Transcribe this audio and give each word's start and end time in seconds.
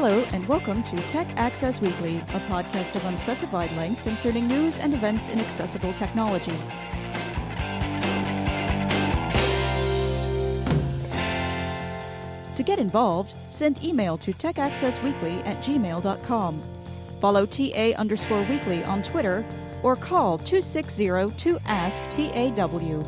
Hello, 0.00 0.24
and 0.32 0.46
welcome 0.46 0.84
to 0.84 0.96
Tech 1.08 1.26
Access 1.36 1.80
Weekly, 1.80 2.18
a 2.18 2.38
podcast 2.46 2.94
of 2.94 3.04
unspecified 3.06 3.68
length 3.76 4.04
concerning 4.04 4.46
news 4.46 4.78
and 4.78 4.94
events 4.94 5.28
in 5.28 5.40
accessible 5.40 5.92
technology. 5.94 6.54
To 12.54 12.62
get 12.62 12.78
involved, 12.78 13.34
send 13.50 13.82
email 13.82 14.16
to 14.18 14.32
techaccessweekly 14.32 15.44
at 15.44 15.56
gmail.com. 15.64 16.62
Follow 17.20 17.44
TA 17.44 17.98
underscore 17.98 18.44
weekly 18.44 18.84
on 18.84 19.02
Twitter 19.02 19.44
or 19.82 19.96
call 19.96 20.38
260 20.38 21.06
to 21.38 21.58
ask 21.66 22.00
TAW. 22.10 23.02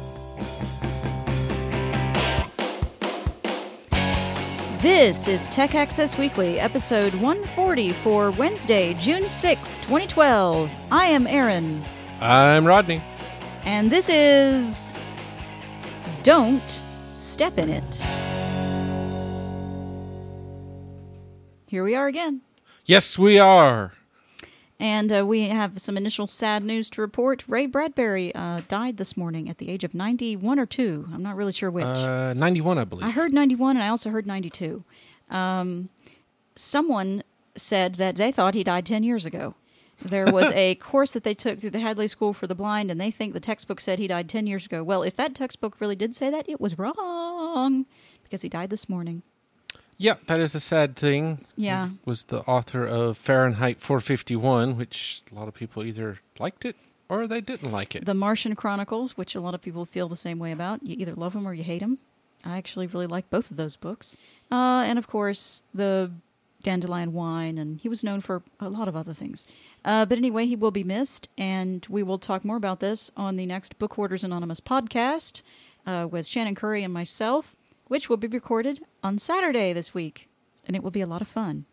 This 4.83 5.29
is 5.29 5.47
Tech 5.49 5.75
Access 5.75 6.17
Weekly, 6.17 6.59
episode 6.59 7.13
140 7.15 7.93
for 7.93 8.31
Wednesday, 8.31 8.95
June 8.95 9.25
6, 9.27 9.79
2012. 9.81 10.71
I 10.91 11.05
am 11.05 11.27
Aaron, 11.27 11.85
I'm 12.21 12.67
Rodney. 12.67 13.03
and 13.65 13.91
this 13.91 14.09
is 14.09 14.97
Don't 16.23 16.81
Step 17.19 17.59
in 17.59 17.69
It. 17.69 18.03
Here 21.67 21.85
we 21.85 21.95
are 21.95 22.07
again. 22.07 22.41
Yes, 22.87 23.19
we 23.19 23.39
are. 23.39 23.93
And 24.81 25.13
uh, 25.13 25.27
we 25.27 25.49
have 25.49 25.79
some 25.79 25.99
initial 25.99 26.27
sad 26.27 26.65
news 26.65 26.89
to 26.91 27.03
report. 27.03 27.45
Ray 27.47 27.67
Bradbury 27.67 28.35
uh, 28.35 28.63
died 28.67 28.97
this 28.97 29.15
morning 29.15 29.51
at 29.51 29.59
the 29.59 29.69
age 29.69 29.85
of 29.85 29.93
91 29.93 30.59
or 30.59 30.65
2. 30.65 31.11
I'm 31.13 31.23
not 31.23 31.37
really 31.37 31.53
sure 31.53 31.71
which. 31.71 31.85
Uh, 31.85 32.33
91, 32.33 32.79
I 32.79 32.85
believe. 32.85 33.05
I 33.05 33.11
heard 33.11 33.35
91 33.35 33.77
and 33.77 33.85
I 33.85 33.89
also 33.89 34.09
heard 34.09 34.27
92. 34.27 34.83
Um, 35.29 35.91
someone 36.57 37.23
said 37.57 37.97
that 37.97 38.17
they 38.17 38.33
thought 38.33 38.55
he 38.55 38.65
died 38.65 38.87
10 38.87 39.03
years 39.03 39.27
ago. 39.27 39.55
There 40.01 40.33
was 40.33 40.51
a 40.55 40.77
course 40.77 41.11
that 41.11 41.25
they 41.25 41.35
took 41.35 41.61
through 41.61 41.71
the 41.71 41.81
Hadley 41.81 42.09
School 42.09 42.33
for 42.33 42.47
the 42.47 42.55
Blind, 42.55 42.91
and 42.91 42.99
they 42.99 43.11
think 43.11 43.35
the 43.35 43.41
textbook 43.41 43.83
said 43.83 43.99
he 43.99 44.07
died 44.07 44.31
10 44.31 44.47
years 44.47 44.65
ago. 44.65 44.83
Well, 44.83 45.03
if 45.03 45.15
that 45.17 45.35
textbook 45.35 45.79
really 45.79 45.95
did 45.95 46.17
say 46.17 46.31
that, 46.31 46.49
it 46.49 46.59
was 46.59 46.79
wrong 46.79 47.85
because 48.25 48.41
he 48.41 48.49
died 48.49 48.71
this 48.71 48.89
morning. 48.89 49.23
Yeah, 50.01 50.15
that 50.29 50.39
is 50.39 50.55
a 50.55 50.61
sad 50.61 50.97
thing. 50.97 51.45
Yeah. 51.57 51.91
Was 52.07 52.25
the 52.25 52.41
author 52.41 52.87
of 52.87 53.19
Fahrenheit 53.19 53.83
451, 53.83 54.79
which 54.79 55.23
a 55.31 55.35
lot 55.35 55.47
of 55.47 55.53
people 55.53 55.85
either 55.85 56.21
liked 56.39 56.65
it 56.65 56.77
or 57.11 57.27
they 57.27 57.43
didn't 57.43 57.71
like 57.71 57.95
it. 57.95 58.07
The 58.07 58.15
Martian 58.15 58.57
Chronicles, 58.57 59.19
which 59.19 59.35
a 59.35 59.41
lot 59.41 59.55
of 59.55 59.61
people 59.61 59.85
feel 59.85 60.09
the 60.09 60.17
same 60.17 60.39
way 60.39 60.53
about. 60.53 60.83
You 60.83 60.97
either 60.99 61.15
love 61.15 61.35
them 61.35 61.47
or 61.47 61.53
you 61.53 61.65
hate 61.65 61.81
them. 61.81 61.99
I 62.43 62.57
actually 62.57 62.87
really 62.87 63.09
like 63.09 63.29
both 63.29 63.51
of 63.51 63.59
those 63.59 63.77
books. 63.77 64.17
Uh, 64.51 64.85
and 64.87 64.99
of 64.99 65.07
course, 65.07 65.61
the 65.75 66.11
Dandelion 66.63 67.13
Wine, 67.13 67.59
and 67.59 67.79
he 67.79 67.89
was 67.91 68.03
known 68.03 68.23
for 68.23 68.43
a 68.59 68.71
lot 68.71 68.89
of 68.89 68.97
other 68.97 69.13
things. 69.13 69.45
Uh, 69.85 70.07
but 70.07 70.17
anyway, 70.17 70.47
he 70.47 70.57
will 70.57 70.71
be 70.71 70.85
missed, 70.85 71.29
and 71.37 71.87
we 71.91 72.03
will 72.03 72.19
talk 72.19 72.43
more 72.43 72.57
about 72.57 72.81
this 72.81 73.11
on 73.19 73.37
the 73.37 73.45
next 73.45 73.79
Book 73.79 73.93
Hoarders 73.95 74.25
Anonymous 74.25 74.61
podcast 74.61 75.43
uh, 75.87 76.09
with 76.11 76.27
Shannon 76.27 76.55
Curry 76.55 76.83
and 76.85 76.95
myself, 76.95 77.55
which 77.91 78.09
will 78.09 78.17
be 78.17 78.29
recorded 78.29 78.81
on 79.03 79.19
Saturday 79.19 79.73
this 79.73 79.93
week. 79.93 80.29
And 80.65 80.77
it 80.77 80.83
will 80.83 80.93
be 80.93 81.01
a 81.01 81.09
lot 81.09 81.23
of 81.23 81.27
fun. 81.27 81.65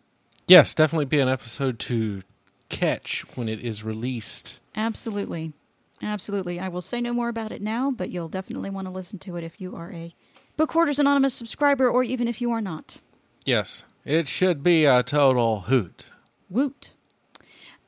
yes, 0.47 0.73
definitely 0.73 1.05
be 1.05 1.19
an 1.19 1.29
episode 1.29 1.77
to 1.77 2.23
catch 2.69 3.23
when 3.35 3.47
it 3.47 3.59
is 3.59 3.83
released. 3.83 4.59
Absolutely. 4.75 5.53
Absolutely. 6.01 6.59
I 6.59 6.69
will 6.69 6.81
say 6.81 7.01
no 7.01 7.13
more 7.13 7.29
about 7.29 7.51
it 7.51 7.61
now, 7.61 7.91
but 7.91 8.09
you'll 8.09 8.29
definitely 8.29 8.71
want 8.71 8.87
to 8.87 8.91
listen 8.91 9.19
to 9.19 9.35
it 9.35 9.43
if 9.43 9.61
you 9.61 9.75
are 9.75 9.91
a 9.91 10.15
Book 10.57 10.71
Hoarders 10.71 10.97
Anonymous 10.97 11.35
subscriber 11.35 11.87
or 11.87 12.03
even 12.03 12.27
if 12.27 12.41
you 12.41 12.51
are 12.51 12.61
not. 12.61 12.97
Yes, 13.45 13.85
it 14.03 14.27
should 14.27 14.63
be 14.63 14.85
a 14.85 15.03
total 15.03 15.61
hoot. 15.61 16.07
Woot. 16.49 16.93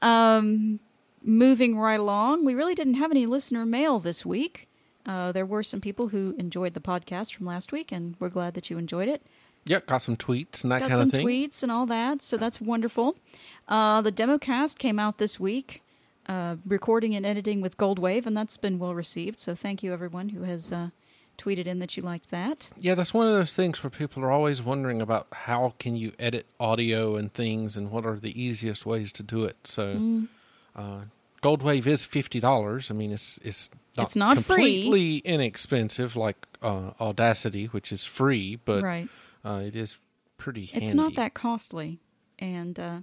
Um, 0.03 0.79
moving 1.23 1.79
right 1.79 1.99
along, 1.99 2.45
we 2.45 2.53
really 2.53 2.75
didn't 2.75 2.93
have 2.95 3.09
any 3.09 3.25
listener 3.25 3.65
mail 3.65 3.99
this 3.99 4.23
week. 4.23 4.67
Uh, 5.09 5.31
there 5.31 5.45
were 5.45 5.63
some 5.63 5.81
people 5.81 6.09
who 6.09 6.35
enjoyed 6.37 6.75
the 6.75 6.79
podcast 6.79 7.33
from 7.33 7.47
last 7.47 7.71
week, 7.71 7.91
and 7.91 8.15
we're 8.19 8.29
glad 8.29 8.53
that 8.53 8.69
you 8.69 8.77
enjoyed 8.77 9.09
it. 9.09 9.23
Yep, 9.65 9.87
got 9.87 9.97
some 10.03 10.15
tweets 10.15 10.61
and 10.63 10.71
that 10.71 10.81
Got 10.81 10.89
kind 10.89 11.01
of 11.01 11.09
thing. 11.09 11.09
Got 11.09 11.17
some 11.17 11.27
tweets 11.27 11.63
and 11.63 11.71
all 11.71 11.85
that, 11.87 12.21
so 12.21 12.37
that's 12.37 12.61
wonderful. 12.61 13.15
Uh, 13.67 14.01
the 14.01 14.11
demo 14.11 14.37
cast 14.37 14.77
came 14.77 14.99
out 14.99 15.17
this 15.17 15.39
week, 15.39 15.81
uh, 16.27 16.57
recording 16.63 17.15
and 17.15 17.25
editing 17.25 17.59
with 17.59 17.75
Goldwave, 17.75 18.27
and 18.27 18.37
that's 18.37 18.55
been 18.57 18.77
well 18.77 18.93
received. 18.93 19.39
So 19.39 19.55
thank 19.55 19.81
you 19.81 19.91
everyone 19.93 20.29
who 20.29 20.43
has 20.43 20.71
uh, 20.71 20.89
tweeted 21.39 21.65
in 21.65 21.79
that 21.79 21.97
you 21.97 22.03
liked 22.03 22.29
that. 22.29 22.69
Yeah, 22.77 22.93
that's 22.93 23.13
one 23.13 23.27
of 23.27 23.33
those 23.33 23.55
things 23.55 23.83
where 23.83 23.89
people 23.89 24.23
are 24.23 24.31
always 24.31 24.61
wondering 24.61 25.01
about 25.01 25.25
how 25.31 25.73
can 25.79 25.95
you 25.95 26.11
edit 26.19 26.45
audio 26.59 27.15
and 27.15 27.33
things 27.33 27.75
and 27.75 27.89
what 27.89 28.05
are 28.05 28.19
the 28.19 28.39
easiest 28.39 28.85
ways 28.85 29.11
to 29.13 29.23
do 29.23 29.43
it. 29.43 29.57
So 29.65 29.95
Mm. 29.95 30.27
Goldwave 31.41 31.87
is 31.87 32.05
fifty 32.05 32.39
dollars. 32.39 32.91
I 32.91 32.93
mean, 32.93 33.11
it's 33.11 33.39
it's 33.43 33.69
not, 33.97 34.03
It's 34.07 34.15
not 34.15 34.43
free. 34.43 34.83
completely 34.83 35.17
inexpensive 35.19 36.15
like 36.15 36.47
uh, 36.61 36.91
Audacity, 36.99 37.65
which 37.65 37.91
is 37.91 38.03
free, 38.03 38.57
but 38.57 38.83
right. 38.83 39.07
uh, 39.43 39.61
it 39.65 39.75
is 39.75 39.97
pretty 40.37 40.65
handy. 40.65 40.85
It's 40.85 40.95
not 40.95 41.15
that 41.15 41.33
costly, 41.33 41.99
and 42.37 42.79
uh, 42.79 42.99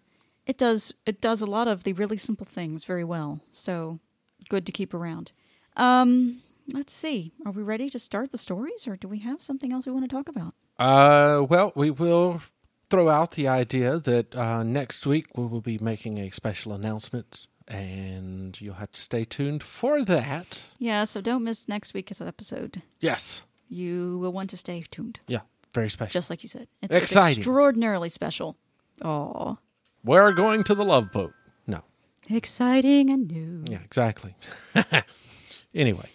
it 0.46 0.58
does 0.58 0.92
it 1.06 1.20
does 1.20 1.40
a 1.40 1.46
lot 1.46 1.68
of 1.68 1.84
the 1.84 1.92
really 1.94 2.16
simple 2.18 2.46
things 2.46 2.84
very 2.84 3.04
well. 3.04 3.40
So 3.52 4.00
good 4.48 4.66
to 4.66 4.72
keep 4.72 4.94
around. 4.94 5.32
Um, 5.76 6.42
let's 6.72 6.92
see. 6.92 7.32
Are 7.44 7.52
we 7.52 7.62
ready 7.62 7.90
to 7.90 7.98
start 7.98 8.32
the 8.32 8.38
stories, 8.38 8.86
or 8.86 8.96
do 8.96 9.08
we 9.08 9.18
have 9.20 9.40
something 9.42 9.72
else 9.72 9.86
we 9.86 9.92
want 9.92 10.08
to 10.08 10.14
talk 10.14 10.28
about? 10.28 10.54
Uh, 10.78 11.44
well, 11.48 11.72
we 11.74 11.90
will 11.90 12.42
throw 12.88 13.08
out 13.08 13.32
the 13.32 13.48
idea 13.48 13.98
that 13.98 14.34
uh, 14.36 14.62
next 14.62 15.06
week 15.06 15.36
we 15.36 15.44
will 15.46 15.60
be 15.60 15.78
making 15.78 16.18
a 16.18 16.30
special 16.30 16.72
announcement, 16.72 17.46
and 17.68 18.60
you'll 18.60 18.74
have 18.74 18.92
to 18.92 19.00
stay 19.00 19.24
tuned 19.24 19.62
for 19.62 20.04
that. 20.04 20.62
Yeah. 20.78 21.04
So 21.04 21.20
don't 21.20 21.44
miss 21.44 21.68
next 21.68 21.94
week's 21.94 22.20
episode. 22.20 22.82
Yes. 23.00 23.42
You 23.68 24.18
will 24.18 24.32
want 24.32 24.50
to 24.50 24.56
stay 24.56 24.84
tuned. 24.90 25.18
Yeah, 25.26 25.40
very 25.74 25.90
special. 25.90 26.12
just 26.12 26.30
like 26.30 26.42
you 26.44 26.48
said. 26.48 26.68
It's, 26.82 26.94
Exciting. 26.94 27.38
extraordinarily 27.38 28.08
special. 28.08 28.56
Oh, 29.02 29.58
We're 30.04 30.32
going 30.32 30.62
to 30.64 30.74
the 30.74 30.84
love 30.84 31.12
boat. 31.12 31.32
No. 31.66 31.82
exciting 32.30 33.10
and 33.10 33.28
new. 33.30 33.64
Yeah, 33.70 33.80
exactly. 33.84 34.36
anyway. 35.74 36.08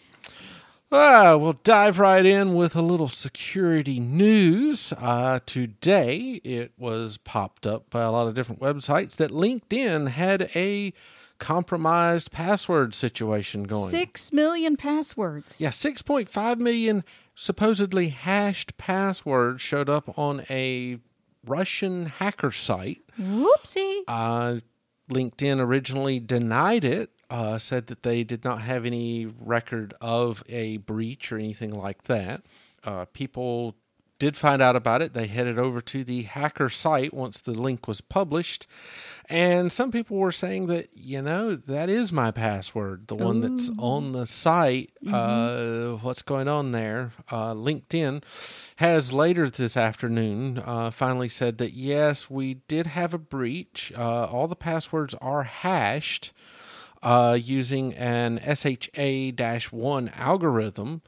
Uh, 0.91 1.37
we'll 1.39 1.53
dive 1.63 1.99
right 1.99 2.25
in 2.25 2.53
with 2.53 2.75
a 2.75 2.81
little 2.81 3.07
security 3.07 3.97
news. 3.99 4.91
Uh, 4.97 5.39
today, 5.45 6.41
it 6.43 6.73
was 6.77 7.15
popped 7.17 7.65
up 7.65 7.89
by 7.89 8.01
a 8.01 8.11
lot 8.11 8.27
of 8.27 8.35
different 8.35 8.59
websites 8.61 9.15
that 9.15 9.31
LinkedIn 9.31 10.09
had 10.09 10.49
a 10.53 10.93
compromised 11.41 12.31
password 12.31 12.93
situation 12.95 13.63
going. 13.63 13.89
Six 13.89 14.31
million 14.31 14.77
passwords. 14.77 15.59
Yeah, 15.59 15.69
6.5 15.69 16.57
million 16.59 17.03
supposedly 17.35 18.09
hashed 18.09 18.77
passwords 18.77 19.61
showed 19.61 19.89
up 19.89 20.17
on 20.17 20.43
a 20.49 20.99
Russian 21.45 22.05
hacker 22.05 22.51
site. 22.51 23.01
Whoopsie. 23.19 24.01
Uh, 24.07 24.57
LinkedIn 25.09 25.59
originally 25.59 26.19
denied 26.19 26.85
it, 26.85 27.09
uh, 27.31 27.57
said 27.57 27.87
that 27.87 28.03
they 28.03 28.23
did 28.23 28.43
not 28.43 28.61
have 28.61 28.85
any 28.85 29.25
record 29.25 29.95
of 29.99 30.43
a 30.47 30.77
breach 30.77 31.31
or 31.31 31.37
anything 31.39 31.73
like 31.73 32.03
that. 32.03 32.43
Uh, 32.83 33.05
people 33.13 33.75
did 34.21 34.37
find 34.37 34.61
out 34.61 34.75
about 34.75 35.01
it. 35.01 35.15
They 35.15 35.25
headed 35.25 35.57
over 35.57 35.81
to 35.81 36.03
the 36.03 36.21
hacker 36.21 36.69
site 36.69 37.11
once 37.11 37.41
the 37.41 37.53
link 37.53 37.87
was 37.87 38.01
published. 38.01 38.67
And 39.25 39.71
some 39.71 39.91
people 39.91 40.17
were 40.17 40.31
saying 40.31 40.67
that, 40.67 40.89
you 40.93 41.23
know, 41.23 41.55
that 41.55 41.89
is 41.89 42.13
my 42.13 42.29
password, 42.29 43.07
the 43.07 43.15
one 43.15 43.41
that's 43.41 43.71
on 43.79 44.11
the 44.11 44.27
site. 44.27 44.91
Uh, 45.11 45.93
what's 46.03 46.21
going 46.21 46.47
on 46.47 46.71
there? 46.71 47.13
Uh, 47.31 47.55
LinkedIn 47.55 48.23
has 48.75 49.11
later 49.11 49.49
this 49.49 49.75
afternoon 49.75 50.61
uh, 50.63 50.91
finally 50.91 51.29
said 51.29 51.57
that, 51.57 51.73
yes, 51.73 52.29
we 52.29 52.53
did 52.67 52.85
have 52.85 53.15
a 53.15 53.17
breach. 53.17 53.91
Uh, 53.97 54.25
all 54.25 54.47
the 54.47 54.55
passwords 54.55 55.15
are 55.15 55.43
hashed 55.43 56.31
uh, 57.01 57.35
using 57.41 57.95
an 57.95 58.39
SHA 58.39 59.31
1 59.71 60.09
algorithm. 60.09 61.01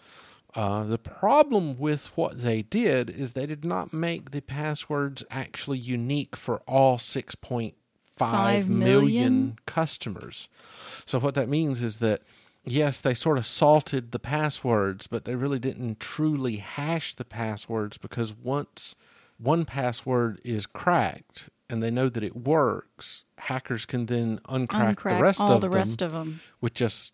Uh, 0.55 0.83
the 0.83 0.97
problem 0.99 1.77
with 1.79 2.07
what 2.15 2.41
they 2.41 2.61
did 2.61 3.09
is 3.09 3.33
they 3.33 3.45
did 3.47 3.65
not 3.65 3.91
make 3.93 4.31
the 4.31 4.41
passwords 4.41 5.23
actually 5.31 5.77
unique 5.79 6.35
for 6.35 6.61
all 6.67 6.97
6.5 6.97 7.73
Five 8.15 8.69
million 8.69 8.79
million? 9.01 9.55
customers. 9.65 10.47
So, 11.05 11.19
what 11.19 11.33
that 11.33 11.49
means 11.49 11.81
is 11.81 11.97
that, 11.97 12.21
yes, 12.63 12.99
they 13.01 13.15
sort 13.15 13.39
of 13.39 13.47
salted 13.47 14.11
the 14.11 14.19
passwords, 14.19 15.07
but 15.07 15.25
they 15.25 15.33
really 15.33 15.57
didn't 15.57 15.99
truly 15.99 16.57
hash 16.57 17.15
the 17.15 17.25
passwords 17.25 17.97
because 17.97 18.31
once 18.31 18.93
one 19.39 19.65
password 19.65 20.39
is 20.43 20.67
cracked 20.67 21.49
and 21.67 21.81
they 21.81 21.89
know 21.89 22.07
that 22.07 22.23
it 22.23 22.35
works, 22.35 23.23
hackers 23.39 23.87
can 23.87 24.05
then 24.05 24.39
uncrack, 24.47 24.95
Uncrack 24.97 25.17
the 25.17 25.23
rest 25.23 25.41
all 25.41 25.53
of 25.53 25.61
the 25.61 25.67
them 25.69 25.75
rest 25.75 26.01
of 26.03 26.11
them. 26.11 26.39
with 26.61 26.75
just 26.75 27.13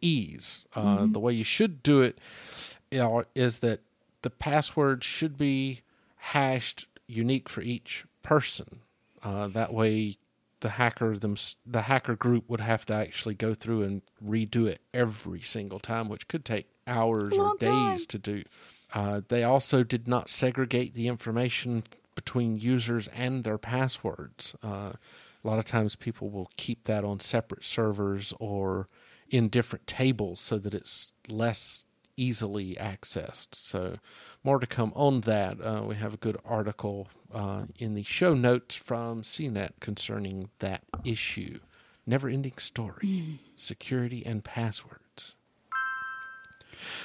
ease. 0.00 0.64
Uh, 0.74 1.06
The 1.06 1.20
way 1.20 1.32
you 1.32 1.44
should 1.44 1.82
do 1.82 2.00
it 2.02 2.18
you 2.90 2.98
know, 2.98 3.24
is 3.34 3.58
that 3.58 3.80
the 4.22 4.30
password 4.30 5.02
should 5.04 5.36
be 5.36 5.80
hashed 6.16 6.86
unique 7.06 7.48
for 7.48 7.60
each 7.60 8.04
person. 8.22 8.80
Uh, 9.22 9.48
that 9.48 9.72
way, 9.72 10.16
the 10.60 10.70
hacker 10.70 11.18
them 11.18 11.36
the 11.66 11.82
hacker 11.82 12.14
group 12.16 12.48
would 12.48 12.60
have 12.60 12.86
to 12.86 12.94
actually 12.94 13.34
go 13.34 13.52
through 13.52 13.82
and 13.82 14.02
redo 14.24 14.66
it 14.66 14.80
every 14.94 15.40
single 15.42 15.78
time, 15.78 16.08
which 16.08 16.28
could 16.28 16.44
take 16.44 16.68
hours 16.86 17.36
or 17.36 17.56
days 17.58 17.70
time. 17.70 18.06
to 18.08 18.18
do. 18.18 18.42
Uh, 18.94 19.20
they 19.28 19.42
also 19.42 19.82
did 19.82 20.06
not 20.06 20.28
segregate 20.28 20.94
the 20.94 21.08
information 21.08 21.82
between 22.14 22.56
users 22.56 23.08
and 23.08 23.44
their 23.44 23.58
passwords. 23.58 24.54
Uh, 24.62 24.92
a 25.44 25.46
lot 25.46 25.58
of 25.58 25.64
times, 25.64 25.96
people 25.96 26.30
will 26.30 26.50
keep 26.56 26.84
that 26.84 27.04
on 27.04 27.20
separate 27.20 27.64
servers 27.64 28.32
or 28.38 28.88
in 29.30 29.48
different 29.48 29.86
tables 29.86 30.40
so 30.40 30.58
that 30.58 30.74
it's 30.74 31.12
less 31.28 31.84
easily 32.16 32.76
accessed. 32.80 33.48
So, 33.54 33.96
more 34.44 34.58
to 34.58 34.66
come 34.66 34.92
on 34.94 35.22
that. 35.22 35.60
Uh, 35.60 35.82
we 35.84 35.96
have 35.96 36.14
a 36.14 36.18
good 36.18 36.36
article 36.44 37.08
uh, 37.32 37.64
in 37.78 37.94
the 37.94 38.02
show 38.04 38.34
notes 38.34 38.76
from 38.76 39.22
CNET 39.22 39.70
concerning 39.80 40.50
that 40.60 40.82
issue. 41.04 41.58
Never 42.06 42.28
ending 42.28 42.58
story 42.58 43.40
security 43.56 44.24
and 44.26 44.44
passwords. 44.44 45.34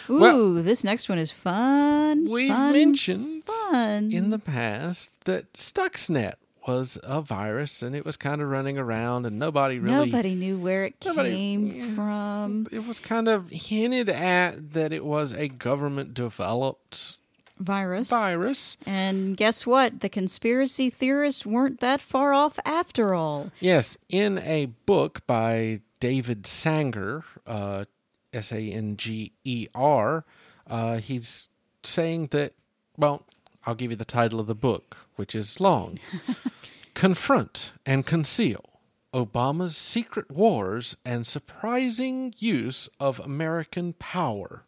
Ooh, 0.09 0.19
Well- 0.19 0.53
this 0.55 0.83
next 0.83 1.07
one 1.09 1.17
is 1.17 1.31
fun. 1.31 2.27
We've 2.29 2.49
fun, 2.49 2.73
mentioned 2.73 3.43
fun. 3.45 4.11
in 4.11 4.29
the 4.29 4.39
past 4.39 5.11
that 5.25 5.53
Stuxnet 5.53 6.33
was 6.69 6.97
a 7.03 7.21
virus 7.21 7.81
and 7.81 7.95
it 7.95 8.05
was 8.05 8.15
kind 8.17 8.41
of 8.41 8.47
running 8.49 8.77
around 8.77 9.25
and 9.25 9.39
nobody 9.39 9.79
really 9.79 10.05
Nobody 10.11 10.35
knew 10.35 10.57
where 10.59 10.85
it 10.85 10.95
Nobody- 11.03 11.31
came 11.31 11.95
from. 11.95 12.67
it 12.71 12.85
was 12.85 12.99
kind 12.99 13.27
of 13.27 13.49
hinted 13.49 14.07
at 14.09 14.73
that 14.73 14.93
it 14.93 15.03
was 15.03 15.31
a 15.31 15.47
government 15.47 16.13
developed 16.13 17.17
Virus. 17.59 18.07
virus. 18.07 18.77
And 18.85 19.35
guess 19.35 19.65
what? 19.65 19.99
The 19.99 20.07
conspiracy 20.09 20.89
theorists 20.89 21.45
weren't 21.45 21.79
that 21.81 22.01
far 22.01 22.33
off 22.33 22.57
after 22.63 23.13
all. 23.13 23.51
Yes, 23.59 23.97
in 24.07 24.37
a 24.39 24.67
book 24.85 25.25
by 25.27 25.81
David 25.99 26.47
Sanger, 26.47 27.25
uh, 27.45 27.83
S 28.31 28.51
A 28.53 28.61
N 28.61 28.95
G 28.95 29.33
E 29.43 29.67
R, 29.75 30.23
uh, 30.69 30.97
he's 30.99 31.49
saying 31.83 32.27
that, 32.31 32.53
well, 32.95 33.25
I'll 33.65 33.75
give 33.75 33.91
you 33.91 33.97
the 33.97 34.05
title 34.05 34.39
of 34.39 34.47
the 34.47 34.55
book, 34.55 34.97
which 35.15 35.35
is 35.35 35.59
long 35.59 35.99
Confront 36.93 37.73
and 37.85 38.05
Conceal 38.05 38.69
Obama's 39.13 39.75
Secret 39.75 40.29
Wars 40.29 40.95
and 41.03 41.25
Surprising 41.25 42.33
Use 42.37 42.89
of 42.99 43.19
American 43.19 43.93
Power. 43.93 44.65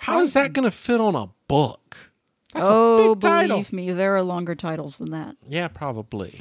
How 0.00 0.20
is 0.20 0.32
that 0.34 0.52
going 0.52 0.64
to 0.64 0.70
fit 0.70 1.00
on 1.00 1.14
a 1.14 1.28
book? 1.48 1.96
That's 2.54 2.66
oh, 2.68 3.12
a 3.12 3.14
big 3.14 3.20
title. 3.20 3.56
believe 3.56 3.72
me, 3.72 3.90
there 3.90 4.14
are 4.16 4.22
longer 4.22 4.54
titles 4.54 4.98
than 4.98 5.10
that. 5.10 5.36
Yeah, 5.48 5.68
probably. 5.68 6.40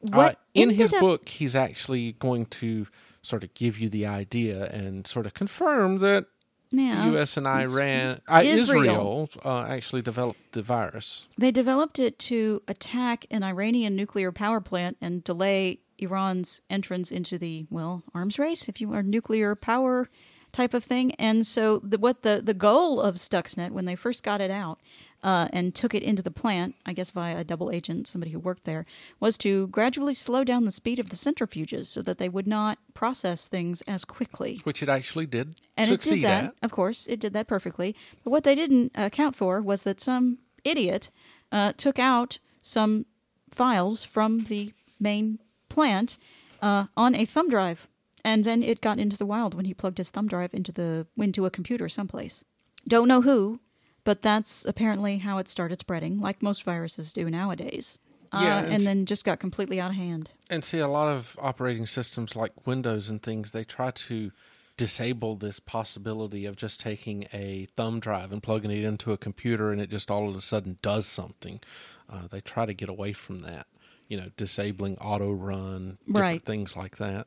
What 0.00 0.36
uh, 0.36 0.38
in 0.54 0.70
his 0.70 0.92
up- 0.92 1.00
book, 1.00 1.28
he's 1.28 1.56
actually 1.56 2.12
going 2.12 2.46
to 2.46 2.86
sort 3.22 3.44
of 3.44 3.52
give 3.54 3.78
you 3.78 3.88
the 3.88 4.06
idea 4.06 4.64
and 4.66 5.06
sort 5.06 5.26
of 5.26 5.34
confirm 5.34 5.98
that 5.98 6.26
Yeah, 6.72 7.04
the 7.04 7.10
U.S. 7.12 7.36
and 7.36 7.46
Iran, 7.46 8.20
uh, 8.28 8.42
Israel. 8.44 9.28
Israel, 9.28 9.30
uh, 9.44 9.66
actually 9.68 10.02
developed 10.02 10.52
the 10.52 10.62
virus. 10.62 11.26
They 11.36 11.50
developed 11.50 11.98
it 11.98 12.18
to 12.20 12.62
attack 12.68 13.26
an 13.30 13.42
Iranian 13.42 13.96
nuclear 13.96 14.30
power 14.30 14.60
plant 14.60 14.96
and 15.00 15.24
delay 15.24 15.80
Iran's 15.98 16.60
entrance 16.70 17.10
into 17.10 17.38
the 17.38 17.66
well 17.70 18.04
arms 18.14 18.38
race, 18.38 18.68
if 18.68 18.80
you 18.80 18.92
are 18.92 19.02
nuclear 19.02 19.54
power 19.54 20.08
type 20.52 20.74
of 20.74 20.84
thing. 20.84 21.12
And 21.14 21.46
so, 21.46 21.78
the, 21.78 21.98
what 21.98 22.22
the 22.22 22.40
the 22.42 22.54
goal 22.54 23.00
of 23.00 23.16
Stuxnet 23.16 23.70
when 23.70 23.84
they 23.84 23.96
first 23.96 24.22
got 24.22 24.40
it 24.40 24.50
out 24.50 24.80
uh, 25.22 25.48
and 25.52 25.74
took 25.74 25.94
it 25.94 26.02
into 26.02 26.22
the 26.22 26.30
plant, 26.30 26.74
I 26.86 26.92
guess 26.92 27.10
via 27.10 27.38
a 27.38 27.44
double 27.44 27.70
agent, 27.70 28.08
somebody 28.08 28.32
who 28.32 28.38
worked 28.38 28.64
there, 28.64 28.86
was 29.18 29.36
to 29.38 29.68
gradually 29.68 30.14
slow 30.14 30.44
down 30.44 30.64
the 30.64 30.70
speed 30.70 30.98
of 30.98 31.10
the 31.10 31.16
centrifuges 31.16 31.86
so 31.86 32.02
that 32.02 32.18
they 32.18 32.28
would 32.28 32.46
not 32.46 32.78
process 32.94 33.46
things 33.46 33.82
as 33.82 34.04
quickly. 34.04 34.60
Which 34.64 34.82
it 34.82 34.88
actually 34.88 35.26
did 35.26 35.60
And 35.76 35.90
it 35.90 36.00
did 36.00 36.22
that, 36.22 36.44
at. 36.44 36.54
of 36.62 36.72
course, 36.72 37.06
it 37.06 37.20
did 37.20 37.32
that 37.34 37.46
perfectly. 37.46 37.94
But 38.24 38.30
what 38.30 38.44
they 38.44 38.54
didn't 38.54 38.92
account 38.94 39.36
for 39.36 39.60
was 39.60 39.82
that 39.82 40.00
some 40.00 40.38
idiot 40.64 41.10
uh, 41.52 41.72
took 41.76 41.98
out 41.98 42.38
some 42.62 43.06
files 43.50 44.04
from 44.04 44.44
the 44.44 44.72
main 44.98 45.38
plant 45.68 46.18
uh, 46.62 46.86
on 46.96 47.14
a 47.14 47.24
thumb 47.24 47.48
drive, 47.48 47.88
and 48.24 48.44
then 48.44 48.62
it 48.62 48.80
got 48.80 48.98
into 48.98 49.16
the 49.16 49.26
wild 49.26 49.54
when 49.54 49.64
he 49.64 49.74
plugged 49.74 49.98
his 49.98 50.10
thumb 50.10 50.28
drive 50.28 50.52
into 50.52 50.72
the 50.72 51.06
into 51.16 51.46
a 51.46 51.50
computer 51.50 51.88
someplace. 51.88 52.44
Don't 52.86 53.08
know 53.08 53.22
who, 53.22 53.60
but 54.04 54.22
that's 54.22 54.64
apparently 54.64 55.18
how 55.18 55.38
it 55.38 55.48
started 55.48 55.80
spreading, 55.80 56.18
like 56.20 56.42
most 56.42 56.62
viruses 56.64 57.12
do 57.12 57.28
nowadays. 57.30 57.98
Uh, 58.32 58.40
Yeah, 58.42 58.58
and 58.58 58.66
it's- 58.66 58.84
then 58.84 59.06
just 59.06 59.24
got 59.24 59.40
completely 59.40 59.80
out 59.80 59.90
of 59.90 59.96
hand. 59.96 60.30
And 60.48 60.64
see, 60.64 60.78
a 60.78 60.88
lot 60.88 61.08
of 61.14 61.36
operating 61.40 61.86
systems 61.86 62.36
like 62.36 62.66
Windows 62.66 63.08
and 63.08 63.22
things, 63.22 63.50
they 63.52 63.64
try 63.64 63.90
to 63.90 64.30
disable 64.76 65.36
this 65.36 65.60
possibility 65.60 66.46
of 66.46 66.56
just 66.56 66.80
taking 66.80 67.26
a 67.32 67.66
thumb 67.76 68.00
drive 68.00 68.32
and 68.32 68.42
plugging 68.42 68.70
it 68.70 68.82
into 68.84 69.12
a 69.12 69.18
computer 69.18 69.70
and 69.72 69.80
it 69.80 69.90
just 69.90 70.10
all 70.10 70.28
of 70.28 70.34
a 70.34 70.40
sudden 70.40 70.78
does 70.80 71.06
something. 71.06 71.60
Uh, 72.08 72.26
they 72.28 72.40
try 72.40 72.64
to 72.64 72.72
get 72.72 72.88
away 72.88 73.12
from 73.12 73.42
that, 73.42 73.66
you 74.08 74.16
know, 74.16 74.30
disabling 74.36 74.96
auto 74.98 75.30
run, 75.32 75.98
different 76.06 76.16
Right. 76.18 76.42
things 76.44 76.74
like 76.76 76.96
that. 76.96 77.26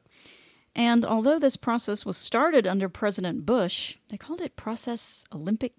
And 0.75 1.05
although 1.05 1.37
this 1.37 1.55
process 1.55 2.03
was 2.05 2.17
started 2.17 2.65
under 2.65 2.89
President 2.89 3.45
Bush, 3.45 3.97
they 4.09 4.17
called 4.17 4.41
it 4.41 4.55
Process 4.55 5.23
Olympic 5.31 5.73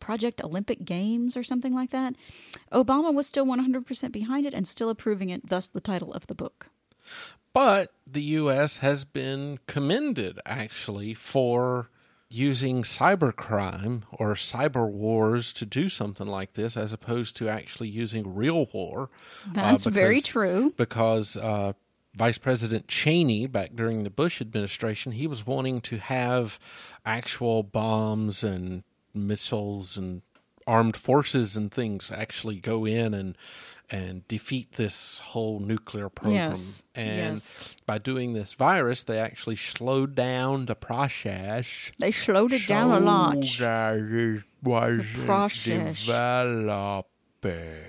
Project 0.00 0.42
Olympic 0.42 0.84
Games 0.84 1.36
or 1.36 1.42
something 1.44 1.74
like 1.74 1.90
that. 1.90 2.14
Obama 2.72 3.12
was 3.14 3.26
still 3.26 3.46
100% 3.46 4.12
behind 4.12 4.46
it 4.46 4.54
and 4.54 4.66
still 4.66 4.90
approving 4.90 5.30
it, 5.30 5.48
thus 5.48 5.66
the 5.66 5.80
title 5.80 6.12
of 6.12 6.26
the 6.26 6.34
book. 6.34 6.68
But 7.52 7.92
the 8.06 8.22
U.S. 8.22 8.78
has 8.78 9.04
been 9.04 9.58
commended 9.66 10.40
actually 10.46 11.14
for 11.14 11.90
using 12.28 12.82
cybercrime 12.82 14.02
or 14.12 14.34
cyber 14.34 14.88
wars 14.88 15.52
to 15.52 15.66
do 15.66 15.88
something 15.88 16.28
like 16.28 16.52
this, 16.52 16.76
as 16.76 16.92
opposed 16.92 17.36
to 17.36 17.48
actually 17.48 17.88
using 17.88 18.34
real 18.34 18.66
war. 18.72 19.10
uh, 19.48 19.54
That's 19.54 19.84
very 19.84 20.20
true. 20.20 20.72
Because 20.76 21.36
uh, 21.36 21.72
Vice 22.14 22.38
President 22.38 22.86
Cheney, 22.86 23.48
back 23.48 23.74
during 23.74 24.04
the 24.04 24.10
Bush 24.10 24.40
administration, 24.40 25.12
he 25.12 25.26
was 25.26 25.44
wanting 25.44 25.80
to 25.82 25.98
have 25.98 26.60
actual 27.04 27.64
bombs 27.64 28.44
and 28.44 28.84
missiles 29.14 29.96
and 29.96 30.22
armed 30.66 30.96
forces 30.96 31.56
and 31.56 31.72
things 31.72 32.10
actually 32.14 32.56
go 32.56 32.84
in 32.86 33.14
and 33.14 33.36
and 33.92 34.26
defeat 34.28 34.72
this 34.72 35.18
whole 35.18 35.58
nuclear 35.58 36.08
program. 36.08 36.50
Yes, 36.52 36.82
And 36.94 37.34
yes. 37.38 37.76
by 37.86 37.98
doing 37.98 38.34
this 38.34 38.52
virus, 38.52 39.02
they 39.02 39.18
actually 39.18 39.56
slowed 39.56 40.14
down 40.14 40.66
the 40.66 40.76
process. 40.76 41.90
They 41.98 42.12
slowed 42.12 42.52
it 42.52 42.68
down 42.68 42.92
a 42.92 43.00
lot. 43.00 43.44
That 43.58 43.96
it 43.96 44.44
was 44.62 45.04
process. 45.24 46.00
developing. 46.02 47.82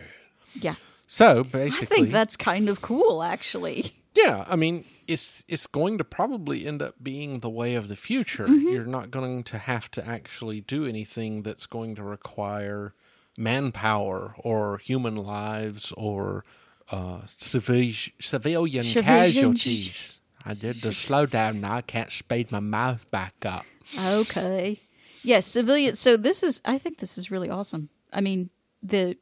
Yeah. 0.55 0.73
So 1.07 1.43
basically, 1.43 1.85
I 1.85 1.99
think 1.99 2.11
that's 2.11 2.35
kind 2.35 2.67
of 2.69 2.81
cool, 2.81 3.21
actually. 3.21 4.00
Yeah, 4.13 4.45
I 4.47 4.55
mean, 4.55 4.85
it's 5.07 5.43
it's 5.47 5.67
going 5.67 5.97
to 5.97 6.03
probably 6.03 6.65
end 6.65 6.81
up 6.81 6.95
being 7.01 7.39
the 7.39 7.49
way 7.49 7.75
of 7.75 7.87
the 7.87 7.95
future. 7.95 8.45
Mm-hmm. 8.45 8.67
You're 8.67 8.85
not 8.85 9.11
going 9.11 9.43
to 9.43 9.57
have 9.57 9.89
to 9.91 10.05
actually 10.05 10.61
do 10.61 10.85
anything 10.85 11.43
that's 11.43 11.65
going 11.65 11.95
to 11.95 12.03
require 12.03 12.93
manpower 13.37 14.35
or 14.37 14.77
human 14.79 15.15
lives 15.15 15.93
or 15.95 16.43
uh, 16.91 17.21
civil, 17.25 17.91
civilian 18.19 18.83
casualties. 18.83 20.19
I 20.43 20.53
did 20.53 20.81
the 20.81 20.89
slowdown 20.89 21.59
now. 21.61 21.75
I 21.75 21.81
can't 21.81 22.11
speed 22.11 22.51
my 22.51 22.59
mouth 22.59 23.09
back 23.11 23.33
up. 23.45 23.65
Okay. 23.97 24.79
Yes, 25.23 25.45
civilian. 25.45 25.95
So 25.95 26.17
this 26.17 26.43
is. 26.43 26.61
I 26.65 26.77
think 26.77 26.99
this 26.99 27.17
is 27.17 27.29
really 27.31 27.49
awesome. 27.49 27.89
I 28.11 28.21
mean, 28.21 28.49
the, 28.81 29.17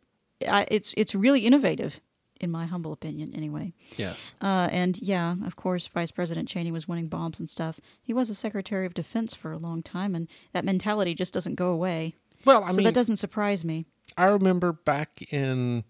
I, 0.48 0.66
it's 0.70 0.94
it's 0.96 1.14
really 1.14 1.42
innovative, 1.46 2.00
in 2.40 2.52
my 2.52 2.66
humble 2.66 2.92
opinion, 2.94 3.34
anyway. 3.36 3.74
Yes. 3.98 4.34
Uh, 4.42 4.70
and 4.72 5.02
yeah, 5.02 5.36
of 5.46 5.56
course, 5.56 5.88
Vice 5.88 6.12
President 6.12 6.48
Cheney 6.48 6.72
was 6.72 6.88
winning 6.88 7.08
bombs 7.08 7.40
and 7.40 7.50
stuff. 7.50 7.80
He 8.02 8.14
was 8.14 8.30
a 8.30 8.36
Secretary 8.36 8.86
of 8.86 8.94
Defense 8.94 9.36
for 9.36 9.52
a 9.52 9.58
long 9.58 9.84
time, 9.84 10.16
and 10.16 10.28
that 10.54 10.66
mentality 10.66 11.14
just 11.14 11.34
doesn't 11.34 11.56
go 11.56 11.68
away. 11.72 12.16
Well, 12.46 12.64
I 12.64 12.72
so 12.72 12.78
mean, 12.78 12.86
that 12.86 12.94
doesn't 12.94 13.18
surprise 13.18 13.66
me. 13.66 13.86
I 14.18 14.26
remember 14.26 14.72
back 14.74 15.22
in 15.32 15.84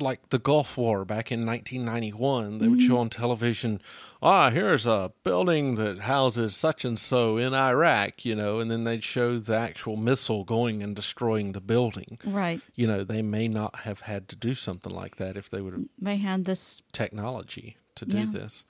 like 0.00 0.28
the 0.30 0.38
Gulf 0.38 0.76
War 0.76 1.04
back 1.04 1.32
in 1.32 1.44
1991, 1.44 2.58
they 2.58 2.64
Mm-hmm. 2.66 2.70
would 2.70 2.82
show 2.82 2.98
on 2.98 3.08
television, 3.10 3.80
ah, 4.22 4.50
here's 4.50 4.86
a 4.86 5.12
building 5.24 5.74
that 5.76 6.00
houses 6.00 6.54
such 6.56 6.84
and 6.84 6.98
so 6.98 7.36
in 7.36 7.52
Iraq, 7.54 8.24
you 8.24 8.34
know, 8.34 8.60
and 8.60 8.70
then 8.70 8.84
they'd 8.84 9.02
show 9.04 9.38
the 9.38 9.56
actual 9.56 9.96
missile 9.96 10.44
going 10.44 10.82
and 10.82 10.94
destroying 10.94 11.52
the 11.52 11.60
building. 11.60 12.18
Right. 12.24 12.60
You 12.74 12.86
know, 12.86 13.02
they 13.04 13.22
may 13.22 13.48
not 13.48 13.80
have 13.80 14.00
had 14.00 14.28
to 14.28 14.36
do 14.36 14.54
something 14.54 14.92
like 14.92 15.16
that 15.16 15.36
if 15.36 15.50
they 15.50 15.60
would 15.60 15.72
have 15.72 15.84
They 15.98 16.16
had 16.18 16.44
this. 16.44 16.82
technology 16.92 17.76
to 17.96 18.04
do 18.06 18.18
Yeah. 18.18 18.26
this. 18.30 18.64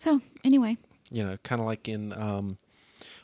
So 0.00 0.20
anyway, 0.44 0.76
You 1.10 1.24
know, 1.24 1.38
kind 1.42 1.60
of 1.60 1.66
like 1.66 1.88
in 1.88 2.12
um, 2.12 2.58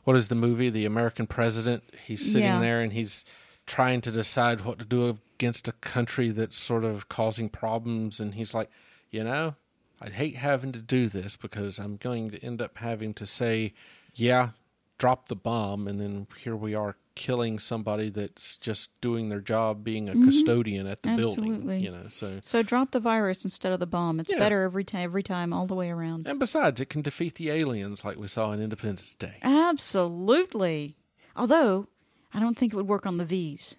what 0.04 0.16
is 0.16 0.28
the 0.28 0.34
movie? 0.34 0.70
The 0.70 0.86
American 0.86 1.26
President. 1.26 1.82
He's 2.06 2.24
sitting 2.24 2.46
Yeah. 2.48 2.58
there 2.60 2.80
and 2.80 2.92
he's 2.94 3.24
trying 3.66 4.00
to 4.02 4.10
decide 4.10 4.62
what 4.62 4.78
to 4.78 4.84
do 4.86 5.18
against 5.35 5.69
a 5.69 5.73
country 5.73 6.31
that's 6.31 6.57
sort 6.57 6.85
of 6.85 7.09
causing 7.09 7.49
problems, 7.49 8.21
and 8.21 8.35
he's 8.35 8.55
like, 8.55 8.71
you 9.11 9.25
know, 9.25 9.55
I 10.00 10.11
hate 10.11 10.37
having 10.37 10.73
to 10.73 10.83
do 10.83 11.09
this 11.09 11.37
because 11.37 11.79
I'm 11.79 11.97
going 11.97 12.31
to 12.31 12.38
end 12.45 12.61
up 12.61 12.79
having 12.79 13.14
to 13.14 13.26
say, 13.26 13.73
yeah, 14.14 14.50
drop 14.99 15.29
the 15.29 15.37
bomb. 15.37 15.87
And 15.88 16.00
then 16.00 16.26
here 16.43 16.57
we 16.57 16.75
are 16.75 16.97
killing 17.14 17.59
somebody 17.61 18.11
that's 18.11 18.57
just 18.57 18.91
doing 19.00 19.29
their 19.29 19.41
job 19.41 19.85
being 19.85 20.09
a 20.09 20.14
custodian 20.14 20.87
at 20.88 21.03
the 21.03 21.11
building. 21.17 21.45
Mm-hmm. 21.45 21.53
Absolutely. 21.55 21.79
You 21.85 21.91
know, 21.93 22.07
so. 22.11 22.38
So 22.43 22.62
drop 22.62 22.91
the 22.91 23.00
virus 23.00 23.45
instead 23.45 23.73
of 23.73 23.81
the 23.81 23.87
bomb. 23.87 24.19
It's 24.21 24.33
Yeah. 24.33 24.41
better 24.41 24.62
every 24.62 24.85
time, 24.85 25.05
every 25.05 25.23
time, 25.23 25.53
all 25.53 25.67
the 25.67 25.75
way 25.76 25.91
around. 25.91 26.29
And 26.29 26.38
besides, 26.41 26.81
it 26.81 26.88
can 26.91 27.03
defeat 27.03 27.37
the 27.37 27.50
aliens 27.50 28.05
like 28.05 28.19
we 28.19 28.29
saw 28.29 28.50
in 28.53 28.61
Independence 28.61 29.14
Day. 29.14 29.37
Absolutely. 29.43 30.97
Although, 31.37 31.88
I 32.33 32.41
don't 32.41 32.59
think 32.59 32.73
it 32.73 32.76
would 32.76 32.88
work 32.88 33.07
on 33.07 33.17
the 33.19 33.25
V's. 33.25 33.76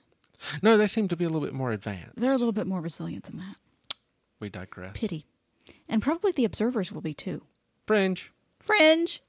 No, 0.62 0.78
they 0.78 0.88
seem 0.88 1.08
to 1.10 1.16
be 1.16 1.26
a 1.26 1.30
little 1.30 1.46
bit 1.46 1.54
more 1.54 1.72
advanced. 1.72 2.16
They're 2.16 2.34
a 2.34 2.38
little 2.38 2.52
bit 2.52 2.68
more 2.68 2.82
resilient 2.82 3.26
than 3.26 3.38
that. 3.38 3.56
we 4.40 4.50
digress. 4.50 4.92
Pity. 4.96 5.26
And 5.90 6.02
probably 6.02 6.32
the 6.32 6.46
observers 6.46 6.92
will 6.92 7.02
be 7.02 7.14
too. 7.14 7.42
Fringe. 7.88 8.32
Fringe. 8.60 9.22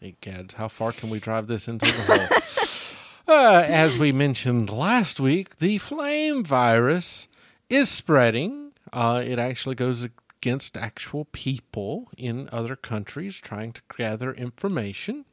Hey, 0.00 0.16
Gads, 0.20 0.54
how 0.54 0.68
far 0.68 0.92
can 0.92 1.10
we 1.10 1.20
drive 1.20 1.46
this 1.46 1.68
into 1.68 1.84
the 1.84 2.96
hole? 3.26 3.36
uh, 3.36 3.64
as 3.66 3.98
we 3.98 4.12
mentioned 4.12 4.70
last 4.70 5.20
week, 5.20 5.58
the 5.58 5.76
flame 5.78 6.42
virus 6.42 7.28
is 7.68 7.90
spreading. 7.90 8.72
Uh, 8.92 9.22
it 9.24 9.38
actually 9.38 9.74
goes 9.74 10.02
against 10.02 10.76
actual 10.76 11.26
people 11.26 12.08
in 12.16 12.48
other 12.50 12.76
countries 12.76 13.36
trying 13.36 13.72
to 13.72 13.82
gather 13.96 14.32
information. 14.32 15.26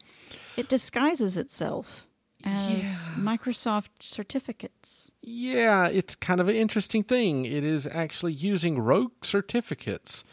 It 0.57 0.67
disguises 0.67 1.37
itself 1.37 2.06
as 2.43 3.09
Yeah. 3.09 3.13
Microsoft 3.15 3.89
certificates. 3.99 5.11
Yeah, 5.21 5.87
it's 5.87 6.15
kind 6.15 6.39
of 6.39 6.47
an 6.47 6.55
interesting 6.55 7.03
thing. 7.03 7.45
It 7.45 7.63
is 7.63 7.87
actually 7.87 8.33
using 8.33 8.79
rogue 8.79 9.25
certificates 9.25 10.23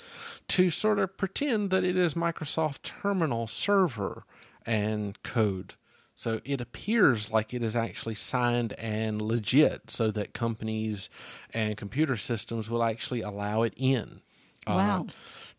to 0.48 0.70
sort 0.70 0.98
of 0.98 1.16
pretend 1.16 1.70
that 1.70 1.82
it 1.84 1.96
is 1.96 2.14
Microsoft 2.14 2.82
Terminal 2.82 3.46
server 3.46 4.24
and 4.64 5.20
code. 5.22 5.74
So 6.14 6.40
it 6.44 6.60
appears 6.60 7.30
like 7.30 7.52
it 7.52 7.62
is 7.62 7.74
actually 7.74 8.14
signed 8.14 8.72
and 8.74 9.20
legit 9.20 9.90
so 9.90 10.12
that 10.12 10.32
companies 10.32 11.08
and 11.52 11.76
computer 11.76 12.16
systems 12.16 12.70
will 12.70 12.84
actually 12.84 13.20
allow 13.20 13.62
it 13.62 13.74
in. 13.76 14.20
Uh, 14.66 14.74
wow. 14.74 15.06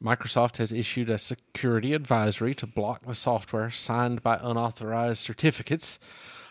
Microsoft 0.01 0.57
has 0.57 0.71
issued 0.71 1.09
a 1.09 1.17
security 1.17 1.93
advisory 1.93 2.53
to 2.55 2.67
block 2.67 3.05
the 3.05 3.15
software 3.15 3.69
signed 3.69 4.23
by 4.23 4.39
unauthorized 4.41 5.17
certificates. 5.17 5.99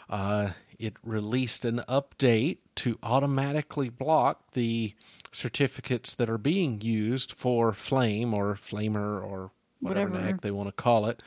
Uh, 0.08 0.50
it 0.78 0.96
released 1.02 1.64
an 1.64 1.80
update 1.88 2.58
to 2.76 2.98
automatically 3.02 3.88
block 3.88 4.52
the 4.52 4.94
certificates 5.32 6.14
that 6.14 6.30
are 6.30 6.38
being 6.38 6.80
used 6.80 7.32
for 7.32 7.72
Flame 7.72 8.34
or 8.34 8.54
Flamer 8.54 9.22
or 9.22 9.50
whatever, 9.80 10.10
the 10.10 10.20
heck 10.20 10.40
they 10.40 10.50
want 10.50 10.68
to 10.68 10.72
call 10.72 11.06
it. 11.06 11.22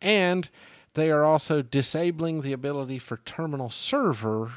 And 0.00 0.48
they 0.94 1.10
are 1.10 1.24
also 1.24 1.62
disabling 1.62 2.40
the 2.42 2.52
ability 2.52 2.98
for 2.98 3.18
terminal 3.24 3.70
server 3.70 4.52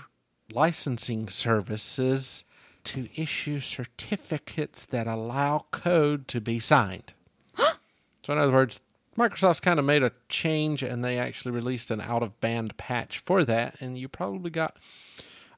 licensing 0.53 1.27
services 1.27 2.43
to 2.85 3.09
issue 3.15 3.59
certificates 3.59 4.85
that 4.85 5.07
allow 5.07 5.65
code 5.71 6.27
to 6.29 6.39
be 6.39 6.59
signed. 6.59 7.13
so, 7.57 8.33
in 8.33 8.37
other 8.37 8.53
words, 8.53 8.79
Microsoft's 9.17 9.59
kind 9.59 9.79
of 9.79 9.85
made 9.85 10.03
a 10.03 10.11
change 10.29 10.83
and 10.83 11.03
they 11.03 11.17
actually 11.17 11.51
released 11.51 11.89
an 11.91 11.99
out 12.01 12.21
of 12.23 12.39
band 12.39 12.77
patch 12.77 13.19
for 13.19 13.43
that. 13.45 13.81
And 13.81 13.97
you 13.97 14.07
probably 14.07 14.51
got 14.51 14.77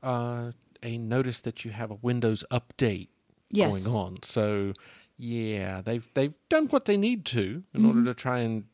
uh, 0.02 0.52
a 0.82 0.98
notice 0.98 1.42
that 1.42 1.66
you 1.66 1.72
have 1.72 1.92
a 1.92 1.96
Windows 1.96 2.44
update 2.52 3.10
Yes. 3.52 3.84
going 3.84 3.96
on. 3.96 4.18
So, 4.24 4.74
yeah, 5.18 5.82
they've 5.82 6.08
they've 6.14 6.34
done 6.50 6.68
what 6.68 6.86
they 6.86 6.98
need 6.98 7.26
to 7.26 7.64
in 7.74 7.84
order 7.86 8.04
to 8.06 8.14
try 8.14 8.40
and 8.40 8.66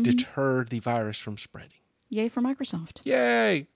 deter 0.00 0.64
the 0.64 0.78
virus 0.78 1.18
from 1.18 1.36
spreading. 1.36 1.76
Yay 2.08 2.28
for 2.30 2.40
Microsoft. 2.40 3.02
Yay! 3.04 3.66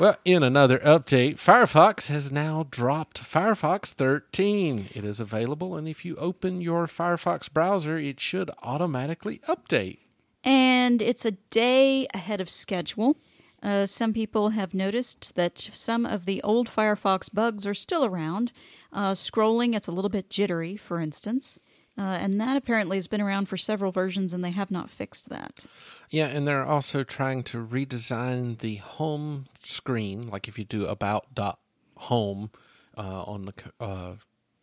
Well, 0.00 0.16
in 0.24 0.42
another 0.42 0.78
update, 0.78 1.34
Firefox 1.34 2.06
has 2.06 2.32
now 2.32 2.64
dropped 2.70 3.22
Firefox 3.22 3.92
13. 3.92 4.88
It 4.94 5.04
is 5.04 5.20
available, 5.20 5.76
and 5.76 5.86
if 5.86 6.06
you 6.06 6.16
open 6.16 6.62
your 6.62 6.86
Firefox 6.86 7.52
browser, 7.52 7.98
it 7.98 8.18
should 8.18 8.50
automatically 8.62 9.42
update. 9.46 9.98
And 10.42 11.02
it's 11.02 11.26
a 11.26 11.32
day 11.32 12.06
ahead 12.14 12.40
of 12.40 12.48
schedule. 12.48 13.18
Uh, 13.62 13.84
some 13.84 14.14
people 14.14 14.48
have 14.48 14.72
noticed 14.72 15.34
that 15.34 15.68
some 15.74 16.06
of 16.06 16.24
the 16.24 16.40
old 16.42 16.70
Firefox 16.70 17.30
bugs 17.30 17.66
are 17.66 17.74
still 17.74 18.06
around. 18.06 18.52
Uh, 18.94 19.12
scrolling, 19.12 19.76
it's 19.76 19.86
a 19.86 19.92
little 19.92 20.08
bit 20.08 20.30
jittery, 20.30 20.78
for 20.78 20.98
instance. 20.98 21.60
Uh, 22.00 22.16
and 22.16 22.40
that 22.40 22.56
apparently 22.56 22.96
has 22.96 23.06
been 23.06 23.20
around 23.20 23.46
for 23.46 23.58
several 23.58 23.92
versions, 23.92 24.32
and 24.32 24.42
they 24.42 24.52
have 24.52 24.70
not 24.70 24.88
fixed 24.88 25.28
that. 25.28 25.66
Yeah, 26.08 26.28
and 26.28 26.48
they're 26.48 26.64
also 26.64 27.04
trying 27.04 27.42
to 27.44 27.58
redesign 27.58 28.58
the 28.60 28.76
home 28.76 29.48
screen, 29.62 30.26
like 30.30 30.48
if 30.48 30.58
you 30.58 30.64
do 30.64 30.86
about 30.86 31.26
about.home 31.32 32.50
uh, 32.96 33.22
on 33.24 33.44
the 33.44 33.52
uh, 33.78 34.14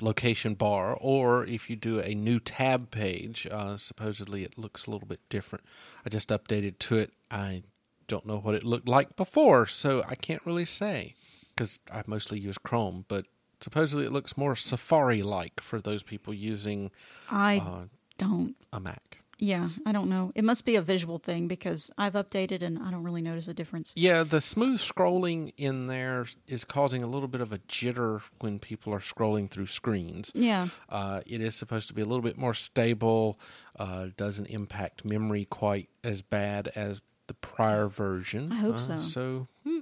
location 0.01 0.55
bar, 0.55 0.97
or 0.99 1.45
if 1.45 1.69
you 1.69 1.75
do 1.75 1.99
a 1.99 2.15
new 2.15 2.39
tab 2.39 2.89
page, 2.89 3.47
uh, 3.51 3.77
supposedly 3.77 4.43
it 4.43 4.57
looks 4.57 4.87
a 4.87 4.91
little 4.91 5.07
bit 5.07 5.21
different. 5.29 5.63
I 6.03 6.09
just 6.09 6.29
updated 6.29 6.79
to 6.79 6.97
it. 6.97 7.11
I 7.29 7.61
don't 8.07 8.25
know 8.25 8.39
what 8.39 8.55
it 8.55 8.63
looked 8.63 8.87
like 8.87 9.15
before, 9.15 9.67
so 9.67 10.03
I 10.07 10.15
can't 10.15 10.43
really 10.43 10.65
say 10.65 11.13
because 11.49 11.79
I 11.93 12.01
mostly 12.07 12.39
use 12.39 12.57
Chrome, 12.57 13.05
but 13.07 13.25
supposedly 13.59 14.05
it 14.05 14.11
looks 14.11 14.37
more 14.37 14.55
Safari 14.55 15.23
like 15.23 15.59
for 15.61 15.79
those 15.81 16.03
people 16.03 16.33
using 16.33 16.91
I 17.29 17.57
uh, 17.57 17.85
don't. 18.17 18.55
a 18.73 18.79
Mac. 18.79 19.19
Yeah, 19.39 19.69
I 19.85 19.91
don't 19.91 20.09
know. 20.09 20.31
It 20.33 20.43
must 20.43 20.65
be 20.65 20.77
a 20.77 20.81
visual 20.81 21.19
thing 21.19 21.47
because 21.47 21.91
I've 21.95 22.13
updated 22.13 22.63
and 22.63 22.79
I 22.79 22.89
don't 22.89 23.03
really 23.03 23.21
notice 23.21 23.47
a 23.47 23.53
difference. 23.53 23.93
Yeah, 23.95 24.23
the 24.23 24.41
smooth 24.41 24.79
scrolling 24.79 25.53
in 25.57 25.85
there 25.85 26.25
is 26.47 26.63
causing 26.63 27.03
a 27.03 27.07
little 27.07 27.27
bit 27.27 27.39
of 27.41 27.53
a 27.53 27.59
jitter 27.59 28.21
when 28.39 28.57
people 28.57 28.91
are 28.95 28.99
scrolling 28.99 29.47
through 29.47 29.67
screens. 29.67 30.31
Yeah. 30.33 30.69
Uh, 30.89 31.21
it 31.27 31.39
is 31.39 31.53
supposed 31.53 31.87
to 31.89 31.93
be 31.93 32.01
a 32.01 32.05
little 32.05 32.23
bit 32.23 32.35
more 32.35 32.55
stable, 32.55 33.39
uh, 33.77 34.07
doesn't 34.17 34.47
impact 34.47 35.05
memory 35.05 35.45
quite 35.45 35.89
as 36.03 36.23
bad 36.23 36.69
as 36.75 37.01
the 37.27 37.35
prior 37.35 37.87
version. 37.87 38.51
I 38.51 38.55
hope 38.55 38.77
Uh, 38.77 38.79
so. 38.79 38.99
So, 38.99 39.47
hmm, 39.63 39.79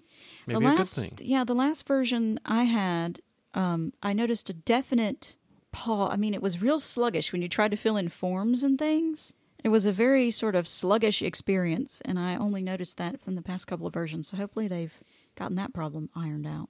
the 0.47 0.59
maybe 0.59 0.65
a 0.73 0.75
good 0.75 0.87
thing. 0.87 1.13
Yeah, 1.21 1.45
the 1.45 1.55
last 1.55 1.87
version 1.87 2.41
I 2.43 2.63
had, 2.63 3.21
um, 3.55 3.93
I 4.03 4.13
noticed 4.13 4.49
a 4.49 4.53
definite 4.53 5.37
pause. 5.71 6.11
I 6.13 6.17
mean, 6.17 6.33
it 6.33 6.41
was 6.41 6.61
real 6.61 6.79
sluggish 6.79 7.31
when 7.31 7.41
you 7.41 7.49
tried 7.49 7.71
to 7.71 7.77
fill 7.77 7.97
in 7.97 8.09
forms 8.09 8.61
and 8.61 8.77
things. 8.77 9.33
It 9.63 9.69
was 9.69 9.87
a 9.87 9.91
very 9.91 10.29
sort 10.29 10.53
of 10.53 10.67
sluggish 10.67 11.23
experience, 11.23 12.01
and 12.05 12.19
I 12.19 12.35
only 12.35 12.61
noticed 12.61 12.97
that 12.97 13.21
in 13.25 13.33
the 13.33 13.41
past 13.41 13.65
couple 13.65 13.87
of 13.87 13.93
versions. 13.93 14.27
So 14.27 14.37
hopefully 14.37 14.67
they've 14.67 14.93
gotten 15.35 15.55
that 15.55 15.73
problem 15.73 16.09
ironed 16.15 16.45
out. 16.45 16.69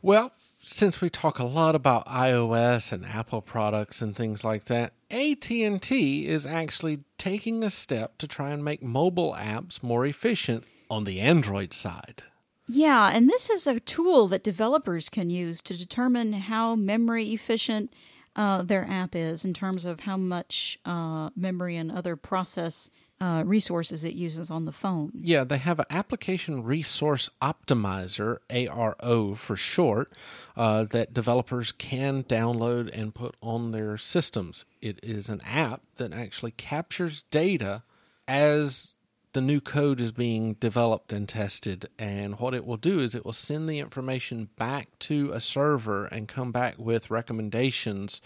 Well, 0.00 0.32
since 0.58 1.00
we 1.00 1.10
talk 1.10 1.38
a 1.38 1.44
lot 1.44 1.74
about 1.74 2.06
iOS 2.06 2.90
and 2.90 3.04
Apple 3.04 3.42
products 3.42 4.02
and 4.02 4.16
things 4.16 4.42
like 4.42 4.64
that, 4.64 4.94
AT&T 5.10 6.26
is 6.26 6.46
actually 6.46 7.00
taking 7.18 7.62
a 7.62 7.70
step 7.70 8.18
to 8.18 8.26
try 8.26 8.50
and 8.50 8.64
make 8.64 8.82
mobile 8.82 9.34
apps 9.38 9.82
more 9.82 10.04
efficient 10.06 10.64
on 10.90 11.04
the 11.04 11.20
Android 11.20 11.72
side. 11.72 12.24
Yeah, 12.68 13.10
and 13.12 13.28
this 13.28 13.50
is 13.50 13.66
a 13.66 13.80
tool 13.80 14.28
that 14.28 14.44
developers 14.44 15.08
can 15.08 15.30
use 15.30 15.60
to 15.62 15.76
determine 15.76 16.32
how 16.32 16.76
memory 16.76 17.32
efficient 17.32 17.92
uh, 18.36 18.62
their 18.62 18.86
app 18.88 19.14
is 19.14 19.44
in 19.44 19.52
terms 19.52 19.84
of 19.84 20.00
how 20.00 20.16
much 20.16 20.78
uh, 20.84 21.30
memory 21.36 21.76
and 21.76 21.92
other 21.92 22.16
process 22.16 22.90
uh, 23.20 23.44
resources 23.46 24.02
it 24.02 24.14
uses 24.14 24.50
on 24.50 24.64
the 24.64 24.72
phone. 24.72 25.12
Yeah, 25.14 25.44
they 25.44 25.58
have 25.58 25.78
an 25.78 25.86
application 25.90 26.64
resource 26.64 27.30
optimizer, 27.40 28.38
ARO 28.50 29.36
for 29.36 29.54
short, 29.54 30.12
uh, 30.56 30.84
that 30.84 31.14
developers 31.14 31.70
can 31.70 32.24
download 32.24 32.90
and 32.92 33.14
put 33.14 33.36
on 33.40 33.70
their 33.70 33.96
systems. 33.96 34.64
It 34.80 34.98
is 35.04 35.28
an 35.28 35.40
app 35.42 35.82
that 35.96 36.12
actually 36.12 36.50
captures 36.52 37.22
data 37.30 37.84
as 38.26 38.96
the 39.32 39.40
new 39.40 39.60
code 39.60 40.00
is 40.00 40.12
being 40.12 40.54
developed 40.54 41.12
and 41.12 41.28
tested. 41.28 41.88
And 41.98 42.38
what 42.38 42.54
it 42.54 42.66
will 42.66 42.76
do 42.76 43.00
is 43.00 43.14
it 43.14 43.24
will 43.24 43.32
send 43.32 43.68
the 43.68 43.78
information 43.78 44.50
back 44.56 44.98
to 45.00 45.32
a 45.32 45.40
server 45.40 46.04
and 46.06 46.28
come 46.28 46.52
back 46.52 46.74
with 46.78 47.10
recommendations 47.10 48.20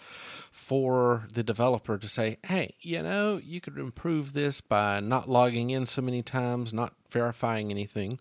for 0.50 1.28
the 1.32 1.44
developer 1.44 1.96
to 1.96 2.08
say, 2.08 2.38
hey, 2.44 2.74
you 2.80 3.02
know, 3.02 3.40
you 3.42 3.60
could 3.60 3.78
improve 3.78 4.32
this 4.32 4.60
by 4.60 5.00
not 5.00 5.28
logging 5.28 5.70
in 5.70 5.86
so 5.86 6.02
many 6.02 6.22
times, 6.22 6.72
not 6.72 6.94
verifying 7.10 7.70
anything. 7.70 8.18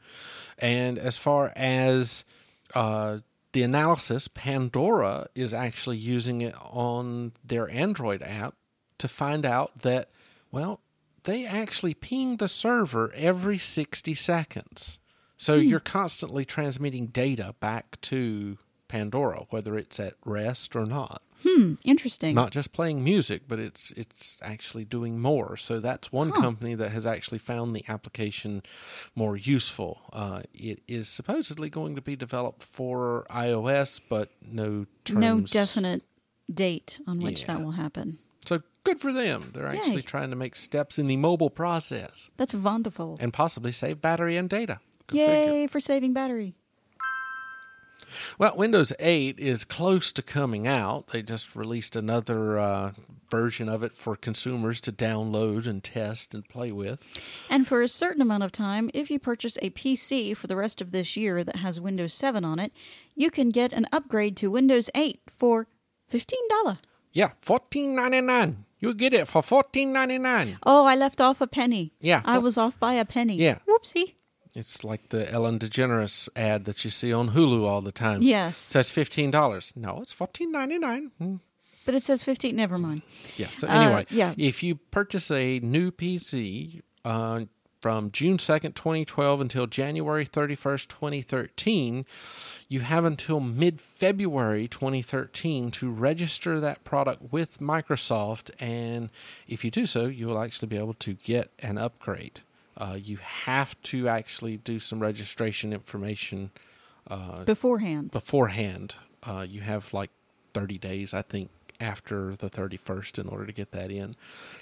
And 0.59 0.99
as 0.99 1.17
far 1.17 1.53
as 1.55 2.23
uh, 2.75 3.19
the 3.53 3.63
analysis, 3.63 4.27
Pandora 4.27 5.27
is 5.33 5.53
actually 5.53 5.97
using 5.97 6.41
it 6.41 6.53
on 6.59 7.31
their 7.43 7.69
Android 7.69 8.21
app 8.21 8.53
to 8.99 9.07
find 9.07 9.45
out 9.45 9.81
that, 9.81 10.09
well, 10.51 10.81
they 11.25 11.45
actually 11.45 11.93
ping 11.93 12.37
the 12.37 12.47
server 12.47 13.11
every 13.15 13.57
60 13.57 14.13
seconds. 14.13 14.99
So 15.37 15.55
you're 15.55 15.79
constantly 15.81 16.45
transmitting 16.45 17.07
data 17.07 17.55
back 17.59 17.99
to 18.01 18.57
Pandora, 18.87 19.45
whether 19.49 19.77
it's 19.77 19.99
at 19.99 20.13
rest 20.23 20.75
or 20.75 20.85
not. 20.85 21.21
Hmm, 21.43 21.73
interesting. 21.83 22.33
Not 22.33 22.51
just 22.51 22.71
playing 22.71 23.03
music, 23.03 23.43
but 23.47 23.59
it's 23.59 23.91
it's 23.91 24.39
actually 24.41 24.85
doing 24.85 25.19
more. 25.19 25.57
So 25.57 25.79
that's 25.79 26.11
one 26.11 26.29
Huh. 26.31 26.41
company 26.41 26.73
that 26.75 26.91
has 26.91 27.05
actually 27.05 27.37
found 27.37 27.75
the 27.75 27.83
application 27.87 28.63
more 29.13 29.35
useful. 29.37 30.01
Uh, 30.13 30.41
it 30.53 30.81
is 30.87 31.07
supposedly 31.07 31.69
going 31.69 31.93
to 31.95 32.01
be 32.01 32.15
developed 32.15 32.63
for 32.63 33.27
iOS, 33.29 33.99
but 34.09 34.29
no 34.41 34.85
terms. 35.03 35.19
no 35.19 35.41
definite 35.41 36.03
date 36.51 36.99
on 37.05 37.19
which 37.19 37.41
Yeah. 37.41 37.47
that 37.47 37.63
will 37.63 37.71
happen. 37.73 38.17
So 38.45 38.61
good 38.83 38.99
for 38.99 39.11
them. 39.11 39.51
They're 39.53 39.67
actually 39.67 40.01
trying 40.03 40.29
to 40.29 40.35
make 40.35 40.55
steps 40.55 40.99
in 40.99 41.07
the 41.07 41.17
mobile 41.17 41.49
process 41.49 42.29
That's 42.37 42.53
wonderful. 42.53 43.17
and 43.19 43.33
possibly 43.33 43.71
save 43.71 44.01
battery 44.01 44.37
and 44.37 44.49
data. 44.49 44.79
Go 45.07 45.17
figure. 45.17 45.53
Yay 45.53 45.67
for 45.67 45.79
saving 45.79 46.13
battery. 46.13 46.55
Well, 48.37 48.55
Windows 48.55 48.93
8 48.99 49.39
is 49.39 49.63
close 49.65 50.11
to 50.13 50.21
coming 50.21 50.67
out. 50.67 51.07
They 51.07 51.21
just 51.21 51.55
released 51.55 51.95
another 51.95 52.57
uh, 52.57 52.91
version 53.29 53.67
of 53.67 53.83
it 53.83 53.93
for 53.93 54.15
consumers 54.15 54.79
to 54.81 54.91
download 54.91 55.67
and 55.67 55.83
test 55.83 56.33
and 56.33 56.47
play 56.47 56.71
with. 56.71 57.03
And 57.49 57.67
for 57.67 57.81
a 57.81 57.87
certain 57.87 58.21
amount 58.21 58.43
of 58.43 58.51
time, 58.51 58.89
if 58.93 59.09
you 59.11 59.19
purchase 59.19 59.57
a 59.61 59.69
PC 59.71 60.35
for 60.37 60.47
the 60.47 60.55
rest 60.55 60.81
of 60.81 60.91
this 60.91 61.17
year 61.17 61.43
that 61.43 61.57
has 61.57 61.81
Windows 61.81 62.13
7 62.13 62.45
on 62.45 62.59
it, 62.59 62.71
you 63.15 63.29
can 63.29 63.49
get 63.49 63.73
an 63.73 63.87
upgrade 63.91 64.37
to 64.37 64.51
Windows 64.51 64.89
8 64.95 65.19
for 65.37 65.67
$15. 66.11 66.77
Yeah, 67.15 67.31
fourteen 67.41 67.95
ninety 67.95 68.21
nine. 68.21 68.65
You 68.79 68.93
get 68.93 69.13
it 69.13 69.27
for 69.27 69.41
fourteen 69.41 69.91
ninety 69.93 70.19
nine. 70.19 70.57
Oh, 70.63 70.85
I 70.85 70.95
left 70.95 71.19
off 71.21 71.41
a 71.41 71.47
penny. 71.47 71.93
Yeah, 71.99 72.21
I 72.25 72.37
was 72.37 72.57
off 72.57 72.77
by 72.79 72.93
a 72.93 73.05
penny. 73.05 73.37
Yeah. 73.37 73.57
Whoopsie. 73.67 74.13
It's 74.53 74.83
like 74.83 75.09
the 75.09 75.29
Ellen 75.31 75.57
DeGeneres 75.59 76.29
ad 76.35 76.63
that 76.65 76.85
you 76.85 76.91
see 76.91 77.11
on 77.11 77.29
Hulu 77.31 77.65
all 77.67 77.81
the 77.81 77.91
time. 77.91 78.21
Yes. 78.21 78.27
It 78.27 78.29
Yes. 78.29 78.57
says 78.57 78.89
fifteen 78.91 79.31
dollars. 79.31 79.73
No, 79.75 80.01
it's 80.01 80.13
fourteen 80.13 80.51
ninety 80.51 80.77
nine. 80.77 81.11
But 81.85 81.93
it 81.95 82.03
says 82.03 82.23
15. 82.23 82.55
Never 82.55 82.79
mind. 82.79 83.03
Yeah. 83.37 83.51
So 83.51 83.67
Uh, 83.67 83.71
anyway, 83.71 84.05
yeah. 84.09 84.33
if 84.37 84.63
you 84.63 84.73
purchase 84.75 85.29
a 85.29 85.59
new 85.59 85.91
PC 85.91 86.81
uh, 87.05 87.41
from 87.85 88.09
June 88.09 88.39
second, 88.39 88.75
twenty 88.75 89.05
twelve, 89.05 89.39
until 89.39 89.67
January 89.67 90.25
thirty 90.25 90.55
first, 90.55 90.89
twenty 90.89 91.21
thirteen, 91.21 92.03
you 92.67 92.79
have 92.79 93.05
until 93.05 93.39
mid 93.39 93.79
February 93.79 94.67
twenty 94.67 95.03
thirteen 95.03 95.69
to 95.69 95.91
register 95.91 96.59
that 96.59 96.83
product 96.83 97.31
with 97.31 97.59
Microsoft, 97.59 98.49
and 98.59 99.11
if 99.47 99.63
you 99.63 99.69
do 99.69 99.85
so, 99.85 100.07
you 100.07 100.25
will 100.25 100.41
actually 100.41 100.67
be 100.67 100.79
able 100.79 100.95
to 100.95 101.13
get 101.13 101.51
an 101.59 101.77
upgrade. 101.77 102.39
Uh, 102.75 102.97
you 102.99 103.17
have 103.17 103.79
to 103.83 104.07
actually 104.07 104.57
do 104.57 104.79
some 104.79 104.99
registration 104.99 105.71
information 105.71 106.49
Beforehand. 107.45 108.09
beforehand. 108.09 108.95
Uh, 109.21 109.45
you 109.47 109.61
have 109.61 109.93
like 109.93 110.09
30 110.55 110.79
days, 110.79 111.13
I 111.13 111.21
think, 111.21 111.51
after 111.79 112.35
the 112.35 112.49
31st 112.49 113.19
in 113.19 113.27
order 113.27 113.45
to 113.45 113.51
get 113.51 113.71
that 113.71 113.91
in. 113.91 114.15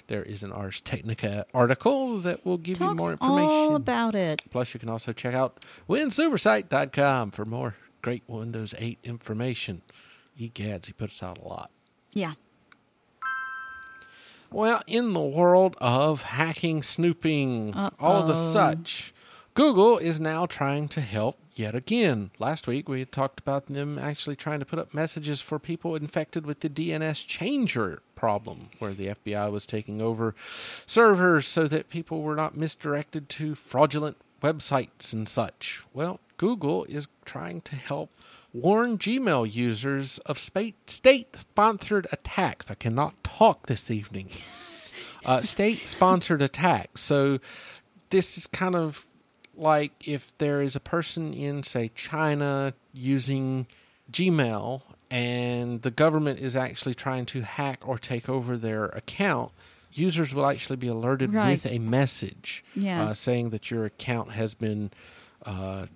There 0.06 0.22
is 0.22 0.42
an 0.42 0.52
Ars 0.52 0.80
Technica 0.80 1.46
article 1.54 2.18
that 2.20 2.44
will 2.44 2.58
give 2.58 2.80
you 2.80 2.94
more 2.94 3.12
information. 3.12 3.50
all 3.50 3.76
about 3.76 4.14
it. 4.14 4.42
Plus, 4.50 4.74
you 4.74 4.80
can 4.80 4.88
also 4.88 5.12
check 5.12 5.34
out 5.34 5.64
winsupersite.com 5.88 7.30
for 7.30 7.44
more 7.44 7.76
great 8.02 8.22
Windows 8.26 8.74
8 8.78 8.98
information. 9.04 9.82
Egads, 10.38 10.86
he 10.86 10.92
puts 10.92 11.22
out 11.22 11.38
a 11.38 11.46
lot. 11.46 11.70
Yeah. 12.12 12.34
Well, 14.50 14.82
in 14.86 15.14
the 15.14 15.20
world 15.20 15.74
of 15.80 16.22
hacking, 16.22 16.82
snooping, 16.82 17.74
all 17.98 18.16
of 18.20 18.28
the 18.28 18.34
such, 18.36 19.12
Google 19.54 19.98
is 19.98 20.20
now 20.20 20.46
trying 20.46 20.86
to 20.88 21.00
help 21.00 21.36
yet 21.58 21.74
again. 21.74 22.30
Last 22.38 22.66
week 22.66 22.88
we 22.88 23.04
talked 23.04 23.40
about 23.40 23.66
them 23.66 23.98
actually 23.98 24.36
trying 24.36 24.60
to 24.60 24.66
put 24.66 24.78
up 24.78 24.94
messages 24.94 25.40
for 25.40 25.58
people 25.58 25.96
infected 25.96 26.46
with 26.46 26.60
the 26.60 26.68
DNS 26.68 27.26
changer 27.26 28.02
problem, 28.14 28.70
where 28.78 28.94
the 28.94 29.08
FBI 29.08 29.50
was 29.50 29.66
taking 29.66 30.00
over 30.00 30.34
servers 30.86 31.46
so 31.46 31.66
that 31.68 31.88
people 31.88 32.22
were 32.22 32.36
not 32.36 32.56
misdirected 32.56 33.28
to 33.30 33.54
fraudulent 33.54 34.16
websites 34.42 35.12
and 35.12 35.28
such. 35.28 35.82
Well, 35.92 36.20
Google 36.36 36.84
is 36.84 37.08
trying 37.24 37.60
to 37.62 37.76
help 37.76 38.10
warn 38.52 38.98
Gmail 38.98 39.52
users 39.52 40.18
of 40.18 40.38
state 40.38 40.76
sponsored 41.36 42.06
attacks. 42.12 42.66
I 42.68 42.74
cannot 42.74 43.22
talk 43.24 43.66
this 43.66 43.90
evening. 43.90 44.30
Uh, 45.26 45.40
state 45.40 45.88
sponsored 45.88 46.42
attacks. 46.42 47.00
So 47.00 47.38
this 48.10 48.36
is 48.36 48.46
kind 48.46 48.76
of 48.76 49.06
like 49.56 49.92
if 50.08 50.36
there 50.38 50.60
is 50.62 50.74
a 50.76 50.80
person 50.80 51.32
in, 51.34 51.62
say, 51.62 51.90
China 51.94 52.74
using 52.92 53.66
Gmail 54.10 54.82
and 55.10 55.82
the 55.82 55.90
government 55.90 56.40
is 56.40 56.56
actually 56.56 56.94
trying 56.94 57.26
to 57.26 57.42
hack 57.42 57.86
or 57.86 57.98
take 57.98 58.28
over 58.28 58.56
their 58.56 58.86
account, 58.86 59.52
users 59.92 60.34
will 60.34 60.46
actually 60.46 60.76
be 60.76 60.88
alerted 60.88 61.32
Right. 61.32 61.52
with 61.52 61.66
a 61.66 61.78
message 61.78 62.64
Yeah. 62.74 63.04
uh, 63.06 63.14
saying 63.14 63.50
that 63.50 63.70
your 63.70 63.84
account 63.84 64.32
has 64.32 64.54
been 64.54 64.90
uh, 65.46 65.86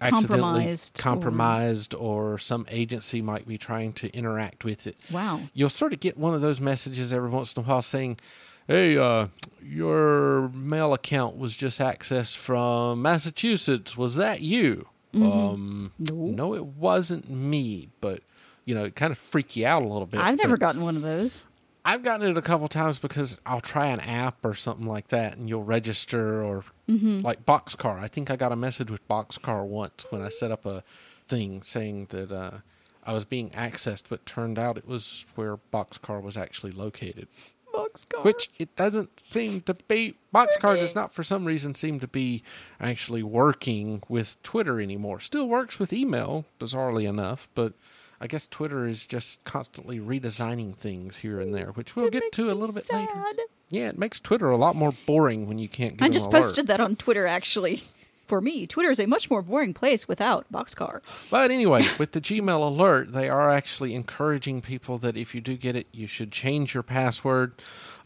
accidentally 0.00 0.40
Compromised 0.40 0.98
or- 0.98 1.02
compromised 1.02 1.94
or 1.94 2.38
some 2.38 2.66
agency 2.70 3.22
might 3.22 3.46
be 3.48 3.56
trying 3.56 3.92
to 3.94 4.10
interact 4.14 4.64
with 4.64 4.86
it 4.86 4.96
Wow. 5.10 5.40
you'll 5.54 5.70
sort 5.70 5.92
of 5.94 6.00
get 6.00 6.18
one 6.18 6.34
of 6.34 6.40
those 6.42 6.60
messages 6.60 7.12
every 7.14 7.30
once 7.30 7.54
in 7.54 7.62
a 7.62 7.66
while 7.66 7.80
saying, 7.82 8.18
"Hey, 8.66 8.96
uh, 8.98 9.28
your 9.62 10.48
mail 10.50 10.92
account 10.94 11.36
was 11.36 11.54
just 11.56 11.80
accessed 11.80 12.36
from 12.36 13.02
Massachusetts. 13.02 13.96
Was 13.96 14.14
that 14.16 14.40
you?" 14.40 14.88
Um, 15.14 15.92
No. 15.98 16.14
no, 16.14 16.54
it 16.54 16.64
wasn't 16.66 17.30
me. 17.30 17.88
But 18.00 18.20
you 18.64 18.74
know, 18.74 18.84
it 18.84 18.96
kind 18.96 19.12
of 19.12 19.18
freak 19.18 19.56
you 19.56 19.66
out 19.66 19.82
a 19.82 19.86
little 19.88 20.06
bit. 20.06 20.20
I've 20.20 20.36
never 20.38 20.56
gotten 20.56 20.82
one 20.82 20.96
of 20.96 21.02
those. 21.02 21.42
I've 21.84 22.02
gotten 22.02 22.28
it 22.28 22.36
a 22.36 22.42
couple 22.42 22.66
times 22.68 22.98
because 22.98 23.38
I'll 23.46 23.60
try 23.60 23.86
an 23.86 24.00
app 24.00 24.44
or 24.44 24.54
something 24.54 24.86
like 24.86 25.08
that, 25.08 25.36
and 25.38 25.48
you'll 25.48 25.62
register 25.62 26.42
or 26.42 26.64
Mm-hmm. 26.88 27.20
like 27.20 27.44
Boxcar. 27.44 27.98
I 28.00 28.06
think 28.08 28.30
I 28.30 28.36
got 28.36 28.52
a 28.52 28.56
message 28.56 28.90
with 28.92 29.06
Boxcar 29.08 29.64
once 29.64 30.04
when 30.10 30.22
I 30.22 30.28
set 30.28 30.50
up 30.52 30.64
a 30.66 30.82
thing 31.28 31.62
saying 31.62 32.06
that 32.10 32.30
uh, 32.30 32.58
I 33.04 33.12
was 33.12 33.24
being 33.24 33.50
accessed, 33.50 34.04
but 34.08 34.24
turned 34.26 34.56
out 34.58 34.76
it 34.76 34.86
was 34.86 35.26
where 35.36 35.56
Boxcar 35.72 36.22
was 36.22 36.36
actually 36.36 36.70
located. 36.72 37.26
Boxcar. 37.76 38.24
Which 38.24 38.50
it 38.58 38.74
doesn't 38.76 39.20
seem 39.20 39.60
to 39.62 39.74
be. 39.74 40.16
Boxcar 40.34 40.76
does 40.76 40.94
not, 40.94 41.12
for 41.12 41.22
some 41.22 41.44
reason, 41.44 41.74
seem 41.74 42.00
to 42.00 42.06
be 42.08 42.42
actually 42.80 43.22
working 43.22 44.02
with 44.08 44.40
Twitter 44.42 44.80
anymore. 44.80 45.20
Still 45.20 45.48
works 45.48 45.78
with 45.78 45.92
email, 45.92 46.44
bizarrely 46.60 47.08
enough, 47.08 47.48
but 47.54 47.72
I 48.20 48.26
guess 48.26 48.46
Twitter 48.46 48.86
is 48.86 49.06
just 49.06 49.42
constantly 49.44 49.98
redesigning 49.98 50.74
things 50.76 51.18
here 51.18 51.40
and 51.40 51.54
there, 51.54 51.68
which 51.72 51.94
we'll 51.96 52.06
It 52.06 52.12
get 52.12 52.32
to 52.32 52.50
a 52.50 52.54
little 52.54 52.74
bit 52.74 52.90
later. 52.92 53.12
Yeah, 53.68 53.88
it 53.88 53.98
makes 53.98 54.20
Twitter 54.20 54.50
a 54.50 54.56
lot 54.56 54.76
more 54.76 54.92
boring 55.06 55.48
when 55.48 55.58
you 55.58 55.68
can't 55.68 55.96
get 55.96 56.04
I 56.04 56.06
an 56.06 56.12
just 56.12 56.26
alert. 56.26 56.42
posted 56.42 56.66
that 56.68 56.80
on 56.80 56.96
Twitter, 56.96 57.26
actually. 57.26 57.84
For 58.26 58.40
me, 58.40 58.66
Twitter 58.66 58.90
is 58.90 58.98
a 58.98 59.06
much 59.06 59.30
more 59.30 59.40
boring 59.40 59.72
place 59.72 60.08
without 60.08 60.46
Boxcar. 60.52 61.00
But 61.30 61.50
anyway, 61.50 61.86
with 61.98 62.10
the 62.12 62.20
Gmail 62.20 62.60
alert, 62.66 63.12
they 63.12 63.28
are 63.28 63.50
actually 63.50 63.94
encouraging 63.94 64.60
people 64.60 64.98
that 64.98 65.16
if 65.16 65.34
you 65.34 65.40
do 65.40 65.56
get 65.56 65.76
it, 65.76 65.86
you 65.92 66.06
should 66.08 66.32
change 66.32 66.74
your 66.74 66.82
password. 66.82 67.52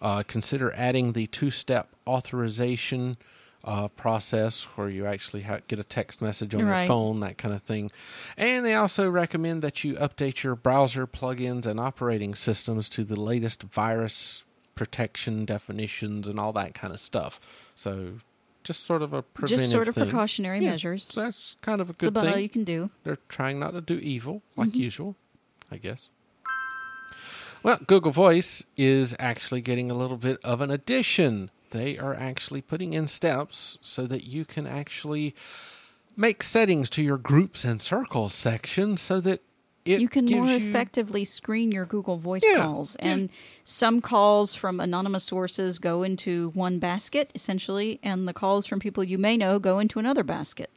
Uh, 0.02 0.22
consider 0.22 0.72
adding 0.76 1.12
the 1.12 1.26
two-step 1.26 1.88
authorization 2.06 3.16
uh, 3.64 3.88
process 3.88 4.64
where 4.74 4.88
you 4.88 5.04
actually 5.04 5.42
ha- 5.42 5.58
get 5.68 5.78
a 5.78 5.84
text 5.84 6.22
message 6.22 6.54
on 6.54 6.64
Right. 6.64 6.80
your 6.82 6.88
phone, 6.88 7.20
that 7.20 7.36
kind 7.36 7.54
of 7.54 7.60
thing. 7.62 7.90
And 8.36 8.64
they 8.64 8.74
also 8.74 9.08
recommend 9.10 9.60
that 9.62 9.84
you 9.84 9.94
update 9.94 10.42
your 10.42 10.54
browser 10.54 11.06
plugins 11.06 11.66
and 11.66 11.78
operating 11.80 12.34
systems 12.34 12.88
to 12.90 13.04
the 13.04 13.20
latest 13.20 13.62
virus 13.64 14.44
protection 14.74 15.44
definitions 15.44 16.26
and 16.28 16.40
all 16.40 16.54
that 16.54 16.72
kind 16.72 16.94
of 16.94 17.00
stuff. 17.00 17.38
So, 17.74 18.14
just 18.64 18.84
sort 18.84 19.02
of 19.02 19.12
a 19.12 19.22
preventive 19.22 19.58
Just 19.58 19.70
sort 19.70 19.88
of 19.88 19.94
thing. 19.94 20.04
precautionary 20.04 20.60
Yeah, 20.60 20.70
measures. 20.70 21.04
So 21.04 21.22
that's 21.22 21.56
kind 21.62 21.80
of 21.80 21.90
a 21.90 21.92
good 21.94 22.08
about 22.10 22.24
thing. 22.24 22.32
all 22.34 22.38
you 22.38 22.48
can 22.48 22.64
do. 22.64 22.90
They're 23.04 23.18
trying 23.28 23.58
not 23.58 23.72
to 23.72 23.80
do 23.80 23.94
evil, 23.94 24.42
like 24.56 24.68
Mm-hmm. 24.70 24.80
usual, 24.80 25.16
I 25.70 25.76
guess. 25.78 26.08
Well, 27.62 27.78
Google 27.86 28.12
Voice 28.12 28.64
is 28.76 29.14
actually 29.18 29.60
getting 29.60 29.90
a 29.90 29.94
little 29.94 30.16
bit 30.16 30.38
of 30.42 30.60
an 30.60 30.70
addition. 30.70 31.50
They 31.70 31.98
are 31.98 32.14
actually 32.14 32.62
putting 32.62 32.94
in 32.94 33.06
steps 33.06 33.76
so 33.82 34.06
that 34.06 34.24
you 34.24 34.44
can 34.44 34.66
actually 34.66 35.34
make 36.16 36.42
settings 36.42 36.88
to 36.90 37.02
your 37.02 37.18
groups 37.18 37.64
and 37.64 37.80
circles 37.82 38.34
section 38.34 38.96
so 38.96 39.20
that 39.20 39.42
you 39.98 40.08
can 40.08 40.24
more 40.26 40.46
you- 40.46 40.68
effectively 40.68 41.24
screen 41.24 41.72
your 41.72 41.84
Google 41.86 42.16
Voice 42.18 42.42
Yeah, 42.46 42.56
calls. 42.58 42.96
yeah. 43.00 43.08
And 43.08 43.30
some 43.64 44.00
calls 44.00 44.54
from 44.54 44.78
anonymous 44.80 45.24
sources 45.24 45.78
go 45.78 46.02
into 46.02 46.50
one 46.54 46.78
basket, 46.78 47.30
essentially, 47.34 47.98
and 48.02 48.28
the 48.28 48.32
calls 48.32 48.66
from 48.66 48.78
people 48.80 49.02
you 49.02 49.18
may 49.18 49.36
know 49.36 49.58
go 49.58 49.78
into 49.78 49.98
another 49.98 50.22
basket. 50.22 50.70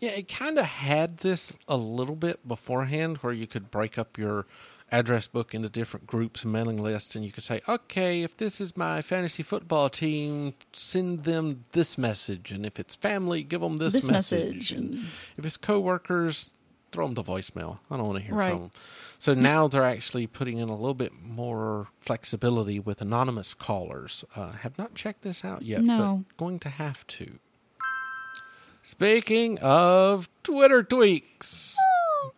Yeah, 0.00 0.10
it 0.10 0.28
kind 0.28 0.58
of 0.58 0.64
had 0.66 1.18
this 1.18 1.52
a 1.68 1.76
little 1.76 2.16
bit 2.16 2.46
beforehand 2.46 3.18
where 3.18 3.32
you 3.32 3.46
could 3.46 3.70
break 3.70 3.98
up 3.98 4.18
your 4.18 4.46
address 4.92 5.28
book 5.28 5.54
into 5.54 5.68
different 5.68 6.04
groups 6.06 6.42
and 6.42 6.52
mailing 6.52 6.76
lists, 6.82 7.14
and 7.14 7.24
you 7.24 7.30
could 7.30 7.44
say, 7.44 7.60
okay, 7.68 8.22
if 8.22 8.36
this 8.36 8.60
is 8.60 8.76
my 8.76 9.00
fantasy 9.00 9.42
football 9.42 9.88
team, 9.88 10.52
send 10.72 11.22
them 11.22 11.64
this 11.72 11.96
message. 11.96 12.50
And 12.50 12.66
if 12.66 12.80
it's 12.80 12.96
family, 12.96 13.42
give 13.44 13.60
them 13.60 13.76
this, 13.76 13.92
This 13.92 14.08
message. 14.08 14.54
message, 14.56 14.72
And 14.72 14.94
and- 14.94 15.04
if 15.36 15.44
it's 15.46 15.56
coworkers, 15.56 16.52
throw 16.92 17.06
them 17.06 17.14
to 17.16 17.22
voicemail. 17.22 17.78
I 17.90 17.96
don't 17.96 18.06
want 18.06 18.18
to 18.18 18.24
hear 18.24 18.34
Right. 18.34 18.50
from 18.52 18.60
them. 18.62 18.70
So 19.18 19.34
now 19.34 19.68
they're 19.68 19.84
actually 19.84 20.26
putting 20.26 20.58
in 20.58 20.68
a 20.68 20.74
little 20.76 20.94
bit 20.94 21.12
more 21.22 21.88
flexibility 22.00 22.78
with 22.80 23.00
anonymous 23.00 23.54
callers. 23.54 24.24
Uh, 24.34 24.52
have 24.52 24.78
not 24.78 24.94
checked 24.94 25.22
this 25.22 25.44
out 25.44 25.62
yet, 25.62 25.82
No. 25.82 26.24
but 26.28 26.36
going 26.36 26.58
to 26.60 26.68
have 26.70 27.06
to. 27.08 27.38
Speaking 28.82 29.58
of 29.58 30.28
Twitter 30.42 30.82
tweaks, 30.82 31.76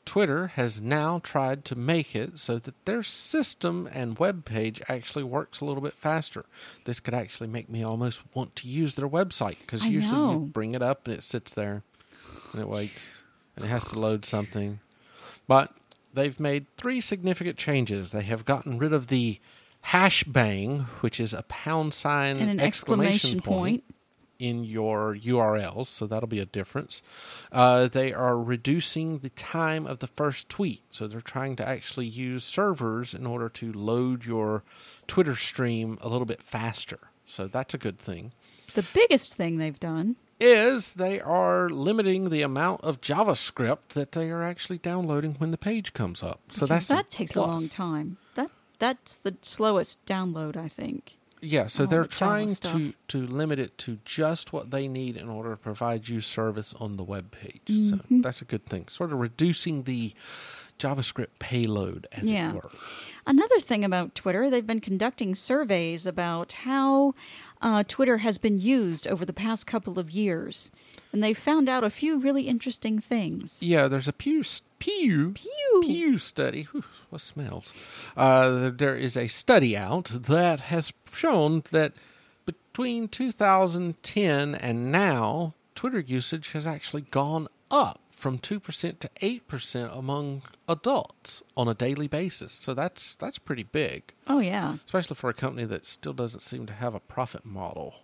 Twitter 0.04 0.48
has 0.48 0.82
now 0.82 1.20
tried 1.20 1.64
to 1.66 1.76
make 1.76 2.16
it 2.16 2.38
so 2.38 2.58
that 2.58 2.84
their 2.84 3.02
system 3.02 3.88
and 3.92 4.18
web 4.18 4.44
page 4.44 4.82
actually 4.88 5.22
works 5.24 5.60
a 5.60 5.64
little 5.64 5.82
bit 5.82 5.94
faster. 5.94 6.44
This 6.84 6.98
could 7.00 7.14
actually 7.14 7.46
make 7.46 7.68
me 7.70 7.82
almost 7.84 8.22
want 8.34 8.56
to 8.56 8.68
use 8.68 8.96
their 8.96 9.08
website 9.08 9.58
because 9.60 9.86
usually 9.86 10.16
know. 10.16 10.32
you 10.32 10.38
bring 10.40 10.74
it 10.74 10.82
up 10.82 11.06
and 11.06 11.16
it 11.16 11.22
sits 11.22 11.54
there 11.54 11.82
and 12.52 12.60
it 12.60 12.68
waits 12.68 13.21
and 13.56 13.64
it 13.64 13.68
has 13.68 13.88
to 13.88 13.98
load 13.98 14.24
something. 14.24 14.80
But 15.46 15.72
they've 16.14 16.38
made 16.38 16.66
three 16.76 17.00
significant 17.00 17.56
changes. 17.58 18.12
They 18.12 18.22
have 18.22 18.44
gotten 18.44 18.78
rid 18.78 18.92
of 18.92 19.08
the 19.08 19.38
hash 19.82 20.24
bang, 20.24 20.80
which 21.00 21.18
is 21.18 21.32
a 21.34 21.42
pound 21.44 21.92
sign 21.94 22.36
And 22.38 22.50
an 22.50 22.60
exclamation, 22.60 23.38
exclamation 23.38 23.40
point. 23.40 23.84
in 24.38 24.62
your 24.64 25.14
URLs, 25.16 25.86
so 25.86 26.06
that'll 26.06 26.28
be 26.28 26.38
a 26.38 26.46
difference. 26.46 27.02
Uh, 27.50 27.88
they 27.88 28.12
are 28.12 28.38
reducing 28.38 29.18
the 29.18 29.30
time 29.30 29.86
of 29.86 29.98
the 29.98 30.06
first 30.06 30.48
tweet, 30.48 30.82
so 30.90 31.06
they're 31.08 31.20
trying 31.20 31.56
to 31.56 31.68
actually 31.68 32.06
use 32.06 32.44
servers 32.44 33.12
in 33.14 33.26
order 33.26 33.48
to 33.48 33.72
load 33.72 34.24
your 34.24 34.62
Twitter 35.08 35.34
stream 35.36 35.98
a 36.00 36.08
little 36.08 36.26
bit 36.26 36.42
faster. 36.42 36.98
So 37.26 37.46
that's 37.48 37.74
a 37.74 37.78
good 37.78 37.98
thing. 37.98 38.32
The 38.74 38.86
biggest 38.94 39.34
thing 39.34 39.58
they've 39.58 39.78
done. 39.80 40.16
Is 40.44 40.94
they 40.94 41.20
are 41.20 41.68
limiting 41.68 42.30
the 42.30 42.42
amount 42.42 42.80
of 42.82 43.00
JavaScript 43.00 43.90
that 43.90 44.12
they 44.12 44.28
are 44.30 44.42
actually 44.42 44.78
downloading 44.78 45.34
when 45.38 45.52
the 45.52 45.58
page 45.58 45.92
comes 45.92 46.22
up. 46.22 46.40
So 46.48 46.62
because 46.66 46.68
that's 46.68 46.88
that 46.88 47.10
takes 47.10 47.32
plus. 47.32 47.46
a 47.46 47.48
long 47.48 47.68
time. 47.68 48.16
That 48.34 48.50
that's 48.78 49.16
the 49.16 49.36
slowest 49.42 50.04
download, 50.04 50.56
I 50.56 50.68
think. 50.68 51.16
Yeah, 51.44 51.66
so 51.66 51.84
all 51.84 51.90
they're 51.90 52.02
the 52.02 52.08
trying 52.08 52.54
to 52.56 52.92
to 53.08 53.18
limit 53.26 53.58
it 53.58 53.76
to 53.78 53.98
just 54.04 54.52
what 54.52 54.70
they 54.70 54.88
need 54.88 55.16
in 55.16 55.28
order 55.28 55.50
to 55.52 55.56
provide 55.56 56.08
you 56.08 56.20
service 56.20 56.74
on 56.80 56.96
the 56.96 57.04
web 57.04 57.30
page. 57.30 57.62
So 57.66 57.96
Mm-hmm. 57.96 58.20
that's 58.22 58.42
a 58.42 58.44
good 58.44 58.66
thing. 58.66 58.86
Sort 58.88 59.12
of 59.12 59.18
reducing 59.20 59.84
the 59.84 60.12
JavaScript 60.78 61.38
payload, 61.38 62.06
as 62.12 62.28
Yeah. 62.30 62.50
it 62.50 62.54
were. 62.56 62.70
Another 63.24 63.60
thing 63.60 63.84
about 63.84 64.14
Twitter, 64.14 64.50
they've 64.50 64.66
been 64.66 64.80
conducting 64.80 65.34
surveys 65.34 66.06
about 66.06 66.52
how 66.52 67.14
uh, 67.60 67.84
Twitter 67.86 68.18
has 68.18 68.36
been 68.36 68.58
used 68.58 69.06
over 69.06 69.24
the 69.24 69.32
past 69.32 69.66
couple 69.66 69.98
of 69.98 70.10
years. 70.10 70.70
And 71.12 71.22
they 71.22 71.32
found 71.32 71.68
out 71.68 71.84
a 71.84 71.90
few 71.90 72.18
really 72.18 72.48
interesting 72.48 72.98
things. 72.98 73.62
Yeah, 73.62 73.86
there's 73.86 74.08
a 74.08 74.12
Pew 74.12 74.42
Pew 74.78 75.32
Pew. 75.34 75.80
Pew 75.82 76.18
study. 76.18 76.62
Whew, 76.72 76.84
what 77.10 77.20
smells? 77.20 77.72
Uh, 78.16 78.70
there 78.74 78.96
is 78.96 79.16
a 79.16 79.28
study 79.28 79.76
out 79.76 80.06
that 80.06 80.60
has 80.60 80.92
shown 81.12 81.62
that 81.70 81.92
between 82.44 83.06
2010 83.06 84.54
and 84.56 84.90
now, 84.90 85.54
Twitter 85.76 86.00
usage 86.00 86.52
has 86.52 86.66
actually 86.66 87.02
gone 87.02 87.46
up 87.70 88.00
from 88.22 88.38
two 88.38 88.60
percent 88.60 89.00
to 89.00 89.10
eight 89.20 89.48
percent 89.48 89.90
among 89.92 90.42
adults 90.68 91.42
on 91.56 91.66
a 91.66 91.74
daily 91.74 92.06
basis. 92.06 92.52
So 92.52 92.72
that's 92.72 93.16
that's 93.16 93.38
pretty 93.40 93.64
big, 93.64 94.14
Oh, 94.28 94.38
yeah. 94.38 94.76
especially 94.86 95.16
for 95.16 95.28
a 95.28 95.34
company 95.34 95.64
that 95.66 95.86
still 95.86 96.12
doesn't 96.12 96.42
seem 96.42 96.64
to 96.66 96.72
have 96.72 96.94
a 96.94 97.00
profit 97.00 97.44
model 97.44 97.94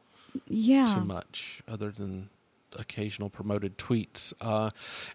Yeah. 0.49 0.87
too 0.87 1.05
much 1.05 1.63
other 1.69 1.91
than 1.93 2.31
occasional 2.77 3.31
promoted 3.31 3.79
tweets. 3.79 4.33
Uh, 4.41 4.71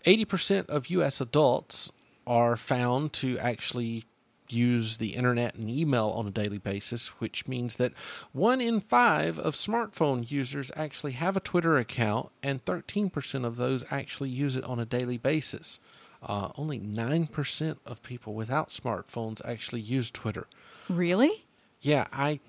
80% 0.05 0.67
of 0.69 0.87
U.S. 0.87 1.19
adults 1.21 1.91
are 2.25 2.55
found 2.55 3.11
to 3.21 3.37
actually 3.39 4.05
use 4.53 4.97
the 4.97 5.15
internet 5.15 5.55
and 5.55 5.69
email 5.69 6.09
on 6.09 6.27
a 6.27 6.31
daily 6.31 6.57
basis, 6.57 7.07
which 7.19 7.47
means 7.47 7.75
that 7.75 7.93
one 8.31 8.61
in 8.61 8.79
five 8.79 9.39
of 9.39 9.55
smartphone 9.55 10.29
users 10.29 10.71
actually 10.75 11.13
have 11.13 11.35
a 11.35 11.41
Twitter 11.41 11.77
account, 11.77 12.29
and 12.41 12.63
13% 12.65 13.45
of 13.45 13.57
those 13.57 13.83
actually 13.91 14.29
use 14.29 14.55
it 14.55 14.63
on 14.63 14.79
a 14.79 14.85
daily 14.85 15.17
basis. 15.17 15.79
Uh, 16.21 16.49
only 16.57 16.79
9% 16.79 17.77
of 17.85 18.01
people 18.03 18.33
without 18.33 18.69
smartphones 18.69 19.41
actually 19.43 19.81
use 19.81 20.09
Twitter. 20.09 20.47
Really? 20.87 21.45
Yeah, 21.81 22.07
I 22.13 22.39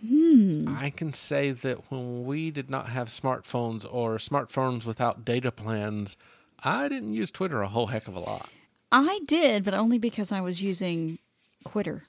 I 0.69 0.91
can 0.91 1.13
say 1.13 1.51
that 1.51 1.91
when 1.91 2.25
we 2.25 2.53
did 2.53 2.71
not 2.71 2.91
have 2.91 3.09
smartphones 3.09 3.85
or 3.91 4.19
smartphones 4.19 4.85
without 4.87 5.25
data 5.25 5.51
plans, 5.51 6.17
I 6.63 6.89
didn't 6.89 7.15
use 7.15 7.33
Twitter 7.33 7.61
a 7.61 7.67
whole 7.67 7.89
heck 7.89 8.07
of 8.07 8.15
a 8.15 8.21
lot. 8.21 8.49
I 8.93 9.21
did, 9.27 9.65
but 9.65 9.75
only 9.75 9.99
because 9.99 10.31
I 10.31 10.41
was 10.41 10.63
using 10.63 11.19
Qwitter. 11.65 12.03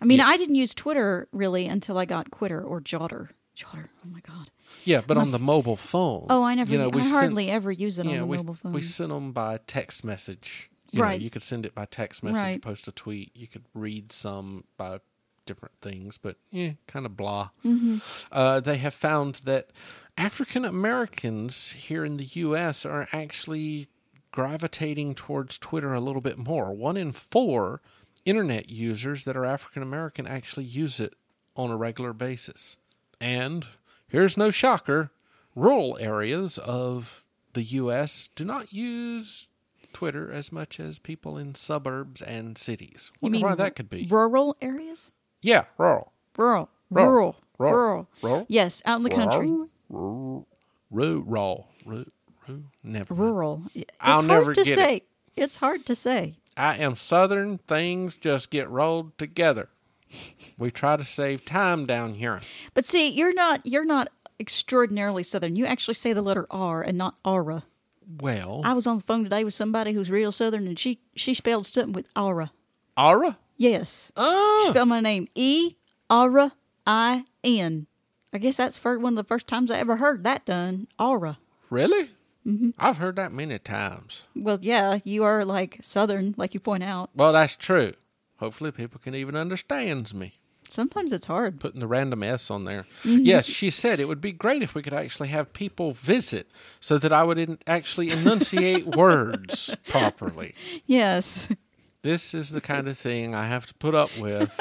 I 0.00 0.04
mean, 0.04 0.18
Yeah. 0.18 0.26
I 0.28 0.36
didn't 0.36 0.56
use 0.56 0.74
Twitter 0.74 1.28
really 1.32 1.66
until 1.66 1.96
I 1.98 2.04
got 2.04 2.30
Qwitter 2.30 2.62
or 2.64 2.80
Jotter. 2.80 3.28
Jotter. 3.56 3.88
Oh 4.04 4.08
my 4.10 4.20
god. 4.20 4.50
Yeah, 4.84 5.02
but 5.06 5.16
on 5.18 5.30
the 5.30 5.38
mobile 5.38 5.76
phone. 5.76 6.26
Oh, 6.30 6.42
I 6.42 6.54
never. 6.54 6.70
You 6.72 6.78
know, 6.78 6.88
we 6.88 7.00
I 7.02 7.04
sent- 7.04 7.14
hardly 7.20 7.50
ever 7.50 7.70
use 7.70 7.98
it 7.98 8.06
yeah, 8.06 8.12
on 8.12 8.18
the 8.18 8.26
we, 8.26 8.36
mobile 8.38 8.54
phone. 8.54 8.72
we 8.72 8.82
sent 8.82 9.10
them 9.10 9.32
by 9.32 9.58
text 9.66 10.04
message. 10.04 10.70
You 10.90 10.98
know, 10.98 11.04
Right. 11.04 11.20
you 11.20 11.30
could 11.30 11.42
send 11.42 11.64
it 11.66 11.74
by 11.74 11.84
text 11.86 12.22
message, 12.22 12.36
Right. 12.36 12.62
post 12.62 12.86
a 12.88 12.92
tweet. 12.92 13.30
You 13.34 13.46
could 13.48 13.64
read 13.74 14.12
some 14.12 14.64
by 14.76 15.00
different 15.46 15.76
things, 15.80 16.18
but 16.18 16.36
yeah, 16.50 16.72
kind 16.86 17.04
of 17.06 17.16
blah. 17.16 17.50
Mm-hmm. 17.64 17.98
Uh, 18.30 18.60
they 18.60 18.76
have 18.78 18.94
found 18.94 19.36
that 19.44 19.70
African 20.16 20.64
Americans 20.64 21.70
here 21.72 22.04
in 22.04 22.16
the 22.18 22.24
U.S. 22.24 22.84
are 22.86 23.08
actually 23.12 23.88
gravitating 24.32 25.14
towards 25.14 25.58
Twitter 25.58 25.92
a 25.94 26.00
little 26.00 26.22
bit 26.22 26.38
more. 26.38 26.72
One 26.72 26.96
in 26.96 27.12
four 27.12 27.80
internet 28.24 28.68
users 28.70 29.24
that 29.24 29.36
are 29.36 29.44
African 29.44 29.82
American 29.82 30.26
actually 30.26 30.64
use 30.64 31.00
it 31.00 31.14
on 31.56 31.70
a 31.70 31.76
regular 31.76 32.12
basis. 32.12 32.76
And 33.20 33.66
here's 34.08 34.36
no 34.36 34.50
shocker 34.50 35.10
rural 35.54 35.98
areas 36.00 36.58
of 36.58 37.22
the 37.52 37.62
U.S. 37.62 38.30
do 38.34 38.44
not 38.44 38.72
use 38.72 39.48
Twitter 39.92 40.32
as 40.32 40.50
much 40.50 40.80
as 40.80 40.98
people 40.98 41.36
in 41.36 41.54
suburbs 41.54 42.22
and 42.22 42.56
cities. 42.56 43.10
you 43.14 43.18
Wonder 43.26 43.36
mean 43.38 43.44
why 43.44 43.54
that 43.56 43.76
could 43.76 43.90
be. 43.90 44.06
rural 44.10 44.56
areas? 44.62 45.12
yeah, 45.42 45.64
rural. 45.76 46.12
Rural. 46.38 46.70
Rural. 46.90 47.36
Rural. 47.58 47.74
Rural. 47.74 48.08
Rural. 48.22 48.46
Yes, 48.48 48.80
out 48.86 48.96
in 48.98 49.02
the 49.04 49.10
country. 49.10 49.46
Rural. 49.90 50.46
Rural. 50.90 51.68
Rural. 51.84 52.04
Rural. 52.48 52.62
Never. 52.82 53.14
Rural. 53.14 53.62
It's 53.74 53.90
I'll 54.00 54.14
hard 54.16 54.26
never 54.26 54.54
to 54.54 54.64
get 54.64 54.72
it. 54.72 54.74
say. 54.80 55.02
It's 55.36 55.56
hard 55.56 55.84
to 55.86 55.94
say. 55.94 56.34
I 56.56 56.76
am 56.76 56.96
Southern. 56.96 57.58
Things 57.58 58.16
just 58.16 58.50
get 58.50 58.68
rolled 58.68 59.16
together. 59.18 59.68
We 60.58 60.70
try 60.70 60.96
to 60.96 61.04
save 61.04 61.44
time 61.44 61.86
down 61.86 62.14
here. 62.14 62.40
But 62.74 62.84
see, 62.84 63.08
you're 63.08 63.32
not 63.34 63.64
you're 63.64 63.84
not 63.84 64.08
extraordinarily 64.38 65.22
southern. 65.22 65.56
You 65.56 65.64
actually 65.66 65.94
say 65.94 66.12
the 66.12 66.20
letter 66.22 66.46
R 66.50 66.82
and 66.82 66.98
not 66.98 67.14
aura. 67.24 67.64
Well, 68.20 68.60
I 68.64 68.74
was 68.74 68.86
on 68.86 68.98
the 68.98 69.04
phone 69.04 69.22
today 69.24 69.44
with 69.44 69.54
somebody 69.54 69.92
who's 69.92 70.10
real 70.10 70.32
southern 70.32 70.66
and 70.66 70.78
she 70.78 70.98
she 71.14 71.32
spelled 71.32 71.66
something 71.66 71.92
with 71.94 72.06
aura. 72.14 72.52
Aura. 72.96 73.38
Yes. 73.56 74.12
Oh. 74.16 74.62
She 74.64 74.68
Oh, 74.68 74.70
spelled 74.72 74.88
my 74.88 75.00
name 75.00 75.28
E 75.34 75.76
Aura 76.10 76.52
I 76.86 77.24
N. 77.42 77.86
I 78.34 78.38
guess 78.38 78.56
that's 78.58 78.76
for 78.76 78.98
one 78.98 79.12
of 79.16 79.24
the 79.24 79.28
first 79.28 79.46
times 79.46 79.70
I 79.70 79.78
ever 79.78 79.96
heard 79.96 80.24
that 80.24 80.44
done. 80.44 80.88
Aura. 80.98 81.38
really? 81.70 82.10
Mm-hmm. 82.46 82.70
I've 82.78 82.98
heard 82.98 83.16
that 83.16 83.32
many 83.32 83.58
times. 83.58 84.22
Well, 84.34 84.58
yeah, 84.60 84.98
you 85.04 85.24
are 85.24 85.44
like 85.44 85.78
southern, 85.82 86.34
like 86.36 86.54
you 86.54 86.60
point 86.60 86.82
out. 86.82 87.10
Well, 87.14 87.32
that's 87.32 87.56
true. 87.56 87.94
Hopefully, 88.38 88.72
people 88.72 89.00
can 89.02 89.14
even 89.14 89.36
understand 89.36 90.12
me. 90.12 90.40
Sometimes 90.68 91.12
it's 91.12 91.26
hard. 91.26 91.60
Putting 91.60 91.80
the 91.80 91.86
random 91.86 92.22
S 92.22 92.50
on 92.50 92.64
there. 92.64 92.86
Mm-hmm. 93.04 93.24
Yes, 93.24 93.44
she 93.46 93.68
said 93.68 94.00
it 94.00 94.08
would 94.08 94.22
be 94.22 94.32
great 94.32 94.62
if 94.62 94.74
we 94.74 94.82
could 94.82 94.94
actually 94.94 95.28
have 95.28 95.52
people 95.52 95.92
visit 95.92 96.50
so 96.80 96.96
that 96.96 97.12
I 97.12 97.24
would 97.24 97.62
actually 97.66 98.10
enunciate 98.10 98.86
words 98.96 99.74
properly. 99.88 100.54
Yes. 100.86 101.46
This 102.00 102.32
is 102.32 102.50
the 102.50 102.62
kind 102.62 102.88
of 102.88 102.96
thing 102.96 103.34
I 103.34 103.44
have 103.44 103.66
to 103.66 103.74
put 103.74 103.94
up 103.94 104.10
with 104.18 104.58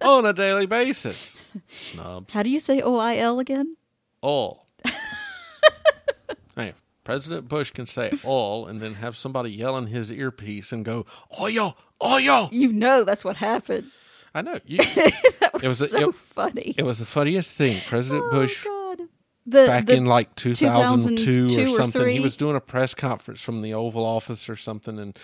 on 0.00 0.24
a 0.24 0.32
daily 0.32 0.66
basis. 0.66 1.38
Snubs. 1.80 2.32
How 2.32 2.42
do 2.42 2.50
you 2.50 2.58
say 2.58 2.80
O 2.80 2.96
I 2.96 3.18
L 3.18 3.38
again? 3.38 3.76
All. 4.22 4.66
hey, 6.56 6.72
President 7.04 7.48
Bush 7.48 7.70
can 7.70 7.86
say 7.86 8.12
all 8.22 8.66
and 8.66 8.80
then 8.80 8.94
have 8.94 9.16
somebody 9.16 9.50
yell 9.50 9.76
in 9.76 9.86
his 9.88 10.12
earpiece 10.12 10.70
and 10.72 10.84
go, 10.84 11.04
oh, 11.38 11.44
oil, 11.46 11.76
oil. 12.02 12.46
Oh, 12.46 12.48
you 12.52 12.72
know 12.72 13.04
that's 13.04 13.24
what 13.24 13.36
happened. 13.36 13.90
I 14.34 14.42
know. 14.42 14.58
You, 14.66 14.78
That 14.78 15.50
was, 15.52 15.62
It 15.62 15.68
was 15.68 15.80
a- 15.80 15.88
so 15.88 16.08
it- 16.10 16.14
funny. 16.14 16.74
it 16.78 16.84
was 16.84 16.98
the 17.00 17.06
funniest 17.06 17.52
thing. 17.52 17.80
President 17.86 18.24
oh, 18.26 18.30
Bush 18.30 18.64
God. 18.64 19.00
The, 19.44 19.66
back 19.66 19.86
the- 19.86 19.94
in 19.96 20.06
like 20.06 20.34
2002, 20.36 21.48
2002 21.48 21.60
or 21.60 21.64
or 21.64 21.68
something. 21.76 22.08
he 22.08 22.20
was 22.20 22.36
doing 22.36 22.54
a 22.56 22.60
press 22.60 22.94
conference 22.94 23.42
from 23.42 23.60
the 23.62 23.74
Oval 23.74 24.04
Office 24.04 24.48
or 24.48 24.54
something, 24.56 24.98
and 25.00 25.18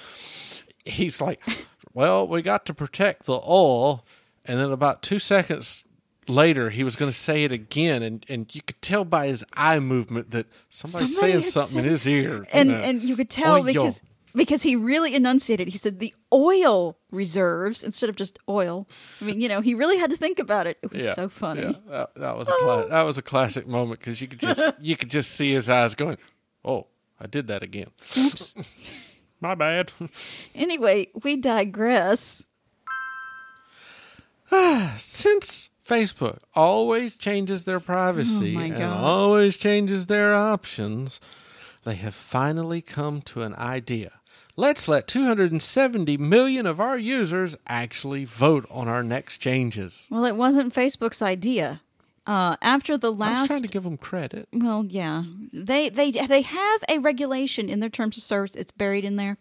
he's 0.85 1.21
like, 1.21 1.41
"Well, 1.95 2.27
we 2.27 2.43
got 2.43 2.67
to 2.67 2.75
protect 2.75 3.27
the 3.27 3.41
oil," 3.47 4.05
and 4.45 4.59
then 4.59 4.73
about 4.73 5.03
two 5.03 5.21
seconds 5.21 5.85
later, 6.29 6.71
he 6.71 6.85
was 6.85 6.97
going 6.97 7.11
to 7.11 7.17
say 7.17 7.45
it 7.45 7.53
again, 7.53 8.03
and 8.03 8.25
and 8.29 8.55
you 8.55 8.63
could 8.63 8.81
tell 8.83 9.05
by 9.05 9.27
his 9.27 9.45
eye 9.55 9.79
movement 9.79 10.31
that 10.31 10.47
somebody's 10.69 11.17
Somebody 11.19 11.41
saying 11.41 11.43
something 11.43 11.79
in 11.81 11.85
his 11.85 12.07
ear, 12.07 12.39
you 12.39 12.47
and 12.53 12.69
know. 12.69 12.81
and 12.83 13.03
you 13.03 13.17
could 13.17 13.31
tell 13.31 13.57
Oil. 13.57 13.65
because 13.65 14.03
because 14.35 14.63
he 14.63 14.77
really 14.77 15.15
enunciated. 15.15 15.69
He 15.69 15.79
said 15.79 15.99
the 15.99 16.15
oil 16.33 16.99
reserves 17.11 17.83
instead 17.83 18.09
of 18.09 18.17
just 18.17 18.39
oil. 18.49 18.87
I 19.21 19.25
mean, 19.25 19.41
you 19.41 19.49
know, 19.49 19.61
he 19.61 19.75
really 19.75 19.99
had 19.99 20.11
to 20.11 20.17
think 20.17 20.39
about 20.39 20.67
it. 20.67 20.79
It 20.83 20.93
was 20.93 21.03
Yeah, 21.03 21.15
so 21.15 21.29
funny. 21.29 21.63
Yeah, 21.63 21.73
that, 21.89 22.15
that 22.15 22.37
was 22.37 22.49
a 22.49 22.53
oh. 22.53 22.59
cla- 22.63 22.89
that 22.89 23.03
was 23.03 23.19
a 23.19 23.23
classic 23.23 23.67
moment 23.67 24.01
because 24.01 24.21
you 24.21 24.29
could 24.29 24.41
just 24.41 24.61
you 24.81 24.97
could 24.97 25.11
just 25.11 25.33
see 25.33 25.53
his 25.53 25.69
eyes 25.69 25.95
going, 25.95 26.19
"Oh, 26.65 26.87
I 27.21 27.27
did 27.27 27.49
that 27.49 27.63
again. 27.63 27.89
Oops. 28.17 28.55
My 29.41 29.55
bad." 29.55 29.93
anyway, 30.55 31.09
we 31.23 31.37
digress. 31.37 32.45
Since 34.97 35.71
Facebook 35.89 36.39
always 36.55 37.17
changes 37.17 37.65
their 37.65 37.81
privacy 37.81 38.57
Oh 38.57 38.61
and 38.61 38.83
always 38.83 39.57
changes 39.57 40.07
their 40.07 40.35
options, 40.35 41.21
they 41.85 41.95
have 41.95 42.15
finally 42.15 42.83
come 42.83 43.23
to 43.23 43.43
an 43.43 43.55
idea. 43.55 44.13
Let's 44.57 44.89
let 44.89 45.07
270 45.07 46.17
million 46.17 46.67
of 46.67 46.81
our 46.81 46.99
users 46.99 47.57
actually 47.67 48.25
vote 48.25 48.67
on 48.71 48.89
our 48.89 49.05
next 49.05 49.39
changes. 49.39 50.09
Well, 50.11 50.25
it 50.25 50.35
wasn't 50.35 50.75
Facebook's 50.75 51.23
idea. 51.23 51.81
Uh, 52.27 52.57
after 52.61 52.99
the 52.99 53.11
last, 53.11 53.39
I 53.39 53.41
was 53.43 53.49
trying 53.49 53.63
to 53.63 53.69
give 53.69 53.85
them 53.85 53.97
credit. 53.97 54.49
Well, 54.53 54.85
yeah, 54.87 55.23
they 55.51 55.89
they 55.89 56.11
they 56.11 56.43
have 56.43 56.85
a 56.87 56.99
regulation 56.99 57.71
in 57.71 57.81
their 57.81 57.89
terms 57.89 58.19
of 58.19 58.23
service. 58.23 58.55
It's 58.55 58.71
buried 58.71 59.05
in 59.05 59.17
there. 59.17 59.39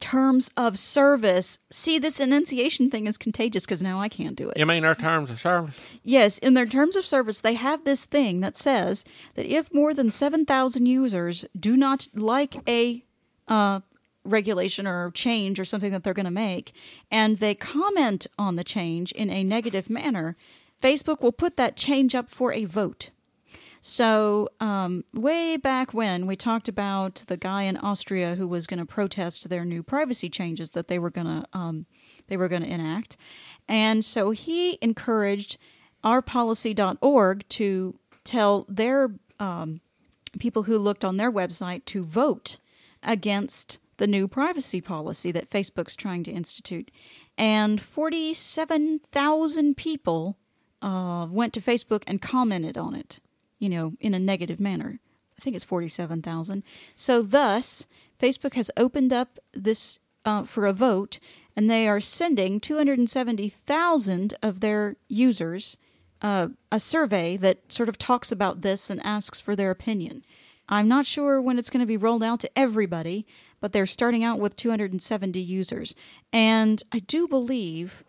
Terms 0.00 0.50
of 0.56 0.78
service. 0.78 1.58
See, 1.70 1.98
this 1.98 2.20
enunciation 2.20 2.90
thing 2.90 3.06
is 3.06 3.18
contagious 3.18 3.64
because 3.64 3.82
now 3.82 4.00
I 4.00 4.08
can't 4.08 4.34
do 4.34 4.48
it. 4.48 4.56
You 4.56 4.66
mean 4.66 4.82
their 4.82 4.94
terms 4.94 5.30
of 5.30 5.38
service? 5.38 5.78
Yes, 6.02 6.38
in 6.38 6.54
their 6.54 6.66
terms 6.66 6.96
of 6.96 7.04
service, 7.04 7.40
they 7.40 7.54
have 7.54 7.84
this 7.84 8.06
thing 8.06 8.40
that 8.40 8.56
says 8.56 9.04
that 9.34 9.46
if 9.46 9.72
more 9.72 9.92
than 9.94 10.10
seven 10.10 10.46
thousand 10.46 10.86
users 10.86 11.44
do 11.58 11.76
not 11.76 12.08
like 12.14 12.56
a 12.66 13.04
uh, 13.46 13.80
regulation 14.24 14.86
or 14.86 15.10
change 15.10 15.60
or 15.60 15.64
something 15.64 15.92
that 15.92 16.02
they're 16.02 16.14
going 16.14 16.24
to 16.24 16.30
make, 16.30 16.72
and 17.10 17.38
they 17.38 17.54
comment 17.54 18.26
on 18.38 18.56
the 18.56 18.64
change 18.64 19.12
in 19.12 19.30
a 19.30 19.44
negative 19.44 19.90
manner, 19.90 20.36
Facebook 20.82 21.20
will 21.20 21.30
put 21.30 21.56
that 21.56 21.76
change 21.76 22.14
up 22.14 22.28
for 22.28 22.52
a 22.52 22.64
vote. 22.64 23.10
So, 23.82 24.50
um, 24.60 25.04
way 25.14 25.56
back 25.56 25.94
when 25.94 26.26
we 26.26 26.36
talked 26.36 26.68
about 26.68 27.24
the 27.28 27.38
guy 27.38 27.62
in 27.62 27.78
Austria 27.78 28.34
who 28.34 28.46
was 28.46 28.66
going 28.66 28.78
to 28.78 28.84
protest 28.84 29.48
their 29.48 29.64
new 29.64 29.82
privacy 29.82 30.28
changes 30.28 30.72
that 30.72 30.88
they 30.88 30.98
were 30.98 31.08
going 31.08 31.26
to 31.26 31.46
um, 31.54 31.86
they 32.28 32.36
were 32.36 32.48
going 32.48 32.62
to 32.62 32.68
enact, 32.68 33.16
and 33.66 34.04
so 34.04 34.32
he 34.32 34.78
encouraged 34.82 35.56
ourpolicy.org 36.04 37.48
to 37.48 37.98
tell 38.22 38.66
their 38.68 39.10
um, 39.38 39.80
people 40.38 40.64
who 40.64 40.78
looked 40.78 41.04
on 41.04 41.16
their 41.16 41.32
website 41.32 41.84
to 41.86 42.04
vote 42.04 42.58
against 43.02 43.78
the 43.96 44.06
new 44.06 44.28
privacy 44.28 44.82
policy 44.82 45.32
that 45.32 45.50
Facebook's 45.50 45.96
trying 45.96 46.22
to 46.24 46.30
institute, 46.30 46.90
and 47.38 47.80
forty-seven 47.80 49.00
thousand 49.10 49.78
people 49.78 50.36
uh, 50.82 51.26
went 51.30 51.54
to 51.54 51.62
Facebook 51.62 52.02
and 52.06 52.20
commented 52.20 52.76
on 52.76 52.94
it, 52.94 53.20
you 53.60 53.68
know, 53.68 53.92
in 54.00 54.12
a 54.14 54.18
negative 54.18 54.58
manner. 54.58 54.98
I 55.38 55.42
think 55.42 55.54
it's 55.54 55.64
47,000. 55.64 56.64
So, 56.96 57.22
thus, 57.22 57.86
Facebook 58.20 58.54
has 58.54 58.70
opened 58.76 59.12
up 59.12 59.38
this 59.52 60.00
uh, 60.24 60.42
for 60.42 60.66
a 60.66 60.72
vote, 60.72 61.20
and 61.56 61.70
they 61.70 61.86
are 61.86 62.00
sending 62.00 62.58
270,000 62.58 64.34
of 64.42 64.60
their 64.60 64.96
users 65.08 65.76
uh, 66.22 66.48
a 66.70 66.80
survey 66.80 67.36
that 67.38 67.72
sort 67.72 67.88
of 67.88 67.98
talks 67.98 68.30
about 68.30 68.60
this 68.60 68.90
and 68.90 69.04
asks 69.04 69.40
for 69.40 69.56
their 69.56 69.70
opinion. 69.70 70.24
I'm 70.68 70.88
not 70.88 71.06
sure 71.06 71.40
when 71.40 71.58
it's 71.58 71.70
going 71.70 71.80
to 71.80 71.86
be 71.86 71.96
rolled 71.96 72.22
out 72.22 72.40
to 72.40 72.58
everybody, 72.58 73.26
but 73.60 73.72
they're 73.72 73.86
starting 73.86 74.22
out 74.22 74.38
with 74.38 74.56
270 74.56 75.40
users. 75.40 75.94
And 76.32 76.82
I 76.92 77.00
do 77.00 77.26
believe 77.26 78.04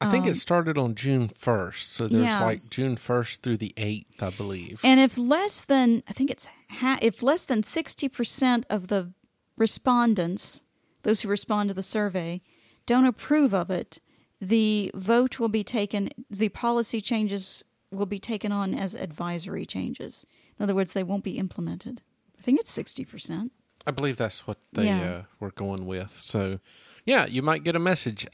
I 0.00 0.10
think 0.10 0.26
it 0.26 0.36
started 0.36 0.76
on 0.76 0.94
June 0.94 1.28
1st. 1.30 1.84
So 1.90 2.06
there's 2.06 2.20
Um, 2.20 2.26
Yeah. 2.40 2.44
like 2.44 2.68
June 2.70 2.96
1st 2.96 3.40
through 3.40 3.56
the 3.56 3.72
8th, 3.78 4.22
I 4.22 4.30
believe. 4.30 4.80
And 4.84 5.00
if 5.00 5.16
less 5.16 5.62
than, 5.62 6.02
I 6.06 6.12
think 6.12 6.30
it's 6.30 6.48
ha- 6.70 6.98
if 7.00 7.22
less 7.22 7.44
than 7.46 7.62
sixty 7.62 8.08
percent 8.08 8.66
of 8.68 8.88
the 8.88 9.12
respondents, 9.56 10.60
those 11.02 11.22
who 11.22 11.28
respond 11.28 11.68
to 11.68 11.74
the 11.74 11.82
survey, 11.82 12.42
don't 12.84 13.06
approve 13.06 13.54
of 13.54 13.70
it, 13.70 14.00
the 14.40 14.90
vote 14.94 15.38
will 15.38 15.48
be 15.48 15.64
taken. 15.64 16.10
The 16.30 16.50
policy 16.50 17.00
changes 17.00 17.64
will 17.90 18.06
be 18.06 18.18
taken 18.18 18.52
on 18.52 18.74
as 18.74 18.94
advisory 18.94 19.64
changes. 19.64 20.26
In 20.58 20.62
other 20.64 20.74
words, 20.74 20.92
they 20.92 21.02
won't 21.02 21.24
be 21.24 21.38
implemented. 21.38 22.02
I 22.38 22.42
think 22.42 22.60
it's 22.60 22.70
sixty 22.70 23.04
percent. 23.04 23.52
I 23.86 23.92
believe 23.92 24.16
that's 24.18 24.46
what 24.46 24.58
they 24.72 24.86
Yeah. 24.86 25.10
uh, 25.10 25.22
were 25.40 25.52
going 25.52 25.86
with. 25.86 26.10
So, 26.26 26.58
yeah, 27.04 27.24
you 27.26 27.40
might 27.40 27.62
get 27.64 27.76
a 27.76 27.78
message. 27.78 28.26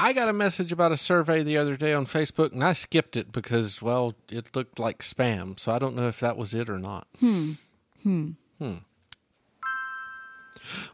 I 0.00 0.12
got 0.12 0.28
a 0.28 0.32
message 0.32 0.70
about 0.70 0.92
a 0.92 0.96
survey 0.96 1.42
the 1.42 1.56
other 1.56 1.76
day 1.76 1.92
on 1.92 2.06
Facebook, 2.06 2.52
and 2.52 2.62
I 2.62 2.72
skipped 2.72 3.16
it 3.16 3.32
because, 3.32 3.82
well, 3.82 4.14
it 4.28 4.54
looked 4.54 4.78
like 4.78 5.00
spam. 5.00 5.58
So 5.58 5.72
I 5.72 5.78
don't 5.78 5.96
know 5.96 6.06
if 6.08 6.20
that 6.20 6.36
was 6.36 6.54
it 6.54 6.70
or 6.70 6.78
not. 6.78 7.08
Hmm. 7.18 7.52
Hmm. 8.04 8.30
Hmm. 8.58 8.74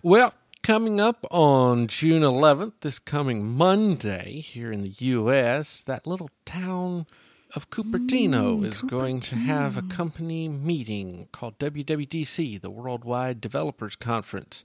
Well, 0.03 0.33
coming 0.62 1.01
up 1.01 1.27
on 1.31 1.87
June 1.88 2.23
11th, 2.23 2.73
this 2.81 2.99
coming 2.99 3.45
Monday 3.45 4.40
here 4.40 4.73
in 4.73 4.83
the 4.83 4.88
U.S., 4.88 5.83
that 5.83 6.07
little 6.07 6.31
town 6.47 7.07
of 7.55 7.71
Cupertino 7.71 8.64
is 8.64 8.83
going 8.83 9.21
to 9.21 9.37
have 9.37 9.77
a 9.77 9.83
company 9.83 10.49
meeting 10.49 11.29
called 11.31 11.59
WWDC, 11.59 12.61
the 12.61 12.71
Worldwide 12.71 13.40
Developers 13.40 13.95
Conference, 13.95 14.64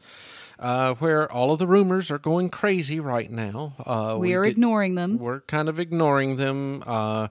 uh, 0.60 0.94
where 0.96 1.32
all 1.32 1.52
of 1.54 1.60
the 1.60 1.68
rumors 1.68 2.12
are 2.12 2.18
going 2.20 2.50
crazy 2.50 3.00
right 3.00 3.32
now. 3.32 3.74
Uh, 3.86 4.18
We 4.20 4.34
are 4.34 4.44
did- 4.44 4.52
ignoring 4.52 4.96
them. 4.96 5.18
we're 5.18 5.42
kind 5.42 5.70
of 5.70 5.80
ignoring 5.80 6.36
them. 6.36 6.84
Uh, 6.86 7.30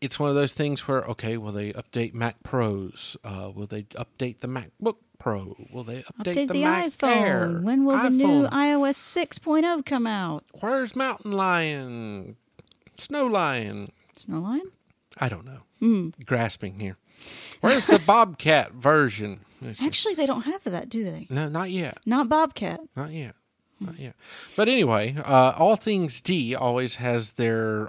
it's 0.00 0.18
one 0.18 0.28
of 0.28 0.34
those 0.34 0.52
things 0.52 0.86
where, 0.86 1.02
okay, 1.04 1.36
will 1.36 1.52
they 1.52 1.72
update 1.72 2.12
Mac 2.14 2.42
Pros? 2.42 3.16
Uh, 3.24 3.50
will 3.54 3.66
they 3.66 3.84
update 3.94 4.40
the 4.40 4.48
MacBook 4.48 4.96
Pro? 5.18 5.56
Will 5.72 5.84
they 5.84 6.02
update, 6.02 6.34
Update 6.34 6.34
the, 6.48 6.52
the, 6.54 6.62
Mac 6.64 6.92
iPhone. 6.92 7.16
Air? 7.16 7.48
When 7.62 7.84
will 7.86 7.96
the 8.02 8.10
new 8.10 8.46
iPhone? 8.46 8.50
iOS 8.50 8.96
6.0 9.40 9.86
come 9.86 10.06
out? 10.06 10.44
Where's 10.60 10.94
Mountain 10.94 11.32
Lion? 11.32 12.36
Snow 12.94 13.26
Lion? 13.26 13.90
Snow 14.16 14.40
Lion? 14.40 14.70
I 15.18 15.28
don't 15.28 15.44
know. 15.46 15.60
Hmm. 15.80 16.08
Grasping 16.26 16.78
here. 16.80 16.98
Where's 17.60 17.86
the 17.86 17.98
Bobcat 17.98 18.72
version? 18.72 19.40
Actually, 19.80 20.14
they 20.14 20.26
don't 20.26 20.42
have 20.42 20.62
that, 20.64 20.88
do 20.88 21.04
they? 21.04 21.26
No, 21.30 21.48
not 21.48 21.70
yet. 21.70 21.98
Not 22.04 22.28
Bobcat. 22.28 22.80
Not 22.96 23.12
yet. 23.12 23.34
Not 23.80 23.98
yet. 23.98 24.14
But 24.56 24.68
anyway, 24.68 25.16
uh, 25.24 25.54
All 25.58 25.76
Things 25.76 26.20
D 26.20 26.54
always 26.54 26.96
has 26.96 27.32
their 27.32 27.88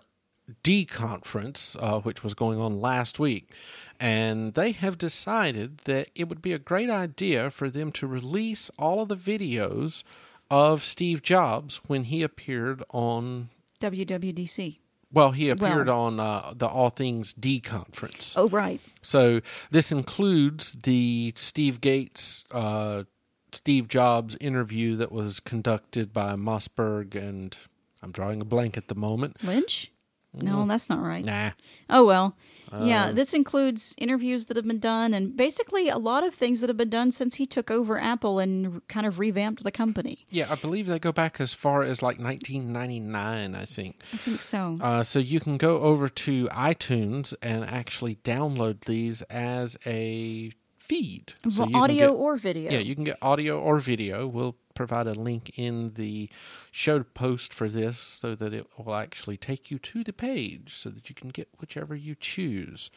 D 0.63 0.85
conference, 0.85 1.75
uh, 1.79 1.99
which 1.99 2.23
was 2.23 2.33
going 2.33 2.59
on 2.59 2.79
last 2.79 3.19
week. 3.19 3.51
And 3.99 4.53
they 4.53 4.71
have 4.71 4.97
decided 4.97 5.79
that 5.79 6.09
it 6.15 6.27
would 6.27 6.41
be 6.41 6.53
a 6.53 6.59
great 6.59 6.89
idea 6.89 7.49
for 7.49 7.69
them 7.69 7.91
to 7.93 8.07
release 8.07 8.69
all 8.77 9.01
of 9.01 9.09
the 9.09 9.15
videos 9.15 10.03
of 10.51 10.83
Steve 10.83 11.21
Jobs 11.21 11.81
when 11.87 12.05
he 12.05 12.23
appeared 12.23 12.83
on. 12.89 13.49
WWDC. 13.81 14.77
Well, 15.11 15.31
he 15.31 15.49
appeared 15.49 15.87
Well- 15.87 16.01
on 16.01 16.19
uh, 16.19 16.53
the 16.55 16.67
All 16.67 16.89
Things 16.89 17.33
D 17.33 17.59
conference. 17.59 18.33
Oh, 18.37 18.49
right. 18.49 18.81
So 19.01 19.41
this 19.71 19.91
includes 19.91 20.73
the 20.83 21.33
Steve 21.35 21.79
Gates, 21.81 22.43
uh, 22.51 23.03
Steve 23.51 23.87
Jobs 23.87 24.35
interview 24.41 24.95
that 24.97 25.11
was 25.11 25.39
conducted 25.39 26.11
by 26.11 26.35
Mossberg 26.35 27.15
and 27.15 27.55
I'm 28.03 28.11
drawing 28.11 28.41
a 28.41 28.45
blank 28.45 28.77
at 28.77 28.87
the 28.87 28.95
moment. 28.95 29.41
Lynch? 29.43 29.91
No, 30.33 30.65
that's 30.67 30.89
not 30.89 31.01
right. 31.01 31.25
Nah. 31.25 31.51
Oh, 31.89 32.05
well. 32.05 32.35
Yeah, 32.81 33.11
this 33.11 33.33
includes 33.33 33.93
interviews 33.97 34.45
that 34.47 34.57
have 34.57 34.67
been 34.67 34.79
done 34.79 35.13
and 35.13 35.35
basically 35.37 35.89
a 35.89 35.97
lot 35.97 36.23
of 36.23 36.33
things 36.33 36.61
that 36.61 36.69
have 36.69 36.77
been 36.77 36.89
done 36.89 37.11
since 37.11 37.35
he 37.35 37.45
took 37.45 37.69
over 37.71 37.97
Apple 37.99 38.39
and 38.39 38.85
kind 38.87 39.05
of 39.05 39.19
revamped 39.19 39.63
the 39.63 39.71
company. 39.71 40.25
Yeah, 40.29 40.51
I 40.51 40.55
believe 40.55 40.87
they 40.87 40.99
go 40.99 41.11
back 41.11 41.39
as 41.39 41.53
far 41.53 41.83
as 41.83 42.01
like 42.01 42.19
1999, 42.19 43.55
I 43.55 43.65
think. 43.65 44.01
I 44.13 44.17
think 44.17 44.41
so. 44.41 44.77
Uh, 44.81 45.03
so 45.03 45.19
you 45.19 45.39
can 45.39 45.57
go 45.57 45.79
over 45.79 46.07
to 46.09 46.45
iTunes 46.47 47.33
and 47.41 47.63
actually 47.65 48.15
download 48.17 48.81
these 48.81 49.21
as 49.23 49.77
a 49.85 50.51
feed. 50.77 51.33
So 51.49 51.65
Well, 51.65 51.83
audio 51.83 52.07
get- 52.07 52.15
or 52.15 52.35
video. 52.37 52.71
Yeah, 52.71 52.79
you 52.79 52.95
can 52.95 53.03
get 53.05 53.17
audio 53.21 53.59
or 53.59 53.79
video. 53.79 54.27
We'll 54.27 54.55
provide 54.75 55.07
a 55.07 55.13
link 55.13 55.57
in 55.57 55.93
the 55.95 56.29
show 56.71 57.01
post 57.01 57.53
for 57.53 57.67
this 57.69 57.97
so 57.97 58.35
that 58.35 58.53
it 58.53 58.67
will 58.77 58.93
actually 58.93 59.37
take 59.37 59.71
you 59.71 59.79
to 59.79 60.03
the 60.03 60.13
page 60.13 60.75
so 60.75 60.89
that 60.89 61.09
you 61.09 61.15
can 61.15 61.29
get 61.29 61.47
whichever 61.59 61.95
you 61.95 62.13
choose. 62.13 62.91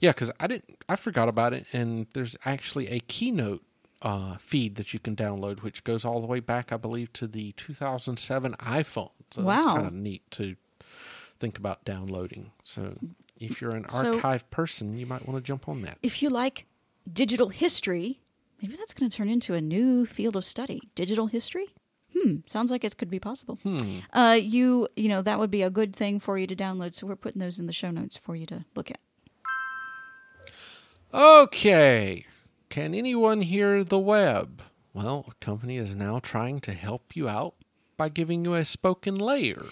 Yeah, 0.00 0.12
because 0.12 0.30
I 0.40 0.46
didn't, 0.46 0.78
I 0.88 0.96
forgot 0.96 1.28
about 1.28 1.52
it, 1.52 1.66
and 1.72 2.06
there's 2.14 2.36
actually 2.44 2.88
a 2.88 3.00
keynote 3.00 3.62
uh, 4.02 4.36
feed 4.36 4.76
that 4.76 4.92
you 4.94 5.00
can 5.00 5.16
download, 5.16 5.62
which 5.62 5.82
goes 5.84 6.04
all 6.04 6.20
the 6.20 6.26
way 6.26 6.40
back, 6.40 6.72
I 6.72 6.76
believe, 6.76 7.12
to 7.14 7.26
the 7.26 7.52
2007 7.52 8.52
iPhone. 8.60 9.10
So 9.30 9.42
that's 9.42 9.64
Wow. 9.66 9.74
kind 9.76 9.86
of 9.86 9.92
neat 9.94 10.22
to 10.32 10.56
think 11.40 11.58
about 11.58 11.84
downloading. 11.84 12.52
So 12.62 12.96
if 13.40 13.60
you're 13.60 13.74
an 13.74 13.88
So- 13.88 14.14
archive 14.14 14.48
person, 14.50 14.96
you 14.98 15.06
might 15.06 15.26
want 15.26 15.42
to 15.42 15.46
jump 15.46 15.68
on 15.68 15.82
that. 15.82 15.98
if 16.02 16.22
you 16.22 16.30
like 16.30 16.66
digital 17.10 17.48
history, 17.48 18.20
maybe 18.64 18.76
that's 18.76 18.94
going 18.94 19.10
to 19.10 19.14
turn 19.14 19.28
into 19.28 19.52
a 19.52 19.60
new 19.60 20.06
field 20.06 20.36
of 20.36 20.44
study. 20.44 20.80
Digital 20.94 21.26
history? 21.26 21.66
Hmm, 22.16 22.36
sounds 22.46 22.70
like 22.70 22.82
it 22.82 22.96
could 22.96 23.10
be 23.10 23.18
possible. 23.18 23.58
Hmm. 23.62 23.98
Uh, 24.10 24.38
you, 24.40 24.88
you 24.96 25.10
know, 25.10 25.20
that 25.20 25.38
would 25.38 25.50
be 25.50 25.60
a 25.60 25.68
good 25.68 25.94
thing 25.94 26.18
for 26.18 26.38
you 26.38 26.46
to 26.46 26.56
download. 26.56 26.94
So 26.94 27.06
we're 27.06 27.14
putting 27.14 27.40
those 27.40 27.58
in 27.58 27.66
the 27.66 27.74
show 27.74 27.90
notes 27.90 28.16
for 28.16 28.34
you 28.34 28.46
to 28.46 28.64
look 28.74 28.90
at. 28.90 29.00
Okay. 31.12 32.24
Can 32.70 32.94
anyone 32.94 33.42
hear 33.42 33.84
the 33.84 33.98
web? 33.98 34.62
Well, 34.94 35.26
a 35.28 35.44
company 35.44 35.76
is 35.76 35.94
now 35.94 36.18
trying 36.20 36.60
to 36.60 36.72
help 36.72 37.14
you 37.14 37.28
out 37.28 37.56
by 37.98 38.08
giving 38.08 38.46
you 38.46 38.54
a 38.54 38.64
spoken 38.64 39.16
layer. 39.16 39.66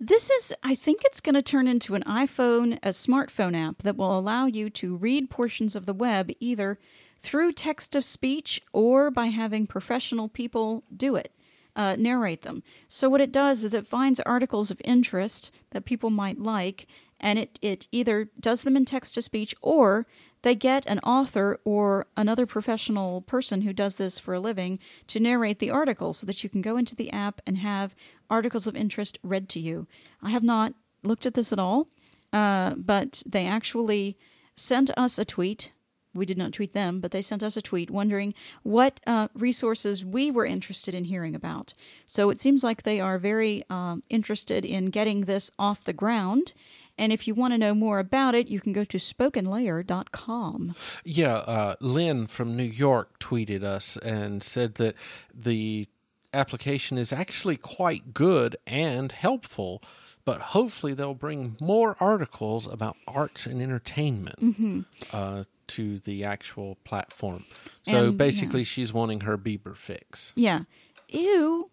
This 0.00 0.30
is, 0.30 0.54
I 0.62 0.74
think 0.74 1.02
it's 1.04 1.20
going 1.20 1.34
to 1.34 1.42
turn 1.42 1.68
into 1.68 1.94
an 1.94 2.04
iPhone, 2.04 2.78
a 2.82 2.90
smartphone 2.90 3.54
app 3.54 3.82
that 3.82 3.96
will 3.96 4.18
allow 4.18 4.46
you 4.46 4.70
to 4.70 4.96
read 4.96 5.28
portions 5.28 5.76
of 5.76 5.84
the 5.84 5.92
web 5.92 6.30
either 6.40 6.78
through 7.20 7.52
text 7.52 7.92
to 7.92 8.02
speech 8.02 8.60
or 8.72 9.10
by 9.10 9.26
having 9.26 9.66
professional 9.66 10.28
people 10.28 10.84
do 10.94 11.16
it, 11.16 11.32
uh, 11.76 11.96
narrate 11.98 12.42
them. 12.42 12.62
So, 12.88 13.08
what 13.08 13.20
it 13.20 13.32
does 13.32 13.64
is 13.64 13.74
it 13.74 13.86
finds 13.86 14.20
articles 14.20 14.70
of 14.70 14.80
interest 14.84 15.52
that 15.70 15.84
people 15.84 16.10
might 16.10 16.38
like 16.38 16.86
and 17.20 17.38
it, 17.38 17.58
it 17.60 17.88
either 17.90 18.30
does 18.38 18.62
them 18.62 18.76
in 18.76 18.84
text 18.84 19.14
to 19.14 19.22
speech 19.22 19.54
or 19.60 20.06
they 20.42 20.54
get 20.54 20.86
an 20.86 21.00
author 21.00 21.58
or 21.64 22.06
another 22.16 22.46
professional 22.46 23.22
person 23.22 23.62
who 23.62 23.72
does 23.72 23.96
this 23.96 24.18
for 24.18 24.34
a 24.34 24.40
living 24.40 24.78
to 25.08 25.18
narrate 25.18 25.58
the 25.58 25.70
article 25.70 26.14
so 26.14 26.26
that 26.26 26.44
you 26.44 26.50
can 26.50 26.62
go 26.62 26.76
into 26.76 26.94
the 26.94 27.10
app 27.10 27.40
and 27.46 27.58
have 27.58 27.94
articles 28.30 28.66
of 28.66 28.76
interest 28.76 29.18
read 29.22 29.48
to 29.48 29.60
you. 29.60 29.86
I 30.22 30.30
have 30.30 30.44
not 30.44 30.74
looked 31.02 31.26
at 31.26 31.34
this 31.34 31.52
at 31.52 31.58
all, 31.58 31.88
uh, 32.32 32.74
but 32.76 33.22
they 33.26 33.46
actually 33.46 34.16
sent 34.54 34.90
us 34.96 35.18
a 35.18 35.24
tweet. 35.24 35.72
We 36.18 36.26
did 36.26 36.36
not 36.38 36.52
tweet 36.52 36.74
them, 36.74 37.00
but 37.00 37.12
they 37.12 37.22
sent 37.22 37.42
us 37.42 37.56
a 37.56 37.62
tweet 37.62 37.90
wondering 37.90 38.34
what 38.62 39.00
uh, 39.06 39.28
resources 39.34 40.04
we 40.04 40.30
were 40.30 40.44
interested 40.44 40.94
in 40.94 41.04
hearing 41.04 41.34
about. 41.34 41.74
So 42.04 42.30
it 42.30 42.40
seems 42.40 42.62
like 42.62 42.82
they 42.82 43.00
are 43.00 43.18
very 43.18 43.64
um, 43.70 44.02
interested 44.10 44.64
in 44.64 44.86
getting 44.90 45.22
this 45.22 45.50
off 45.58 45.84
the 45.84 45.92
ground. 45.92 46.52
And 46.98 47.12
if 47.12 47.28
you 47.28 47.34
want 47.34 47.54
to 47.54 47.58
know 47.58 47.74
more 47.74 48.00
about 48.00 48.34
it, 48.34 48.48
you 48.48 48.60
can 48.60 48.72
go 48.72 48.84
to 48.84 48.98
spokenlayer.com. 48.98 50.74
Yeah, 51.04 51.36
uh, 51.36 51.74
Lynn 51.80 52.26
from 52.26 52.56
New 52.56 52.64
York 52.64 53.20
tweeted 53.20 53.62
us 53.62 53.96
and 53.98 54.42
said 54.42 54.74
that 54.74 54.96
the 55.32 55.86
application 56.34 56.98
is 56.98 57.12
actually 57.12 57.56
quite 57.56 58.12
good 58.12 58.56
and 58.66 59.12
helpful, 59.12 59.82
but 60.24 60.40
hopefully 60.40 60.92
they'll 60.92 61.14
bring 61.14 61.56
more 61.60 61.96
articles 62.00 62.66
about 62.66 62.96
arts 63.06 63.46
and 63.46 63.62
entertainment 63.62 64.84
uh, 65.12 65.44
to 65.68 65.98
the 66.00 66.24
actual 66.24 66.76
platform. 66.84 67.44
So 67.82 68.08
And, 68.08 68.18
basically, 68.18 68.64
she's 68.64 68.92
wanting 68.92 69.20
her 69.20 69.36
Bieber 69.38 69.76
fix. 69.76 70.32
Yeah. 70.36 70.62
Ew. 71.08 71.70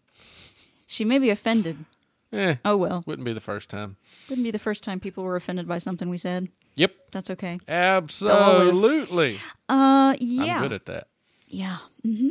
She 0.88 1.04
may 1.06 1.18
be 1.20 1.30
offended. 1.30 1.86
Eh, 2.32 2.56
Oh 2.66 2.76
well. 2.78 3.04
wouldn't 3.06 3.26
be 3.26 3.34
the 3.34 3.40
first 3.42 3.70
time. 3.70 3.98
Wouldn't 4.30 4.44
be 4.44 4.52
the 4.52 4.60
first 4.60 4.84
time 4.84 5.00
people 5.00 5.24
were 5.24 5.36
offended 5.36 5.68
by 5.68 5.78
something 5.78 6.10
we 6.10 6.18
said. 6.18 6.50
Yep, 6.76 6.94
That's 7.12 7.30
okay. 7.32 7.58
absolutely. 7.68 9.40
Uh 9.70 10.16
yeah. 10.20 10.58
I'm 10.58 10.62
good 10.64 10.74
at 10.74 10.86
that. 10.88 11.08
Yeah. 11.48 11.78
Mm-hmm. 12.06 12.30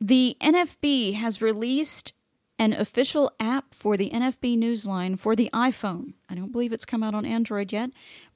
The 0.00 0.36
NFB 0.40 1.14
has 1.14 1.40
released 1.42 2.12
an 2.58 2.72
official 2.72 3.32
app 3.38 3.74
for 3.74 3.96
the 3.96 4.10
NFB 4.10 4.58
Newsline 4.58 5.18
for 5.18 5.34
the 5.36 5.48
iPhone. 5.52 6.14
I 6.28 6.34
don't 6.34 6.52
believe 6.52 6.72
it's 6.72 6.84
come 6.84 7.02
out 7.02 7.14
on 7.14 7.24
Android 7.24 7.72
yet, 7.72 7.90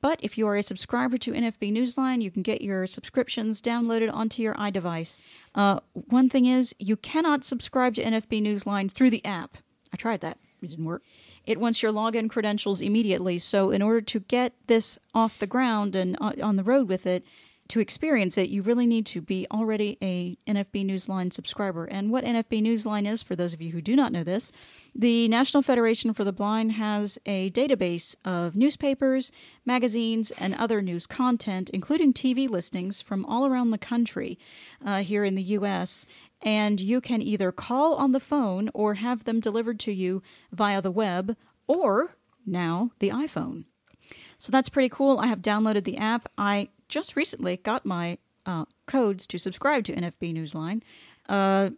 but 0.05 0.21
if 0.23 0.37
you 0.37 0.47
are 0.47 0.55
a 0.55 0.63
subscriber 0.63 1.17
to 1.17 1.33
NFB 1.33 1.73
Newsline, 1.73 2.21
you 2.21 2.31
can 2.31 2.43
get 2.43 2.61
your 2.61 2.87
subscriptions 2.87 3.63
downloaded 3.63 4.13
onto 4.13 4.43
your 4.43 4.53
iDevice. 4.57 5.23
Uh, 5.55 5.81
one 5.95 6.29
thing 6.29 6.45
is, 6.45 6.75
you 6.79 6.95
cannot 6.95 7.43
subscribe 7.43 7.95
to 7.95 8.05
NFB 8.05 8.43
Newsline 8.43 8.93
through 8.93 9.09
the 9.09 9.25
app. 9.25 9.57
I 9.95 9.97
tried 9.97 10.21
that, 10.21 10.37
it 10.61 10.69
didn't 10.69 10.85
work. 10.85 11.03
It 11.47 11.59
wants 11.59 11.83
your 11.83 11.91
login 11.91 12.29
credentials 12.29 12.83
immediately, 12.83 13.39
so 13.39 13.71
in 13.71 13.81
order 13.81 14.03
to 14.03 14.21
get 14.21 14.53
this 14.67 14.99
off 15.15 15.39
the 15.39 15.47
ground 15.47 15.97
and 15.97 16.19
on 16.21 16.39
on 16.39 16.57
the 16.57 16.65
road 16.65 16.87
with 16.87 17.07
it, 17.07 17.25
to 17.69 17.81
experience 17.81 18.37
it, 18.37 18.51
you 18.51 18.63
really 18.63 18.87
need 18.87 19.07
to 19.07 19.23
be 19.23 19.47
already 19.51 19.97
a 20.03 20.37
NFB 20.47 20.85
Newsline 20.85 21.33
subscriber. 21.33 21.87
And 21.87 22.11
what 22.11 22.25
NFB 22.25 22.63
Newsline 22.63 23.11
is, 23.11 23.23
for 23.23 23.35
those 23.35 23.55
of 23.55 23.63
you 23.63 23.73
who 23.73 23.81
do 23.81 23.97
not 23.97 24.13
know 24.13 24.23
this, 24.23 24.53
the 24.95 25.29
National 25.29 25.63
Federation 25.63 26.13
for 26.13 26.25
the 26.25 26.33
Blind 26.33 26.73
has 26.73 27.19
a 27.25 27.51
database 27.51 28.17
of 28.25 28.55
newspapers, 28.55 29.33
magazines, 29.65 30.31
and 30.33 30.55
other 30.55 30.83
news 30.83 31.07
content, 31.07 31.71
including 31.71 32.13
TV 32.13 32.49
listings 32.49 33.01
from 33.01 33.25
all 33.25 33.47
around 33.47 33.71
the 33.71 33.79
country 33.79 34.39
uh, 34.85 35.03
here 35.03 35.25
in 35.25 35.35
the 35.35 35.43
U.S. 35.43 36.05
And 36.43 36.81
you 36.81 37.01
can 37.01 37.23
either 37.23 37.51
call 37.51 37.95
on 37.95 38.13
the 38.13 38.21
phone 38.21 38.71
or 38.75 38.95
have 38.95 39.25
them 39.25 39.41
delivered 39.41 39.81
to 39.81 39.93
you 39.93 40.23
via 40.53 40.83
the 40.83 40.91
web 40.91 41.35
or 41.67 42.17
now 42.45 42.91
the 42.99 43.09
iPhone. 43.09 43.65
So 44.37 44.51
that's 44.51 44.69
pretty 44.69 44.91
cool. 44.91 45.19
I 45.19 45.29
have 45.29 45.41
downloaded 45.41 45.85
the 45.85 45.97
app. 45.97 46.29
I 46.37 46.69
just 46.95 47.17
recently 47.17 47.57
got 47.57 47.85
my 47.85 48.17
uh, 48.47 48.65
codes 48.87 49.27
to 49.27 49.37
subscribe 49.37 49.85
to 49.85 49.97
NFB 49.97 50.33
Newsline 50.33 50.81
uh, 51.29 51.71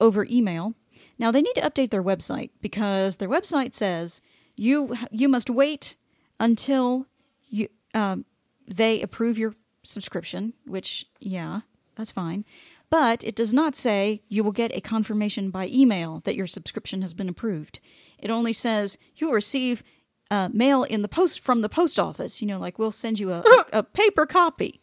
over 0.00 0.26
email. 0.30 0.72
Now 1.18 1.30
they 1.30 1.42
need 1.42 1.52
to 1.56 1.60
update 1.60 1.90
their 1.90 2.02
website 2.02 2.48
because 2.62 3.18
their 3.18 3.28
website 3.28 3.74
says 3.74 4.22
you 4.56 4.96
you 5.10 5.28
must 5.28 5.50
wait 5.50 5.94
until 6.40 7.06
you 7.50 7.68
um, 7.92 8.24
they 8.66 9.02
approve 9.02 9.36
your 9.36 9.54
subscription. 9.82 10.54
Which 10.64 11.04
yeah, 11.20 11.60
that's 11.96 12.12
fine. 12.12 12.46
But 12.88 13.22
it 13.24 13.36
does 13.36 13.52
not 13.52 13.76
say 13.76 14.22
you 14.28 14.42
will 14.42 14.52
get 14.52 14.74
a 14.74 14.80
confirmation 14.80 15.50
by 15.50 15.66
email 15.68 16.22
that 16.24 16.34
your 16.34 16.46
subscription 16.46 17.02
has 17.02 17.12
been 17.12 17.28
approved. 17.28 17.78
It 18.18 18.30
only 18.30 18.54
says 18.54 18.96
you 19.16 19.26
will 19.26 19.34
receive 19.34 19.84
uh, 20.32 20.48
mail 20.50 20.82
in 20.84 21.02
the 21.02 21.08
post 21.08 21.40
from 21.40 21.60
the 21.60 21.68
post 21.68 21.98
office. 21.98 22.40
You 22.40 22.48
know, 22.48 22.58
like 22.58 22.78
we'll 22.78 22.90
send 22.90 23.20
you 23.20 23.32
a, 23.32 23.40
a, 23.40 23.66
a 23.80 23.82
paper 23.82 24.24
copy. 24.24 24.80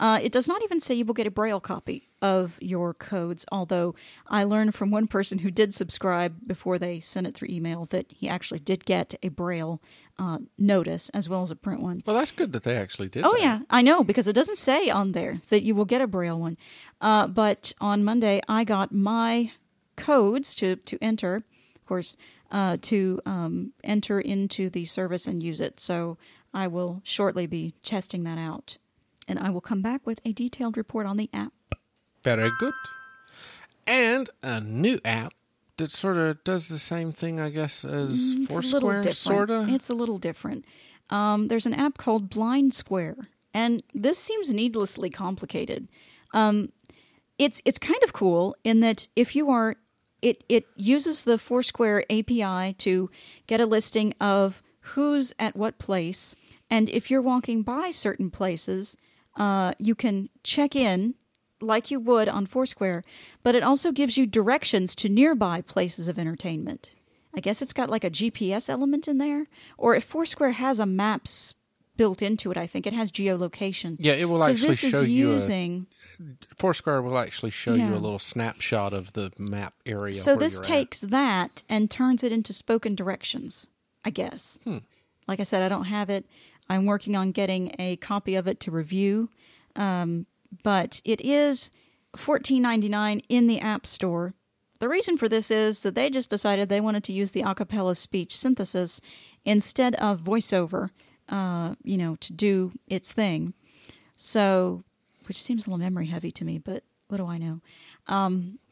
Uh, 0.00 0.18
it 0.22 0.32
does 0.32 0.48
not 0.48 0.62
even 0.64 0.80
say 0.80 0.94
you 0.94 1.04
will 1.04 1.14
get 1.14 1.26
a 1.26 1.30
braille 1.30 1.60
copy 1.60 2.08
of 2.22 2.58
your 2.60 2.92
codes. 2.94 3.44
Although 3.52 3.94
I 4.26 4.44
learned 4.44 4.74
from 4.74 4.90
one 4.90 5.06
person 5.06 5.40
who 5.40 5.50
did 5.50 5.74
subscribe 5.74 6.34
before 6.46 6.78
they 6.78 6.98
sent 7.00 7.26
it 7.26 7.34
through 7.34 7.48
email 7.50 7.84
that 7.90 8.10
he 8.10 8.28
actually 8.28 8.60
did 8.60 8.84
get 8.84 9.14
a 9.22 9.28
braille 9.28 9.80
uh, 10.18 10.38
notice 10.58 11.08
as 11.10 11.28
well 11.28 11.42
as 11.42 11.50
a 11.50 11.56
print 11.56 11.82
one. 11.82 12.02
Well, 12.04 12.16
that's 12.16 12.30
good 12.32 12.52
that 12.52 12.64
they 12.64 12.76
actually 12.76 13.08
did. 13.10 13.24
Oh 13.24 13.34
that. 13.34 13.40
yeah, 13.40 13.60
I 13.70 13.82
know 13.82 14.02
because 14.02 14.26
it 14.26 14.32
doesn't 14.32 14.58
say 14.58 14.90
on 14.90 15.12
there 15.12 15.40
that 15.50 15.62
you 15.62 15.74
will 15.74 15.84
get 15.84 16.00
a 16.00 16.06
braille 16.06 16.40
one. 16.40 16.56
Uh, 17.00 17.26
but 17.26 17.72
on 17.80 18.02
Monday, 18.02 18.40
I 18.48 18.64
got 18.64 18.92
my 18.92 19.52
codes 19.96 20.54
to 20.56 20.76
to 20.76 20.98
enter, 21.00 21.36
of 21.76 21.86
course, 21.86 22.16
uh, 22.50 22.76
to 22.82 23.20
um, 23.26 23.72
enter 23.84 24.20
into 24.20 24.70
the 24.70 24.84
service 24.84 25.26
and 25.26 25.42
use 25.42 25.60
it. 25.60 25.80
So 25.80 26.18
I 26.52 26.66
will 26.66 27.00
shortly 27.04 27.46
be 27.46 27.74
testing 27.82 28.24
that 28.24 28.38
out, 28.38 28.78
and 29.28 29.38
I 29.38 29.50
will 29.50 29.60
come 29.60 29.82
back 29.82 30.06
with 30.06 30.20
a 30.24 30.32
detailed 30.32 30.76
report 30.76 31.06
on 31.06 31.16
the 31.16 31.30
app. 31.32 31.52
Very 32.22 32.50
good. 32.58 32.74
And 33.86 34.30
a 34.42 34.60
new 34.60 35.00
app 35.04 35.32
that 35.78 35.90
sort 35.90 36.16
of 36.16 36.42
does 36.44 36.68
the 36.68 36.78
same 36.78 37.12
thing, 37.12 37.40
I 37.40 37.48
guess, 37.48 37.84
as 37.84 38.10
Mm, 38.34 38.42
It's 38.42 38.52
Foursquare, 38.52 39.12
sort 39.12 39.50
of. 39.50 39.68
It's 39.68 39.88
a 39.88 39.94
little 39.94 40.18
different. 40.18 40.64
Um, 41.08 41.48
there's 41.48 41.66
an 41.66 41.74
app 41.74 41.98
called 41.98 42.28
Blind 42.30 42.74
Square, 42.74 43.28
and 43.54 43.82
this 43.94 44.18
seems 44.18 44.52
needlessly 44.52 45.10
complicated. 45.10 45.88
Um, 46.32 46.72
it's 47.38 47.62
it's 47.64 47.78
kind 47.78 48.00
of 48.04 48.12
cool 48.12 48.54
in 48.62 48.80
that 48.80 49.08
if 49.16 49.34
you 49.34 49.50
are, 49.50 49.76
it 50.22 50.44
it 50.48 50.66
uses 50.76 51.22
the 51.22 51.38
Foursquare 51.38 52.04
API 52.10 52.74
to 52.74 53.10
get 53.46 53.60
a 53.60 53.66
listing 53.66 54.14
of 54.20 54.62
who's 54.80 55.32
at 55.38 55.56
what 55.56 55.78
place, 55.78 56.34
and 56.68 56.88
if 56.88 57.10
you're 57.10 57.22
walking 57.22 57.62
by 57.62 57.90
certain 57.90 58.30
places, 58.30 58.96
uh, 59.36 59.72
you 59.78 59.94
can 59.94 60.28
check 60.42 60.74
in 60.74 61.14
like 61.60 61.90
you 61.90 62.00
would 62.00 62.28
on 62.28 62.46
Foursquare, 62.46 63.04
but 63.42 63.54
it 63.54 63.62
also 63.62 63.92
gives 63.92 64.16
you 64.16 64.26
directions 64.26 64.94
to 64.96 65.08
nearby 65.08 65.60
places 65.60 66.08
of 66.08 66.18
entertainment. 66.18 66.92
I 67.34 67.40
guess 67.40 67.62
it's 67.62 67.72
got 67.72 67.90
like 67.90 68.04
a 68.04 68.10
GPS 68.10 68.68
element 68.68 69.06
in 69.06 69.18
there, 69.18 69.46
or 69.78 69.94
if 69.94 70.04
Foursquare 70.04 70.52
has 70.52 70.80
a 70.80 70.86
maps 70.86 71.54
built 72.00 72.22
into 72.22 72.50
it, 72.50 72.56
I 72.56 72.66
think 72.66 72.86
it 72.86 72.94
has 72.94 73.12
geolocation. 73.12 73.96
Yeah, 73.98 74.14
it 74.14 74.24
will 74.24 74.38
so 74.38 74.46
actually 74.46 74.68
this 74.68 74.78
show 74.78 75.02
is 75.02 75.10
you 75.10 75.28
a- 75.28 75.32
using. 75.34 75.86
Foursquare 76.56 77.02
will 77.02 77.18
actually 77.18 77.50
show 77.50 77.74
you 77.74 77.94
a 77.94 78.00
little 78.00 78.18
snapshot 78.18 78.94
of 78.94 79.12
the 79.12 79.30
map 79.36 79.74
area. 79.84 80.14
So 80.14 80.34
this 80.34 80.54
you're 80.54 80.62
at. 80.62 80.66
takes 80.66 81.00
that 81.02 81.62
and 81.68 81.90
turns 81.90 82.24
it 82.24 82.32
into 82.32 82.54
spoken 82.54 82.94
directions. 82.94 83.68
I 84.02 84.08
guess. 84.08 84.58
Hmm. 84.64 84.78
Like 85.28 85.40
I 85.40 85.42
said, 85.42 85.62
I 85.62 85.68
don't 85.68 85.84
have 85.84 86.08
it. 86.08 86.24
I'm 86.70 86.86
working 86.86 87.16
on 87.16 87.32
getting 87.32 87.74
a 87.78 87.96
copy 87.96 88.34
of 88.34 88.46
it 88.48 88.60
to 88.60 88.70
review, 88.70 89.28
um, 89.76 90.24
but 90.62 91.02
it 91.04 91.20
is 91.20 91.70
$14.99 92.16 93.22
in 93.28 93.46
the 93.46 93.60
App 93.60 93.86
Store. 93.86 94.32
The 94.78 94.88
reason 94.88 95.18
for 95.18 95.28
this 95.28 95.50
is 95.50 95.80
that 95.80 95.94
they 95.94 96.08
just 96.08 96.30
decided 96.30 96.70
they 96.70 96.80
wanted 96.80 97.04
to 97.04 97.12
use 97.12 97.32
the 97.32 97.42
Acapela 97.42 97.94
speech 97.94 98.34
synthesis 98.34 99.02
instead 99.44 99.94
of 99.96 100.22
voiceover, 100.22 100.88
uh, 101.30 101.74
you 101.82 101.96
know, 101.96 102.16
to 102.16 102.32
do 102.32 102.72
its 102.86 103.12
thing. 103.12 103.54
So, 104.16 104.84
which 105.26 105.40
seems 105.40 105.66
a 105.66 105.70
little 105.70 105.78
memory 105.78 106.06
heavy 106.06 106.30
to 106.32 106.44
me, 106.44 106.58
but 106.58 106.82
what 107.08 107.18
do 107.18 107.26
I 107.26 107.38
know? 107.38 107.60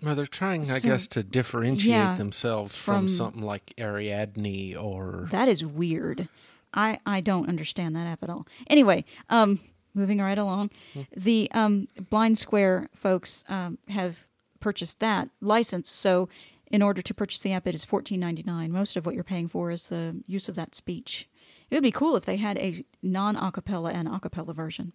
Well, 0.02 0.14
they're 0.14 0.26
trying, 0.26 0.70
I 0.70 0.78
guess, 0.78 1.06
to 1.09 1.22
differentiate 1.22 1.90
yeah, 1.90 2.14
themselves 2.14 2.76
from, 2.76 3.06
from- 3.06 3.09
something 3.09 3.42
like 3.42 3.72
Ariadne 3.78 4.76
or. 4.76 5.28
That 5.30 5.48
is 5.48 5.64
weird. 5.64 6.28
I 6.74 6.98
I 7.06 7.20
don't 7.20 7.48
understand 7.48 7.96
that 7.96 8.06
app 8.06 8.22
at 8.22 8.30
all. 8.30 8.46
Anyway, 8.68 9.04
um, 9.30 9.61
moving 9.94 10.18
right 10.18 10.36
along, 10.36 10.70
the 11.16 11.50
um, 11.52 11.88
Blind 12.11 12.36
Square 12.36 12.90
folks 12.94 13.42
um, 13.48 13.78
have 13.88 14.26
purchased 14.61 15.00
that 15.00 15.30
license. 15.40 15.90
So, 15.90 16.28
in 16.70 16.82
order 16.82 17.00
to 17.00 17.14
purchase 17.14 17.40
the 17.40 17.52
app, 17.52 17.66
it 17.66 17.74
is 17.74 17.86
fourteen 17.86 18.20
ninety 18.20 18.42
nine. 18.42 18.70
Most 18.70 18.96
of 18.96 19.06
what 19.06 19.14
you're 19.14 19.24
paying 19.24 19.48
for 19.48 19.70
is 19.70 19.84
the 19.84 20.16
use 20.26 20.48
of 20.48 20.56
that 20.56 20.74
speech. 20.74 21.26
It 21.71 21.77
would 21.77 21.83
be 21.83 21.93
cool 21.93 22.16
if 22.16 22.25
they 22.25 22.37
had 22.37 22.57
a 22.59 22.85
non 23.03 23.37
Acapela 23.37 23.93
and 23.93 24.09
Acapela 24.09 24.55
version. 24.55 24.93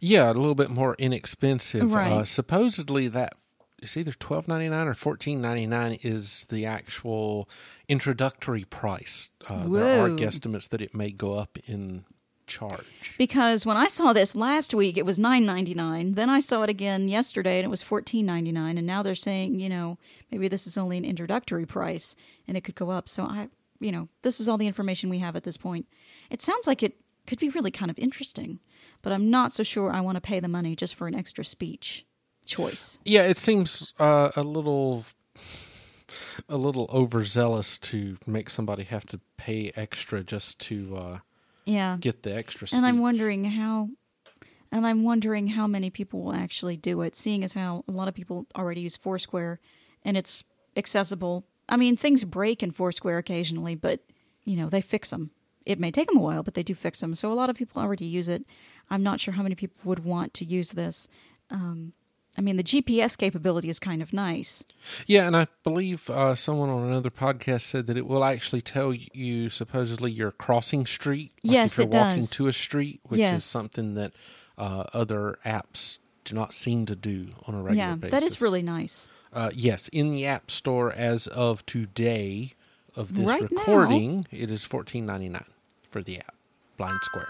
Yeah, 0.00 0.30
a 0.30 0.34
little 0.34 0.54
bit 0.54 0.70
more 0.70 0.94
inexpensive. 0.98 1.92
Right. 1.92 2.12
Uh, 2.12 2.24
supposedly, 2.24 3.08
that 3.08 3.34
it's 3.78 3.96
either 3.96 4.12
twelve 4.12 4.46
ninety 4.48 4.68
nine 4.68 4.86
or 4.86 4.94
fourteen 4.94 5.40
ninety 5.40 5.66
nine 5.66 5.98
is 6.02 6.46
the 6.50 6.66
actual 6.66 7.48
introductory 7.88 8.64
price. 8.64 9.30
Uh, 9.48 9.66
there 9.68 10.04
are 10.04 10.10
guesstimates 10.10 10.68
that 10.68 10.82
it 10.82 10.94
may 10.94 11.10
go 11.10 11.34
up 11.34 11.58
in 11.66 12.04
charge. 12.46 13.14
Because 13.16 13.64
when 13.64 13.76
I 13.76 13.86
saw 13.86 14.12
this 14.12 14.34
last 14.34 14.74
week, 14.74 14.98
it 14.98 15.06
was 15.06 15.18
nine 15.18 15.46
ninety 15.46 15.72
nine. 15.72 16.12
Then 16.12 16.28
I 16.28 16.40
saw 16.40 16.62
it 16.62 16.68
again 16.68 17.08
yesterday, 17.08 17.58
and 17.58 17.64
it 17.64 17.70
was 17.70 17.82
fourteen 17.82 18.26
ninety 18.26 18.52
nine. 18.52 18.76
And 18.76 18.86
now 18.86 19.02
they're 19.02 19.14
saying, 19.14 19.58
you 19.58 19.68
know, 19.68 19.96
maybe 20.30 20.48
this 20.48 20.66
is 20.66 20.76
only 20.76 20.98
an 20.98 21.04
introductory 21.04 21.64
price, 21.64 22.16
and 22.46 22.56
it 22.56 22.62
could 22.62 22.74
go 22.74 22.90
up. 22.90 23.08
So 23.08 23.22
I, 23.22 23.48
you 23.80 23.90
know, 23.92 24.08
this 24.22 24.40
is 24.40 24.48
all 24.48 24.58
the 24.58 24.66
information 24.66 25.10
we 25.10 25.18
have 25.18 25.36
at 25.36 25.44
this 25.44 25.56
point. 25.56 25.86
It 26.30 26.42
sounds 26.42 26.66
like 26.66 26.82
it 26.82 27.00
could 27.26 27.38
be 27.38 27.48
really 27.50 27.70
kind 27.70 27.90
of 27.90 27.98
interesting, 27.98 28.60
but 29.02 29.12
I'm 29.12 29.30
not 29.30 29.52
so 29.52 29.62
sure 29.62 29.90
I 29.90 30.00
want 30.00 30.16
to 30.16 30.20
pay 30.20 30.40
the 30.40 30.48
money 30.48 30.76
just 30.76 30.94
for 30.94 31.06
an 31.06 31.14
extra 31.14 31.44
speech 31.44 32.04
choice. 32.46 32.98
Yeah, 33.04 33.22
it 33.22 33.36
seems 33.36 33.92
uh, 33.98 34.30
a 34.36 34.42
little 34.42 35.04
a 36.48 36.56
little 36.56 36.88
overzealous 36.92 37.78
to 37.78 38.16
make 38.26 38.50
somebody 38.50 38.82
have 38.84 39.06
to 39.06 39.20
pay 39.36 39.70
extra 39.76 40.22
just 40.24 40.58
to 40.58 40.96
uh, 40.96 41.18
Yeah, 41.64 41.96
get 42.00 42.22
the 42.24 42.34
extra. 42.34 42.68
and 42.72 42.84
I'm 42.84 43.00
wondering 43.00 43.44
how. 43.44 43.90
And 44.72 44.86
I'm 44.86 45.02
wondering 45.02 45.48
how 45.48 45.66
many 45.66 45.90
people 45.90 46.22
will 46.22 46.32
actually 46.32 46.76
do 46.76 47.00
it, 47.02 47.16
seeing 47.16 47.42
as 47.42 47.54
how 47.54 47.84
a 47.88 47.90
lot 47.90 48.06
of 48.06 48.14
people 48.14 48.46
already 48.56 48.82
use 48.82 48.96
Foursquare 48.96 49.58
and 50.04 50.16
it's 50.16 50.44
accessible. 50.76 51.44
I 51.70 51.76
mean, 51.76 51.96
things 51.96 52.24
break 52.24 52.62
in 52.62 52.70
Foursquare 52.72 53.16
occasionally, 53.18 53.74
but, 53.74 54.00
you 54.44 54.56
know, 54.56 54.68
they 54.68 54.80
fix 54.82 55.10
them. 55.10 55.30
It 55.64 55.78
may 55.78 55.90
take 55.90 56.08
them 56.08 56.16
a 56.18 56.20
while, 56.20 56.42
but 56.42 56.54
they 56.54 56.62
do 56.62 56.74
fix 56.74 57.00
them. 57.00 57.14
So 57.14 57.32
a 57.32 57.34
lot 57.34 57.48
of 57.48 57.56
people 57.56 57.80
already 57.80 58.04
use 58.06 58.28
it. 58.28 58.44
I'm 58.90 59.02
not 59.02 59.20
sure 59.20 59.34
how 59.34 59.42
many 59.42 59.54
people 59.54 59.76
would 59.84 60.04
want 60.04 60.34
to 60.34 60.44
use 60.44 60.70
this. 60.70 61.06
Um, 61.50 61.92
I 62.36 62.40
mean, 62.40 62.56
the 62.56 62.64
GPS 62.64 63.16
capability 63.16 63.68
is 63.68 63.78
kind 63.78 64.00
of 64.02 64.12
nice. 64.12 64.64
Yeah, 65.06 65.26
and 65.26 65.36
I 65.36 65.46
believe 65.62 66.08
uh, 66.10 66.34
someone 66.34 66.70
on 66.70 66.88
another 66.88 67.10
podcast 67.10 67.62
said 67.62 67.86
that 67.86 67.96
it 67.96 68.06
will 68.06 68.24
actually 68.24 68.62
tell 68.62 68.92
you 68.94 69.48
supposedly 69.50 70.10
you're 70.10 70.30
crossing 70.32 70.86
street. 70.86 71.32
Like 71.44 71.52
Yes, 71.54 71.72
if 71.72 71.78
you're 71.78 71.86
it 71.88 71.94
walking 71.94 72.22
does. 72.22 72.30
to 72.30 72.46
a 72.48 72.52
street, 72.52 73.00
which 73.04 73.18
Yes. 73.20 73.38
is 73.38 73.44
something 73.44 73.94
that 73.94 74.12
uh, 74.58 74.84
other 74.92 75.38
apps 75.44 75.98
do 76.24 76.34
not 76.34 76.52
seem 76.52 76.86
to 76.86 76.96
do 76.96 77.28
on 77.46 77.54
a 77.54 77.62
regular 77.62 77.90
yeah, 77.90 77.94
basis. 77.96 78.10
that 78.10 78.22
is 78.22 78.40
really 78.40 78.62
nice. 78.62 79.08
Uh, 79.32 79.50
yes, 79.54 79.88
in 79.88 80.08
the 80.08 80.26
App 80.26 80.50
Store 80.50 80.92
as 80.92 81.26
of 81.28 81.64
today 81.66 82.52
of 82.96 83.14
this 83.14 83.26
Right 83.26 83.42
now? 83.42 83.58
recording, 83.58 84.26
it 84.30 84.50
is 84.50 84.64
fourteen 84.64 85.06
ninety 85.06 85.28
nine 85.28 85.44
for 85.90 86.02
the 86.02 86.18
app 86.18 86.34
Blind 86.76 86.98
Square. 87.02 87.28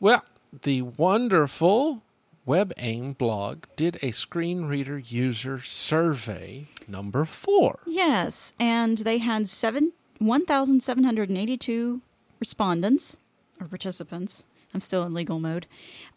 Well, 0.00 0.24
the 0.62 0.82
wonderful 0.82 2.02
WebAIM 2.46 3.16
blog 3.16 3.64
did 3.76 3.98
a 4.02 4.10
screen 4.10 4.64
reader 4.64 4.98
user 4.98 5.60
survey 5.60 6.66
number 6.88 7.24
four. 7.24 7.80
Yes, 7.86 8.52
and 8.58 8.98
they 8.98 9.18
had 9.18 9.48
seven 9.48 9.92
one 10.18 10.44
thousand 10.46 10.82
seven 10.82 11.04
hundred 11.04 11.28
and 11.28 11.38
eighty-two 11.38 12.00
respondents 12.40 13.18
or 13.60 13.66
participants. 13.68 14.44
I'm 14.74 14.80
still 14.80 15.02
in 15.04 15.14
legal 15.14 15.38
mode. 15.38 15.66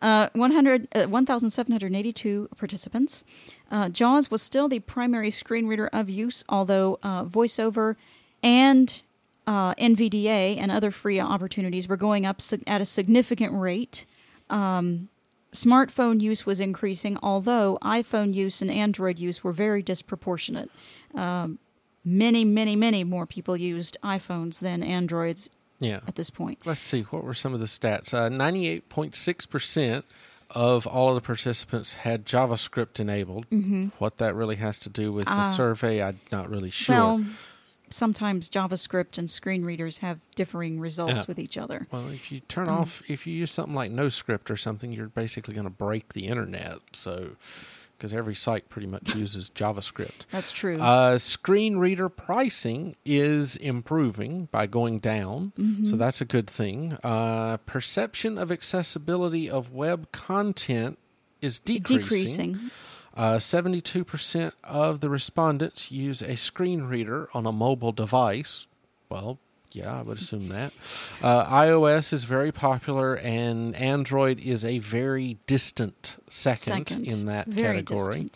Uh, 0.01 0.29
100, 0.33 0.87
uh, 0.95 1.05
1,782 1.05 2.49
participants. 2.57 3.23
Uh, 3.69 3.89
JAWS 3.89 4.31
was 4.31 4.41
still 4.41 4.67
the 4.67 4.79
primary 4.79 5.31
screen 5.31 5.67
reader 5.67 5.89
of 5.91 6.09
use, 6.09 6.43
although 6.47 6.99
uh, 7.03 7.25
VoiceOver 7.25 7.95
and 8.41 9.01
uh, 9.47 9.73
NVDA 9.75 10.57
and 10.57 10.71
other 10.71 10.91
free 10.91 11.19
opportunities 11.19 11.87
were 11.87 11.97
going 11.97 12.25
up 12.25 12.41
at 12.67 12.81
a 12.81 12.85
significant 12.85 13.53
rate. 13.53 14.05
Um, 14.49 15.09
smartphone 15.51 16.21
use 16.21 16.45
was 16.45 16.59
increasing, 16.59 17.17
although 17.21 17.77
iPhone 17.81 18.33
use 18.33 18.61
and 18.61 18.71
Android 18.71 19.19
use 19.19 19.43
were 19.43 19.53
very 19.53 19.81
disproportionate. 19.81 20.69
Um, 21.13 21.59
many, 22.03 22.45
many, 22.45 22.75
many 22.75 23.03
more 23.03 23.25
people 23.25 23.57
used 23.57 23.97
iPhones 24.03 24.59
than 24.59 24.83
Androids 24.83 25.49
Yeah. 25.79 25.99
at 26.07 26.15
this 26.15 26.29
point. 26.29 26.59
Let's 26.65 26.79
see, 26.81 27.01
what 27.03 27.23
were 27.23 27.33
some 27.33 27.53
of 27.53 27.59
the 27.59 27.65
stats? 27.65 28.13
Uh, 28.13 28.29
98.6% 28.29 30.03
of 30.51 30.85
all 30.87 31.09
of 31.09 31.15
the 31.15 31.21
participants 31.21 31.93
had 31.93 32.25
JavaScript 32.25 32.99
enabled. 32.99 33.49
Mm-hmm. 33.49 33.87
What 33.99 34.17
that 34.17 34.35
really 34.35 34.55
has 34.57 34.79
to 34.79 34.89
do 34.89 35.11
with 35.11 35.25
the 35.25 35.31
Ah. 35.33 35.51
survey, 35.51 36.01
I'm 36.01 36.19
not 36.31 36.49
really 36.49 36.69
sure. 36.69 36.95
Well, 36.95 37.25
sometimes 37.89 38.49
JavaScript 38.49 39.17
and 39.17 39.29
screen 39.29 39.65
readers 39.65 39.99
have 39.99 40.19
differing 40.35 40.79
results 40.79 41.13
Yeah. 41.13 41.23
with 41.27 41.39
each 41.39 41.57
other. 41.57 41.87
Well, 41.91 42.09
if 42.09 42.31
you 42.31 42.41
turn 42.41 42.69
Um, 42.69 42.77
off, 42.79 43.01
if 43.07 43.25
you 43.27 43.33
use 43.33 43.51
something 43.51 43.75
like 43.75 43.91
NoScript 43.91 44.49
or 44.49 44.57
something, 44.57 44.91
you're 44.91 45.07
basically 45.09 45.53
going 45.53 45.65
to 45.65 45.69
break 45.71 46.13
the 46.13 46.27
internet. 46.27 46.77
So, 46.93 47.35
because 47.97 48.13
every 48.13 48.35
site 48.35 48.69
pretty 48.69 48.87
much 48.87 49.15
uses 49.15 49.49
JavaScript. 49.55 50.25
That's 50.31 50.51
true. 50.51 50.77
Uh, 50.79 51.17
screen 51.17 51.77
reader 51.77 52.09
pricing 52.09 52.95
is 53.05 53.55
improving 53.57 54.47
by 54.51 54.67
going 54.67 54.99
down, 54.99 55.53
Mm-hmm. 55.57 55.85
so 55.85 55.95
that's 55.95 56.21
a 56.21 56.25
good 56.25 56.47
thing. 56.47 56.97
Uh, 57.03 57.57
perception 57.65 58.37
of 58.37 58.51
accessibility 58.51 59.49
of 59.49 59.71
web 59.73 60.11
content 60.11 60.97
is 61.41 61.59
decreasing. 61.59 62.53
Decreasing. 62.53 62.71
Uh, 63.15 63.37
72% 63.37 64.51
of 64.65 64.99
the 64.99 65.09
respondents 65.09 65.89
use 65.91 66.21
a 66.21 66.35
screen 66.35 66.83
reader 66.83 67.29
on 67.33 67.45
a 67.45 67.51
mobile 67.51 67.93
device. 67.93 68.67
Well, 69.09 69.39
yeah, 69.71 69.99
I 69.99 70.01
would 70.01 70.17
assume 70.19 70.49
that. 70.49 70.71
Uh, 71.21 71.45
iOS 71.45 72.13
is 72.13 72.23
very 72.23 72.51
popular, 72.51 73.15
and 73.17 73.75
Android 73.75 74.39
is 74.39 74.63
a 74.65 74.79
very 74.79 75.37
distant 75.47 76.17
second, 76.29 76.87
Second. 76.87 77.07
in 77.07 77.25
that 77.25 77.47
Very 77.47 77.77
category. 77.83 78.29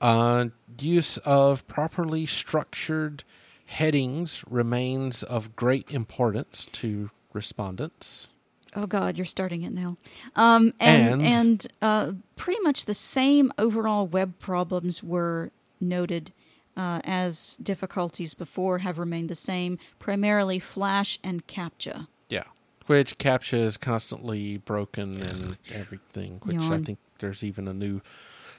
Uh, 0.00 0.46
use 0.80 1.18
of 1.18 1.66
properly 1.66 2.26
structured 2.26 3.24
headings 3.66 4.42
remains 4.48 5.22
of 5.22 5.56
great 5.56 5.90
importance 5.90 6.66
to 6.72 7.10
respondents. 7.32 8.28
Oh 8.76 8.86
God, 8.86 9.16
you're 9.16 9.24
starting 9.24 9.62
it 9.62 9.72
now. 9.72 9.96
Um, 10.34 10.74
and 10.80 11.22
And- 11.22 11.34
and, 11.34 11.66
uh, 11.80 12.12
pretty 12.36 12.60
much 12.62 12.86
the 12.86 12.94
same 12.94 13.52
overall 13.56 14.06
web 14.06 14.38
problems 14.40 15.02
were 15.02 15.52
noted 15.80 16.32
uh, 16.76 17.00
as 17.04 17.56
difficulties 17.62 18.34
before 18.34 18.78
have 18.78 18.98
remained 18.98 19.28
the 19.28 19.34
same. 19.34 19.78
Primarily 19.98 20.58
Flash 20.58 21.18
and 21.22 21.46
CAPTCHA. 21.46 22.06
Yeah. 22.28 22.44
Which 22.86 23.18
CAPTCHA 23.18 23.58
is 23.58 23.76
constantly 23.76 24.58
broken 24.58 25.22
and 25.22 25.58
everything, 25.72 26.40
which 26.42 26.60
I 26.62 26.78
think 26.78 26.98
there's 27.18 27.42
even 27.42 27.68
a 27.68 27.74
new 27.74 28.02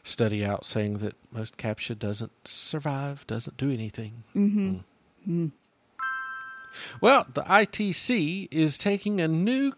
study 0.04 0.46
out 0.46 0.66
saying 0.66 1.00
that 1.00 1.16
most 1.32 1.58
CAPTCHA 1.58 2.00
doesn't 2.00 2.32
survive, 2.48 3.26
doesn't 3.28 3.58
do 3.58 3.72
anything. 3.72 4.24
Mm-hmm. 4.36 5.48
Well, 7.02 7.28
the 7.34 7.42
ITC 7.44 8.48
is 8.52 8.78
taking 8.78 9.20
a 9.20 9.28
new 9.28 9.74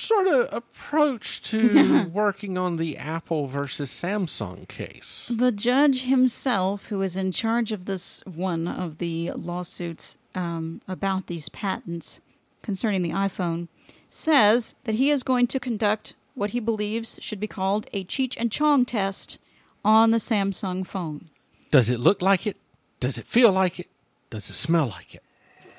sort 0.00 0.26
of 0.26 0.48
approach 0.52 1.42
to 1.42 2.04
working 2.12 2.56
on 2.58 2.76
the 2.76 2.96
Apple 2.96 3.46
versus 3.46 3.90
Samsung 3.90 4.66
case. 4.68 5.30
The 5.34 5.52
judge 5.52 6.02
himself, 6.02 6.86
who 6.86 7.02
is 7.02 7.16
in 7.16 7.32
charge 7.32 7.72
of 7.72 7.84
this 7.84 8.22
one 8.26 8.66
of 8.66 8.98
the 8.98 9.30
lawsuits 9.32 10.16
um, 10.34 10.80
about 10.88 11.26
these 11.26 11.48
patents 11.50 12.20
concerning 12.62 13.02
the 13.02 13.10
iPhone, 13.10 13.68
says 14.08 14.74
that 14.84 14.96
he 14.96 15.10
is 15.10 15.22
going 15.22 15.46
to 15.48 15.60
conduct 15.60 16.14
what 16.34 16.50
he 16.50 16.60
believes 16.60 17.18
should 17.22 17.40
be 17.40 17.46
called 17.46 17.86
a 17.92 18.04
Cheech 18.04 18.36
and 18.38 18.50
Chong 18.50 18.84
test 18.84 19.38
on 19.84 20.10
the 20.10 20.18
Samsung 20.18 20.86
phone. 20.86 21.30
Does 21.70 21.88
it 21.88 22.00
look 22.00 22.20
like 22.22 22.46
it? 22.46 22.56
Does 22.98 23.18
it 23.18 23.26
feel 23.26 23.52
like 23.52 23.78
it? 23.80 23.88
Does 24.30 24.48
it 24.50 24.54
smell 24.54 24.86
like 24.86 25.14
it? 25.14 25.22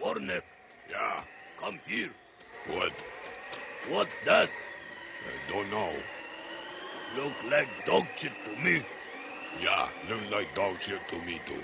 Warner, 0.01 0.41
Yeah, 0.89 1.23
come 1.59 1.79
here. 1.87 2.11
what? 2.67 2.91
What 3.89 4.07
that? 4.25 4.49
I 4.49 5.51
don't 5.51 5.69
know. 5.69 5.93
Look 7.17 7.33
like 7.49 7.67
dog 7.85 8.05
shit 8.15 8.31
to 8.45 8.61
me. 8.61 8.83
Yeah, 9.61 9.89
look 10.09 10.31
like 10.31 10.53
dog 10.55 10.81
shit 10.81 11.05
to 11.09 11.17
me 11.19 11.41
too. 11.45 11.61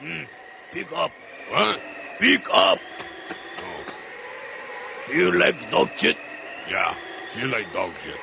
Hmm. 0.00 0.22
Pick 0.72 0.90
up. 0.92 1.12
What? 1.50 1.80
Pick 2.18 2.48
up. 2.50 2.78
Oh, 3.58 3.92
Feel 5.06 5.38
like 5.38 5.70
dog 5.70 5.88
shit. 5.96 6.16
yeah, 6.70 6.94
feel 7.30 7.48
like 7.48 7.72
dog 7.72 7.92
shit. 8.02 8.16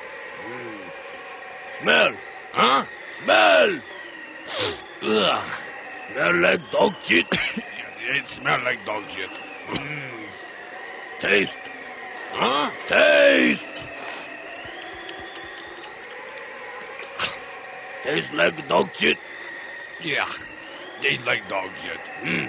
Smell. 1.80 2.12
Huh? 2.52 2.84
Smell! 3.22 3.80
Ugh. 5.02 5.44
Smell 6.12 6.34
like 6.40 6.70
dog 6.70 6.94
shit. 7.02 7.26
It 8.08 8.28
smell 8.28 8.62
like 8.62 8.86
dog 8.86 9.02
shit. 9.10 9.28
Taste. 11.20 11.56
Huh? 12.38 12.70
Taste! 12.86 13.64
Taste 18.04 18.34
like 18.34 18.68
dog 18.68 18.90
shit. 18.94 19.16
Yeah. 20.02 20.28
They 21.00 21.16
like 21.24 21.48
dog 21.48 21.70
shit. 21.82 21.98
Hmm. 22.20 22.48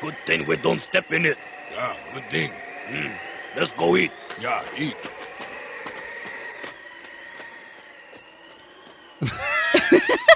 Good 0.00 0.16
thing 0.24 0.46
we 0.46 0.56
don't 0.56 0.80
step 0.80 1.12
in 1.12 1.26
it. 1.26 1.36
Yeah, 1.70 1.94
good 2.14 2.30
thing. 2.30 2.50
Hmm. 2.88 3.12
Let's 3.54 3.72
go 3.72 3.96
eat. 3.98 4.10
Yeah, 4.40 4.64
eat. 4.78 4.96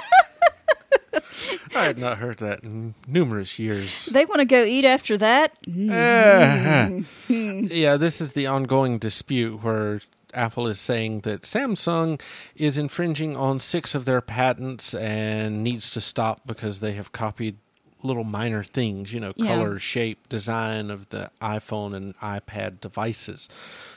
I 1.80 1.84
had 1.86 1.98
not 1.98 2.18
heard 2.18 2.38
that 2.38 2.62
in 2.62 2.94
numerous 3.06 3.58
years. 3.58 4.06
They 4.06 4.24
want 4.24 4.38
to 4.40 4.44
go 4.44 4.64
eat 4.64 4.84
after 4.84 5.16
that? 5.18 5.52
Eh. 5.66 7.00
yeah, 7.28 7.96
this 7.96 8.20
is 8.20 8.32
the 8.32 8.46
ongoing 8.46 8.98
dispute 8.98 9.62
where 9.62 10.00
Apple 10.34 10.66
is 10.68 10.78
saying 10.78 11.20
that 11.20 11.42
Samsung 11.42 12.20
is 12.54 12.78
infringing 12.78 13.36
on 13.36 13.58
six 13.58 13.94
of 13.94 14.04
their 14.04 14.20
patents 14.20 14.94
and 14.94 15.62
needs 15.64 15.90
to 15.90 16.00
stop 16.00 16.40
because 16.46 16.80
they 16.80 16.92
have 16.92 17.12
copied 17.12 17.56
little 18.02 18.24
minor 18.24 18.64
things, 18.64 19.12
you 19.12 19.20
know, 19.20 19.32
Yeah. 19.36 19.46
color, 19.56 19.78
shape, 19.78 20.28
design 20.28 20.90
of 20.90 21.08
the 21.10 21.30
iPhone 21.42 21.94
and 21.94 22.16
iPad 22.18 22.80
devices. 22.80 23.48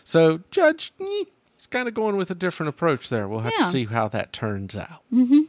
So, 0.04 0.42
Judge, 0.52 0.92
eh, 1.00 1.06
he's 1.56 1.68
kind 1.70 1.88
of 1.88 1.94
going 1.94 2.18
with 2.18 2.30
a 2.30 2.36
different 2.36 2.68
approach 2.70 3.08
there. 3.10 3.28
We'll 3.30 3.40
have 3.42 3.54
Yeah. 3.58 3.66
to 3.66 3.72
see 3.72 3.86
how 3.86 4.10
that 4.10 4.34
turns 4.34 4.76
out. 4.76 5.04
What 5.10 5.48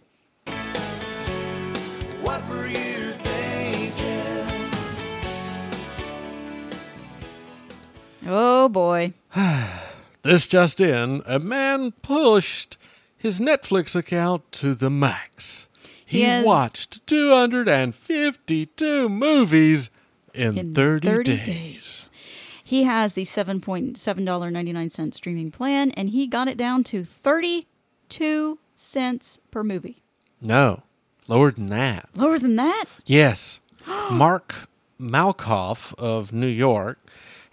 Oh 8.26 8.68
boy. 8.68 9.12
This 10.22 10.46
just 10.46 10.80
in, 10.80 11.20
a 11.26 11.38
man 11.38 11.92
pushed 12.00 12.78
his 13.14 13.40
Netflix 13.40 13.94
account 13.94 14.50
to 14.52 14.74
the 14.74 14.88
max. 14.88 15.68
He 16.06 16.20
He 16.20 16.24
has- 16.24 16.46
watched 16.46 17.06
252 17.06 19.08
movies 19.10 19.90
in, 20.32 20.56
In 20.56 20.72
30, 20.74 21.06
30 21.08 21.36
days. 21.36 21.46
days. 21.46 22.10
He 22.64 22.84
has 22.84 23.12
the 23.12 23.24
$7.7.99 23.24 25.12
streaming 25.14 25.50
plan, 25.50 25.90
and 25.90 26.08
he 26.08 26.26
got 26.26 26.48
it 26.48 26.56
down 26.56 26.84
to 26.84 27.04
32 27.04 28.58
cents 28.74 29.40
per 29.50 29.62
movie. 29.62 30.02
No, 30.40 30.84
lower 31.28 31.50
than 31.50 31.66
that. 31.66 32.08
Lower 32.14 32.38
than 32.38 32.56
that? 32.56 32.86
Yes. 33.04 33.60
Mark 34.10 34.70
Malkoff 34.98 35.92
of 35.98 36.32
New 36.32 36.46
York 36.46 36.98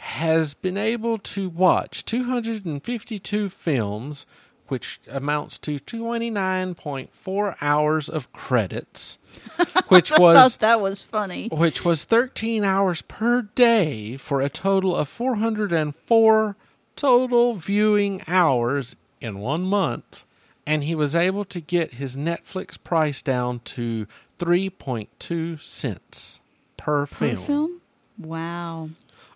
has 0.01 0.53
been 0.55 0.77
able 0.77 1.17
to 1.19 1.47
watch 1.47 2.03
252 2.05 3.49
films, 3.49 4.25
which 4.67 4.99
amounts 5.09 5.57
to 5.59 5.77
29.4 5.79 7.55
hours 7.61 8.09
of 8.09 8.31
credits, 8.33 9.19
which 9.89 10.11
was 10.17 10.57
that 10.57 10.81
was 10.81 11.01
funny. 11.01 11.49
which 11.51 11.85
was 11.85 12.03
13 12.03 12.63
hours 12.63 13.01
per 13.03 13.43
day 13.43 14.17
for 14.17 14.41
a 14.41 14.49
total 14.49 14.95
of 14.95 15.07
404 15.07 16.55
total 16.95 17.55
viewing 17.55 18.21
hours 18.27 18.95
in 19.19 19.39
one 19.39 19.63
month. 19.63 20.25
And 20.65 20.83
he 20.83 20.95
was 20.95 21.15
able 21.15 21.43
to 21.45 21.59
get 21.59 21.93
his 21.95 22.15
Netflix 22.15 22.81
price 22.81 23.21
down 23.21 23.59
to 23.65 24.05
3.2 24.39 25.61
cents 25.61 26.39
per, 26.77 27.05
Per 27.05 27.05
film. 27.05 27.45
film? 27.45 27.81
Wow. 28.17 28.89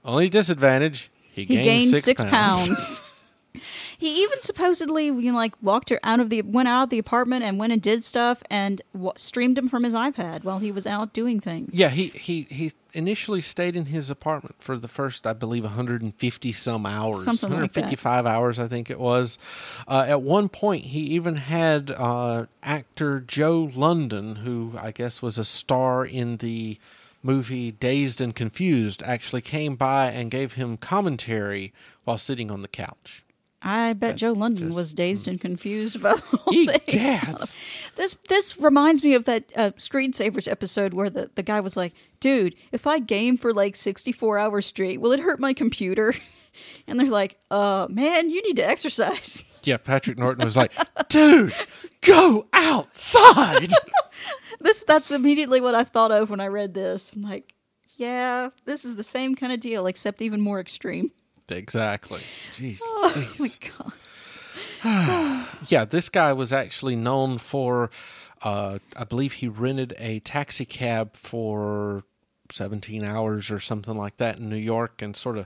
Only 0.05 0.29
disadvantage, 0.29 1.11
he, 1.31 1.41
He 1.41 1.55
gained, 1.55 1.65
gained 1.65 1.89
six, 1.89 2.05
six 2.05 2.23
pounds. 2.23 2.67
pounds. 2.67 3.01
He 3.97 4.23
even 4.23 4.41
supposedly, 4.41 5.05
you 5.05 5.31
know, 5.31 5.37
like 5.37 5.53
walked 5.61 5.89
her 5.89 6.01
out 6.03 6.19
of 6.19 6.29
the, 6.29 6.41
went 6.41 6.67
out 6.67 6.83
of 6.83 6.89
the 6.89 6.99
apartment 6.99 7.45
and 7.45 7.57
went 7.57 7.71
and 7.71 7.81
did 7.81 8.03
stuff 8.03 8.43
and 8.51 8.81
w- 8.93 9.13
streamed 9.15 9.57
him 9.57 9.69
from 9.69 9.85
his 9.85 9.93
iPad 9.93 10.43
while 10.43 10.59
he 10.59 10.69
was 10.69 10.85
out 10.85 11.13
doing 11.13 11.39
things. 11.39 11.69
yeah, 11.73 11.87
he, 11.87 12.07
he, 12.09 12.41
he 12.49 12.73
initially 12.93 13.39
stayed 13.39 13.73
in 13.73 13.85
his 13.85 14.09
apartment 14.09 14.55
for 14.59 14.77
the 14.77 14.89
first, 14.89 15.25
I 15.25 15.31
believe, 15.31 15.63
150 15.63 16.51
some 16.51 16.85
hours. 16.85 17.23
Something 17.23 17.51
like 17.51 17.71
that. 17.71 17.83
155 17.83 18.25
hours, 18.25 18.59
I 18.59 18.67
think 18.67 18.89
it 18.89 18.99
was. 18.99 19.37
Uh, 19.87 20.03
at 20.05 20.21
one 20.21 20.49
point, 20.49 20.83
he 20.87 20.99
even 20.99 21.37
had 21.37 21.89
uh, 21.91 22.47
actor 22.61 23.21
Joe 23.21 23.71
London, 23.73 24.35
who 24.35 24.73
I 24.77 24.91
guess 24.91 25.21
was 25.21 25.37
a 25.37 25.45
star 25.45 26.05
in 26.05 26.35
the 26.37 26.77
movie 27.25 27.71
Dazed 27.71 28.21
and 28.21 28.35
Confused, 28.35 29.01
actually 29.03 29.41
came 29.41 29.75
by 29.75 30.07
and 30.07 30.29
gave 30.29 30.53
him 30.53 30.77
commentary 30.77 31.73
while 32.03 32.17
sitting 32.17 32.51
on 32.51 32.61
the 32.61 32.67
couch. 32.67 33.23
I 33.67 33.93
bet 33.93 34.15
Joe 34.17 34.33
London 34.33 34.67
just- 34.67 34.75
was 34.77 34.93
dazed 34.93 35.27
and 35.27 35.41
confused 35.41 35.95
about 35.95 36.17
the 36.29 36.37
whole 36.37 36.53
thing. 36.53 36.67
Egads. 36.87 37.55
This 37.95 38.15
this 38.29 38.59
reminds 38.59 39.03
me 39.03 39.15
of 39.15 39.25
that 39.25 39.51
uh, 39.55 39.71
Screensavers 39.71 40.47
episode 40.49 40.93
where 40.93 41.09
the, 41.09 41.31
the 41.33 41.41
guy 41.41 41.59
was 41.61 41.75
like, 41.75 41.93
"Dude, 42.19 42.53
if 42.71 42.85
I 42.85 42.99
game 42.99 43.37
for 43.39 43.51
like 43.51 43.75
sixty 43.75 44.11
four 44.11 44.37
hours 44.37 44.67
straight, 44.67 45.01
will 45.01 45.11
it 45.11 45.19
hurt 45.19 45.39
my 45.39 45.53
computer?" 45.53 46.13
And 46.87 46.97
they're 46.97 47.09
like, 47.09 47.37
"Uh, 47.51 47.85
man, 47.89 48.29
you 48.29 48.41
need 48.43 48.55
to 48.57 48.65
exercise." 48.65 49.43
Yeah, 49.65 49.77
Patrick 49.77 50.19
Norton 50.19 50.45
was 50.45 50.55
like, 50.55 50.71
dude, 51.09 51.51
go 52.01 52.45
outside. 52.53 53.71
This 54.65 54.83
that's 54.83 55.11
immediately 55.11 55.61
what 55.61 55.75
I 55.75 55.83
thought 55.83 56.11
of 56.11 56.31
when 56.31 56.39
I 56.39 56.47
read 56.47 56.73
this. 56.73 57.11
I'm 57.13 57.21
like, 57.21 57.53
"Yeah, 57.97 58.49
this 58.65 58.83
is 58.83 58.95
the 58.95 59.03
same 59.03 59.35
kind 59.35 59.53
of 59.53 59.59
deal, 59.59 59.85
except 59.85 60.23
even 60.23 60.41
more 60.41 60.59
extreme." 60.59 61.11
exactly. 61.49 62.21
Jeez. 62.51 62.79
Oh 62.81 63.35
my 63.37 63.49
god! 64.83 65.47
Yeah, 65.67 65.85
this 65.85 66.09
guy 66.09 66.33
was 66.33 66.51
actually 66.51 66.95
known 66.95 67.37
for, 67.37 67.91
uh, 68.41 68.79
I 68.97 69.03
believe 69.03 69.33
he 69.33 69.47
rented 69.47 69.93
a 69.99 70.19
taxi 70.21 70.65
cab 70.65 71.15
for 71.15 72.03
17 72.51 73.03
hours 73.03 73.51
or 73.51 73.59
something 73.59 73.95
like 73.95 74.17
that 74.17 74.39
in 74.39 74.49
New 74.49 74.55
York 74.55 75.03
and 75.03 75.15
sort 75.15 75.37
of 75.37 75.45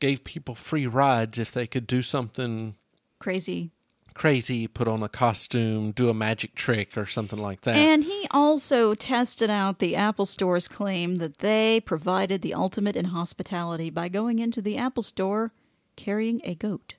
gave 0.00 0.24
people 0.24 0.56
free 0.56 0.88
rides 0.88 1.38
if 1.38 1.52
they 1.52 1.68
could 1.68 1.86
do 1.86 2.02
something 2.02 2.74
Crazy. 3.18 3.70
Crazy, 4.16 4.66
put 4.66 4.88
on 4.88 5.02
a 5.02 5.08
costume, 5.08 5.92
do 5.92 6.08
a 6.08 6.14
magic 6.14 6.54
trick 6.54 6.96
or 6.96 7.06
something 7.06 7.38
like 7.38 7.60
that. 7.60 7.76
And 7.76 8.02
he 8.02 8.26
also 8.30 8.94
tested 8.94 9.50
out 9.50 9.78
the 9.78 9.94
Apple 9.94 10.26
Store's 10.26 10.66
claim 10.66 11.16
that 11.16 11.38
they 11.38 11.80
provided 11.80 12.42
the 12.42 12.54
ultimate 12.54 12.96
in 12.96 13.06
hospitality 13.06 13.90
by 13.90 14.08
going 14.08 14.38
into 14.38 14.60
the 14.62 14.76
Apple 14.76 15.02
Store 15.02 15.52
carrying 15.96 16.40
a 16.44 16.54
goat. 16.54 16.94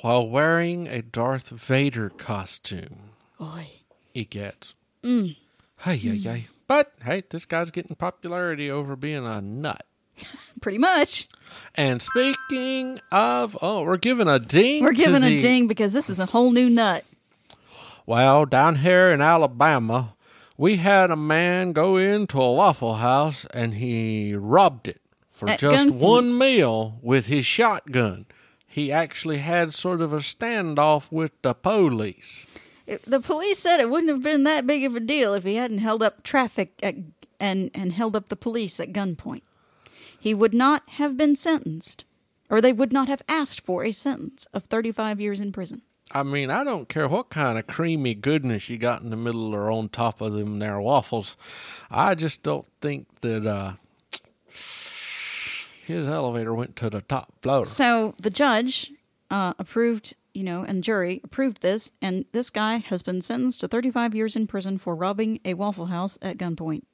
while 0.00 0.28
wearing 0.28 0.88
a 0.88 1.02
Darth 1.02 1.50
Vader 1.50 2.08
costume. 2.08 3.10
Oy. 3.40 3.68
he 4.14 4.24
gets. 4.24 4.74
Mm. 5.02 5.36
Hey, 5.80 5.94
yeah, 5.96 6.12
yeah. 6.12 6.40
But 6.66 6.92
hey, 7.04 7.22
this 7.28 7.44
guy's 7.44 7.70
getting 7.70 7.96
popularity 7.96 8.70
over 8.70 8.96
being 8.96 9.26
a 9.26 9.40
nut. 9.42 9.84
Pretty 10.60 10.78
much. 10.78 11.28
And 11.74 12.00
speaking 12.02 13.00
of, 13.10 13.56
oh, 13.62 13.82
we're 13.82 13.96
giving 13.96 14.28
a 14.28 14.38
ding. 14.38 14.82
We're 14.84 14.92
giving 14.92 15.22
the- 15.22 15.38
a 15.38 15.40
ding 15.40 15.66
because 15.68 15.92
this 15.92 16.08
is 16.10 16.18
a 16.18 16.26
whole 16.26 16.50
new 16.52 16.68
nut. 16.70 17.04
Well, 18.06 18.46
down 18.46 18.76
here 18.76 19.10
in 19.10 19.20
Alabama, 19.20 20.14
we 20.56 20.76
had 20.76 21.10
a 21.10 21.16
man 21.16 21.72
go 21.72 21.96
into 21.96 22.40
a 22.40 22.52
Waffle 22.52 22.94
House 22.94 23.46
and 23.54 23.74
he 23.74 24.34
robbed 24.34 24.88
it 24.88 25.00
for 25.30 25.48
At 25.48 25.60
just 25.60 25.86
gunpoint. 25.88 25.92
one 25.98 26.36
meal 26.38 26.98
with 27.02 27.26
his 27.26 27.46
shotgun. 27.46 28.26
He 28.66 28.90
actually 28.90 29.38
had 29.38 29.74
sort 29.74 30.00
of 30.00 30.12
a 30.12 30.18
standoff 30.18 31.12
with 31.12 31.32
the 31.42 31.54
police. 31.54 32.46
It- 32.86 33.02
the 33.06 33.20
police 33.20 33.58
said 33.58 33.80
it 33.80 33.88
wouldn't 33.90 34.10
have 34.10 34.22
been 34.22 34.42
that 34.44 34.66
big 34.66 34.84
of 34.84 34.96
a 34.96 35.00
deal 35.00 35.34
if 35.34 35.44
he 35.44 35.54
hadn't 35.56 35.78
held 35.78 36.02
up 36.02 36.22
traffic 36.22 36.72
at, 36.82 36.96
and, 37.38 37.70
and 37.74 37.92
held 37.92 38.16
up 38.16 38.28
the 38.28 38.36
police 38.36 38.80
at 38.80 38.92
gunpoint. 38.92 39.42
He 40.22 40.34
would 40.34 40.54
not 40.54 40.88
have 40.88 41.16
been 41.16 41.34
sentenced, 41.34 42.04
or 42.48 42.60
they 42.60 42.72
would 42.72 42.92
not 42.92 43.08
have 43.08 43.22
asked 43.28 43.60
for 43.62 43.82
a 43.82 43.90
sentence 43.90 44.46
of 44.54 44.66
35 44.66 45.20
years 45.20 45.40
in 45.40 45.50
prison. 45.50 45.82
I 46.12 46.22
mean, 46.22 46.48
I 46.48 46.62
don't 46.62 46.88
care 46.88 47.08
what 47.08 47.28
kind 47.28 47.58
of 47.58 47.66
creamy 47.66 48.14
goodness 48.14 48.68
you 48.68 48.78
got 48.78 49.02
in 49.02 49.10
the 49.10 49.16
middle 49.16 49.52
or 49.52 49.68
on 49.68 49.88
top 49.88 50.20
of 50.20 50.32
them 50.32 50.60
there 50.60 50.80
waffles. 50.80 51.36
I 51.90 52.14
just 52.14 52.44
don't 52.44 52.68
think 52.80 53.08
that 53.22 53.44
uh, 53.44 53.72
his 55.84 56.06
elevator 56.06 56.54
went 56.54 56.76
to 56.76 56.88
the 56.88 57.00
top 57.00 57.32
floor. 57.42 57.64
So 57.64 58.14
the 58.20 58.30
judge 58.30 58.92
uh, 59.28 59.54
approved, 59.58 60.14
you 60.34 60.44
know, 60.44 60.62
and 60.62 60.84
jury 60.84 61.20
approved 61.24 61.62
this, 61.62 61.90
and 62.00 62.26
this 62.30 62.48
guy 62.48 62.76
has 62.76 63.02
been 63.02 63.22
sentenced 63.22 63.58
to 63.62 63.66
35 63.66 64.14
years 64.14 64.36
in 64.36 64.46
prison 64.46 64.78
for 64.78 64.94
robbing 64.94 65.40
a 65.44 65.54
Waffle 65.54 65.86
House 65.86 66.16
at 66.22 66.38
gunpoint. 66.38 66.84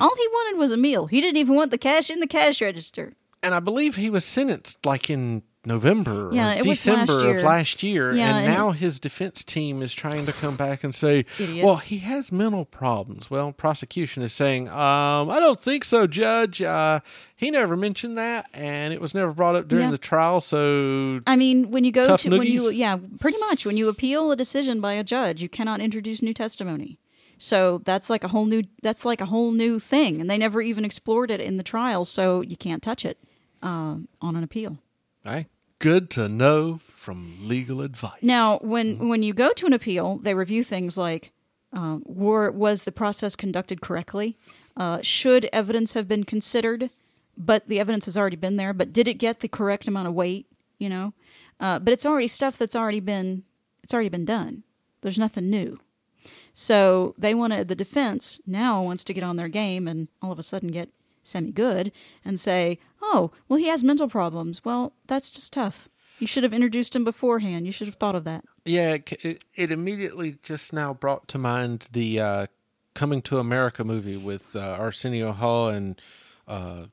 All 0.00 0.14
he 0.16 0.28
wanted 0.28 0.58
was 0.58 0.70
a 0.72 0.76
meal. 0.76 1.06
He 1.06 1.20
didn't 1.20 1.36
even 1.38 1.54
want 1.54 1.70
the 1.70 1.78
cash 1.78 2.10
in 2.10 2.20
the 2.20 2.26
cash 2.26 2.60
register. 2.60 3.14
And 3.42 3.54
I 3.54 3.60
believe 3.60 3.96
he 3.96 4.10
was 4.10 4.24
sentenced 4.24 4.84
like 4.84 5.08
in 5.08 5.42
November 5.64 6.30
Yeah, 6.32 6.48
or 6.48 6.52
it 6.52 6.56
last 6.56 6.64
December 6.66 7.20
year. 7.22 7.36
of 7.38 7.44
last 7.44 7.82
year, 7.82 8.14
Yeah, 8.14 8.28
and 8.36 8.46
and- 8.46 8.54
now 8.54 8.70
his 8.72 8.98
defense 8.98 9.44
team 9.44 9.82
is 9.82 9.92
trying 9.92 10.24
to 10.24 10.32
come 10.32 10.56
back 10.56 10.82
and 10.82 10.94
say, 10.94 11.26
Idiots. 11.38 11.64
"Well, 11.64 11.76
he 11.76 11.98
has 11.98 12.32
mental 12.32 12.64
problems." 12.64 13.30
Well, 13.30 13.52
prosecution 13.52 14.22
is 14.22 14.32
saying, 14.32 14.68
um, 14.68 15.28
"I 15.30 15.36
don't 15.38 15.60
think 15.60 15.84
so, 15.84 16.06
Judge. 16.06 16.62
Uh, 16.62 17.00
he 17.36 17.50
never 17.50 17.76
mentioned 17.76 18.16
that, 18.16 18.46
and 18.54 18.94
it 18.94 19.02
was 19.02 19.14
never 19.14 19.32
brought 19.32 19.54
up 19.54 19.68
during 19.68 19.86
Yeah. 19.86 19.90
the 19.90 19.98
trial." 19.98 20.40
So, 20.40 21.20
I 21.26 21.36
mean, 21.36 21.70
when 21.70 21.84
you 21.84 21.92
go 21.92 22.16
to 22.16 22.30
when 22.30 22.42
you 22.46 22.70
yeah, 22.70 22.96
pretty 23.20 23.38
much 23.38 23.66
when 23.66 23.76
you 23.76 23.88
appeal 23.90 24.30
a 24.32 24.36
decision 24.36 24.80
by 24.80 24.94
a 24.94 25.04
judge, 25.04 25.42
you 25.42 25.48
cannot 25.50 25.80
introduce 25.80 26.22
new 26.22 26.32
testimony. 26.34 26.98
So 27.42 27.80
that's 27.86 28.10
like 28.10 28.22
a 28.22 28.28
whole 28.28 28.44
new 28.44 28.64
that's 28.82 29.06
like 29.06 29.22
a 29.22 29.26
whole 29.26 29.50
new 29.50 29.78
thing, 29.78 30.20
and 30.20 30.28
they 30.28 30.36
never 30.36 30.60
even 30.60 30.84
explored 30.84 31.30
it 31.30 31.40
in 31.40 31.56
the 31.56 31.62
trial, 31.62 32.04
so 32.04 32.42
you 32.42 32.54
can't 32.54 32.82
touch 32.82 33.06
it 33.06 33.16
uh, 33.62 33.96
on 34.20 34.36
an 34.36 34.44
appeal. 34.44 34.76
Hey, 35.24 35.46
good 35.78 36.10
to 36.10 36.28
know 36.28 36.80
from 36.86 37.38
legal 37.40 37.80
advice. 37.80 38.22
Now, 38.22 38.58
when 38.58 39.08
when 39.08 39.22
you 39.22 39.32
go 39.32 39.54
to 39.54 39.64
an 39.64 39.72
appeal, 39.72 40.18
they 40.18 40.34
review 40.34 40.62
things 40.62 40.98
like 40.98 41.32
uh, 41.72 42.00
were 42.04 42.50
was 42.50 42.82
the 42.82 42.92
process 42.92 43.34
conducted 43.36 43.80
correctly? 43.80 44.36
Uh, 44.76 45.00
should 45.00 45.48
evidence 45.50 45.94
have 45.94 46.06
been 46.06 46.24
considered? 46.24 46.90
But 47.38 47.68
the 47.68 47.80
evidence 47.80 48.04
has 48.04 48.18
already 48.18 48.36
been 48.36 48.56
there. 48.56 48.74
But 48.74 48.92
did 48.92 49.08
it 49.08 49.14
get 49.14 49.40
the 49.40 49.48
correct 49.48 49.88
amount 49.88 50.08
of 50.08 50.14
weight? 50.14 50.46
You 50.78 50.90
know, 50.90 51.14
uh, 51.58 51.78
but 51.78 51.94
it's 51.94 52.04
already 52.04 52.28
stuff 52.28 52.58
that's 52.58 52.76
already 52.76 53.00
been 53.00 53.44
it's 53.82 53.94
already 53.94 54.10
been 54.10 54.26
done. 54.26 54.62
There's 55.00 55.18
nothing 55.18 55.48
new. 55.48 55.80
So 56.60 57.14
they 57.16 57.32
wanted 57.32 57.68
the 57.68 57.74
defense 57.74 58.38
now 58.46 58.82
wants 58.82 59.02
to 59.04 59.14
get 59.14 59.24
on 59.24 59.36
their 59.36 59.48
game 59.48 59.88
and 59.88 60.08
all 60.20 60.30
of 60.30 60.38
a 60.38 60.42
sudden 60.42 60.70
get 60.70 60.90
semi 61.24 61.52
good 61.52 61.90
and 62.22 62.38
say, 62.38 62.78
"Oh, 63.00 63.30
well, 63.48 63.58
he 63.58 63.68
has 63.68 63.82
mental 63.82 64.08
problems." 64.08 64.62
Well, 64.62 64.92
that's 65.06 65.30
just 65.30 65.54
tough. 65.54 65.88
You 66.18 66.26
should 66.26 66.42
have 66.42 66.52
introduced 66.52 66.94
him 66.94 67.02
beforehand. 67.02 67.64
You 67.64 67.72
should 67.72 67.86
have 67.86 67.94
thought 67.94 68.14
of 68.14 68.24
that. 68.24 68.44
Yeah, 68.66 68.98
it, 69.22 69.42
it, 69.54 69.72
immediately 69.72 70.36
just 70.42 70.74
now 70.74 70.92
brought 70.92 71.28
to 71.28 71.38
mind 71.38 71.88
the 71.92 72.20
uh, 72.20 72.46
Coming 72.92 73.22
to 73.22 73.38
America 73.38 73.82
movie 73.82 74.18
with 74.18 74.54
uh, 74.54 74.76
Arsenio 74.78 75.32
Hall 75.32 75.70
and 75.70 75.98
uh, 76.46 76.86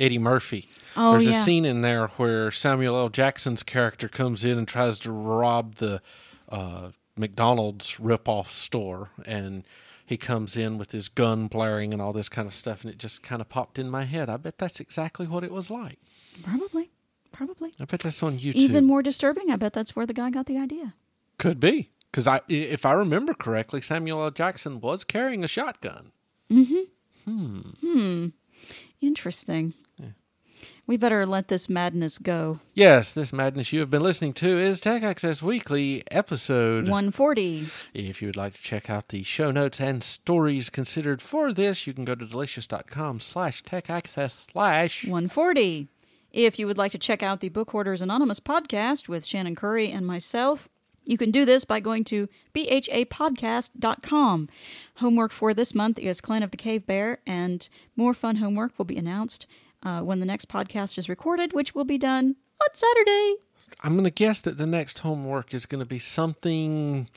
Eddie 0.00 0.18
Murphy. 0.18 0.68
Oh, 0.96 1.12
There's 1.12 1.28
a 1.28 1.32
scene 1.32 1.64
in 1.64 1.82
there 1.82 2.08
where 2.16 2.50
Samuel 2.50 2.96
L. 2.96 3.08
Jackson's 3.08 3.62
character 3.62 4.08
comes 4.08 4.42
in 4.42 4.58
and 4.58 4.66
tries 4.66 4.98
to 5.00 5.12
rob 5.12 5.76
the 5.76 6.02
uh, 6.48 6.88
McDonald's 7.22 7.96
ripoff 7.96 8.48
store, 8.48 9.10
and 9.24 9.64
he 10.04 10.16
comes 10.16 10.56
in 10.56 10.76
with 10.76 10.90
his 10.90 11.08
gun 11.08 11.46
blaring 11.46 11.92
and 11.92 12.02
all 12.02 12.12
this 12.12 12.28
kind 12.28 12.46
of 12.46 12.52
stuff, 12.52 12.82
and 12.82 12.92
it 12.92 12.98
just 12.98 13.22
kind 13.22 13.40
of 13.40 13.48
popped 13.48 13.78
in 13.78 13.88
my 13.88 14.02
head. 14.04 14.28
I 14.28 14.36
bet 14.36 14.58
that's 14.58 14.80
exactly 14.80 15.26
what 15.26 15.44
it 15.44 15.50
was 15.52 15.70
like. 15.70 15.98
Probably. 16.42 16.90
Probably. 17.32 17.72
I 17.80 17.86
bet 17.86 18.00
that's 18.00 18.22
on 18.22 18.38
YouTube. 18.38 18.56
Even 18.56 18.84
more 18.84 19.02
disturbing, 19.02 19.50
I 19.50 19.56
bet 19.56 19.72
that's 19.72 19.96
where 19.96 20.04
the 20.04 20.12
guy 20.12 20.30
got 20.30 20.46
the 20.46 20.58
idea. 20.58 20.94
Could 21.38 21.60
be 21.60 21.90
because 22.10 22.26
I, 22.26 22.40
if 22.48 22.84
I 22.84 22.92
remember 22.92 23.32
correctly, 23.32 23.80
Samuel 23.80 24.22
L. 24.24 24.30
Jackson 24.30 24.80
was 24.80 25.04
carrying 25.04 25.44
a 25.44 25.48
shotgun. 25.48 26.12
Mm 26.50 26.66
hmm. 27.24 27.60
Hmm. 27.80 28.26
Interesting. 29.00 29.74
We 30.92 30.98
better 30.98 31.24
let 31.24 31.48
this 31.48 31.70
madness 31.70 32.18
go. 32.18 32.60
Yes, 32.74 33.14
this 33.14 33.32
madness 33.32 33.72
you 33.72 33.80
have 33.80 33.88
been 33.88 34.02
listening 34.02 34.34
to 34.34 34.60
is 34.60 34.78
Tech 34.78 35.02
Access 35.02 35.42
Weekly 35.42 36.04
episode. 36.10 36.86
140. 36.86 37.68
If 37.94 38.20
you 38.20 38.28
would 38.28 38.36
like 38.36 38.52
to 38.52 38.62
check 38.62 38.90
out 38.90 39.08
the 39.08 39.22
show 39.22 39.50
notes 39.50 39.80
and 39.80 40.02
stories 40.02 40.68
considered 40.68 41.22
for 41.22 41.50
this, 41.50 41.86
you 41.86 41.94
can 41.94 42.04
go 42.04 42.14
to 42.14 42.26
delicious.com 42.26 43.20
slash 43.20 43.62
tech 43.62 43.88
access 43.88 44.48
slash 44.52 45.06
140. 45.06 45.88
If 46.30 46.58
you 46.58 46.66
would 46.66 46.76
like 46.76 46.92
to 46.92 46.98
check 46.98 47.22
out 47.22 47.40
the 47.40 47.48
Book 47.48 47.70
Hoarders 47.70 48.02
Anonymous 48.02 48.38
podcast 48.38 49.08
with 49.08 49.24
Shannon 49.24 49.56
Curry 49.56 49.90
and 49.90 50.06
myself, 50.06 50.68
you 51.06 51.16
can 51.16 51.30
do 51.30 51.46
this 51.46 51.64
by 51.64 51.80
going 51.80 52.04
to 52.04 52.28
bhapodcast.com. 52.54 54.48
Homework 54.96 55.32
for 55.32 55.54
this 55.54 55.74
month 55.74 55.98
is 55.98 56.20
Clan 56.20 56.42
of 56.42 56.50
the 56.50 56.58
Cave 56.58 56.86
Bear, 56.86 57.20
and 57.26 57.66
more 57.96 58.12
fun 58.12 58.36
homework 58.36 58.72
will 58.76 58.84
be 58.84 58.98
announced 58.98 59.46
uh, 59.82 60.00
when 60.00 60.20
the 60.20 60.26
next 60.26 60.48
podcast 60.48 60.98
is 60.98 61.08
recorded, 61.08 61.52
which 61.52 61.74
will 61.74 61.84
be 61.84 61.98
done 61.98 62.36
on 62.60 62.68
Saturday. 62.74 63.36
I'm 63.82 63.92
going 63.94 64.04
to 64.04 64.10
guess 64.10 64.40
that 64.40 64.58
the 64.58 64.66
next 64.66 65.00
homework 65.00 65.54
is 65.54 65.66
going 65.66 65.80
to 65.80 65.86
be 65.86 65.98
something. 65.98 67.08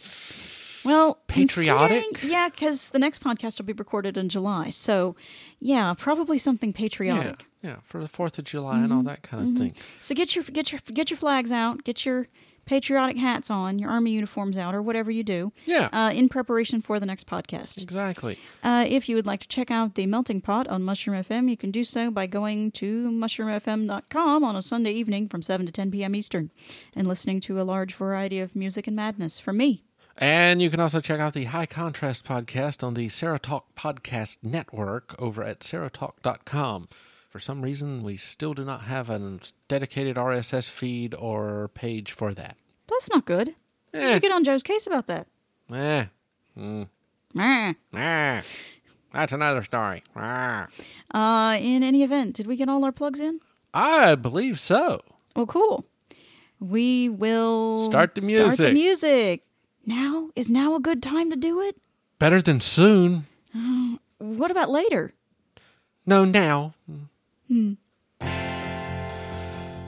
Well, 0.84 1.20
Patriotic? 1.28 2.24
Yeah, 2.24 2.50
because 2.50 2.90
the 2.90 3.00
next 3.00 3.24
podcast 3.24 3.58
will 3.58 3.66
be 3.66 3.74
recorded 3.74 4.18
in 4.18 4.30
July. 4.30 4.70
So, 4.70 5.16
yeah, 5.60 5.94
probably 5.98 6.38
something 6.38 6.74
patriotic. 6.74 7.46
yeah, 7.64 7.78
for 7.84 8.02
the 8.02 8.08
4th 8.10 8.38
of 8.38 8.46
July 8.46 8.78
and 8.84 8.94
all 8.94 9.02
that 9.04 9.24
kind 9.24 9.50
of 9.50 9.58
thing. 9.58 9.72
So 10.02 10.14
get 10.14 10.36
your 10.36 10.46
get 10.46 10.72
your 10.72 10.82
get 10.94 11.10
your 11.10 11.18
flags 11.18 11.52
out, 11.52 11.84
get 11.84 12.06
your 12.06 12.28
patriotic 12.66 13.18
hats 13.18 13.50
on, 13.50 13.80
your 13.80 13.90
army 13.90 14.12
uniforms 14.12 14.58
out, 14.58 14.76
or 14.76 14.82
whatever 14.82 15.12
you 15.12 15.24
do. 15.24 15.52
Yeah. 15.66 15.90
Uh, 15.92 16.12
in 16.14 16.30
preparation 16.30 16.82
for 16.82 17.00
the 17.00 17.06
next 17.06 17.28
podcast. 17.28 17.82
Exactly. 17.82 18.40
Uh, 18.64 18.86
if 18.88 19.08
you 19.08 19.16
would 19.16 19.26
like 19.26 19.42
to 19.42 19.48
check 19.48 19.72
out 19.72 19.96
the 19.96 20.06
Melting 20.06 20.42
Pot 20.42 20.68
on 20.68 20.84
Mushroom 20.84 21.22
FM, 21.24 21.50
you 21.50 21.58
can 21.58 21.72
do 21.72 21.84
so 21.84 22.12
by 22.12 22.26
going 22.28 22.72
to 22.72 23.10
mushroomfm.com 23.10 24.44
on 24.44 24.56
a 24.56 24.62
Sunday 24.62 24.92
evening 24.92 25.28
from 25.28 25.42
7 25.42 25.66
to 25.66 25.72
10 25.72 25.92
p.m. 25.92 26.16
Eastern 26.16 26.52
and 26.96 27.08
listening 27.08 27.42
to 27.42 27.60
a 27.60 27.64
large 27.64 27.96
variety 27.96 28.40
of 28.40 28.56
music 28.56 28.88
and 28.88 28.96
madness 28.96 29.40
from 29.40 29.58
me. 29.58 29.84
And 30.18 30.62
you 30.62 30.70
can 30.70 30.80
also 30.80 31.02
check 31.02 31.20
out 31.20 31.34
the 31.34 31.46
High 31.46 31.66
Contrast 31.66 32.26
podcast 32.26 32.84
on 32.84 32.94
the 32.94 33.08
SeroTalk 33.08 33.64
Podcast 33.78 34.38
Network 34.42 35.14
over 35.22 35.44
at 35.44 35.60
serotalk.com. 35.60 36.88
For 37.36 37.40
some 37.42 37.62
reason, 37.62 38.02
we 38.02 38.16
still 38.16 38.54
do 38.54 38.64
not 38.64 38.84
have 38.84 39.10
a 39.10 39.40
dedicated 39.68 40.16
RSS 40.16 40.70
feed 40.70 41.14
or 41.14 41.68
page 41.74 42.14
for 42.14 42.34
that. 42.34 42.56
That's 42.88 43.10
not 43.10 43.26
good. 43.26 43.50
You 43.94 44.00
Eh, 44.00 44.14
should 44.14 44.22
get 44.22 44.32
on 44.32 44.46
Joe's 44.46 44.64
case 44.64 44.88
about 44.88 45.08
that. 45.08 45.28
eh, 45.70 46.06
Ah. 47.38 47.74
eh. 47.94 48.42
That's 49.12 49.34
another 49.34 49.64
story. 49.64 50.02
Ah. 50.16 50.68
Uh, 51.14 51.58
in 51.60 51.84
any 51.84 52.04
event, 52.04 52.38
did 52.38 52.48
we 52.48 52.56
get 52.56 52.70
all 52.70 52.86
our 52.86 52.94
plugs 52.94 53.20
in? 53.20 53.42
I 53.74 54.16
believe 54.16 54.58
so. 54.58 55.02
Well, 55.36 55.46
cool. 55.46 55.84
We 56.62 57.10
will 57.10 57.80
Start 57.84 58.16
the 58.16 58.22
music. 58.22 58.54
Start 58.54 58.68
the 58.70 58.74
music. 58.74 59.44
Now 59.86 60.30
is 60.38 60.50
now 60.50 60.74
a 60.76 60.80
good 60.80 61.04
time 61.04 61.30
to 61.32 61.36
do 61.36 61.60
it. 61.60 61.76
Better 62.18 62.42
than 62.42 62.62
soon. 62.62 63.28
What 64.20 64.52
about 64.52 64.70
later? 64.70 65.12
No, 66.06 66.24
now. 66.24 66.76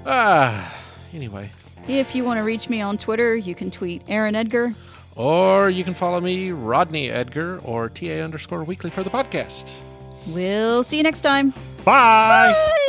Ah, 0.06 0.82
anyway. 1.14 1.50
If 1.88 2.16
you 2.16 2.24
want 2.24 2.38
to 2.38 2.44
reach 2.44 2.70
me 2.70 2.82
on 2.82 2.98
Twitter, 2.98 3.36
you 3.36 3.56
can 3.56 3.72
tweet 3.72 4.02
Aaron 4.08 4.36
Edgar. 4.36 4.74
Or 5.16 5.70
you 5.70 5.84
can 5.84 5.94
follow 5.94 6.22
me, 6.22 6.52
Rodney 6.52 7.10
Edgar, 7.10 7.60
or 7.64 7.90
TA 7.90 8.22
underscore 8.22 8.64
weekly 8.64 8.90
for 8.90 9.04
the 9.04 9.10
podcast. 9.10 9.74
We'll 10.28 10.84
see 10.84 10.98
you 10.98 11.04
next 11.04 11.22
time. 11.22 11.54
Bye. 11.84 12.84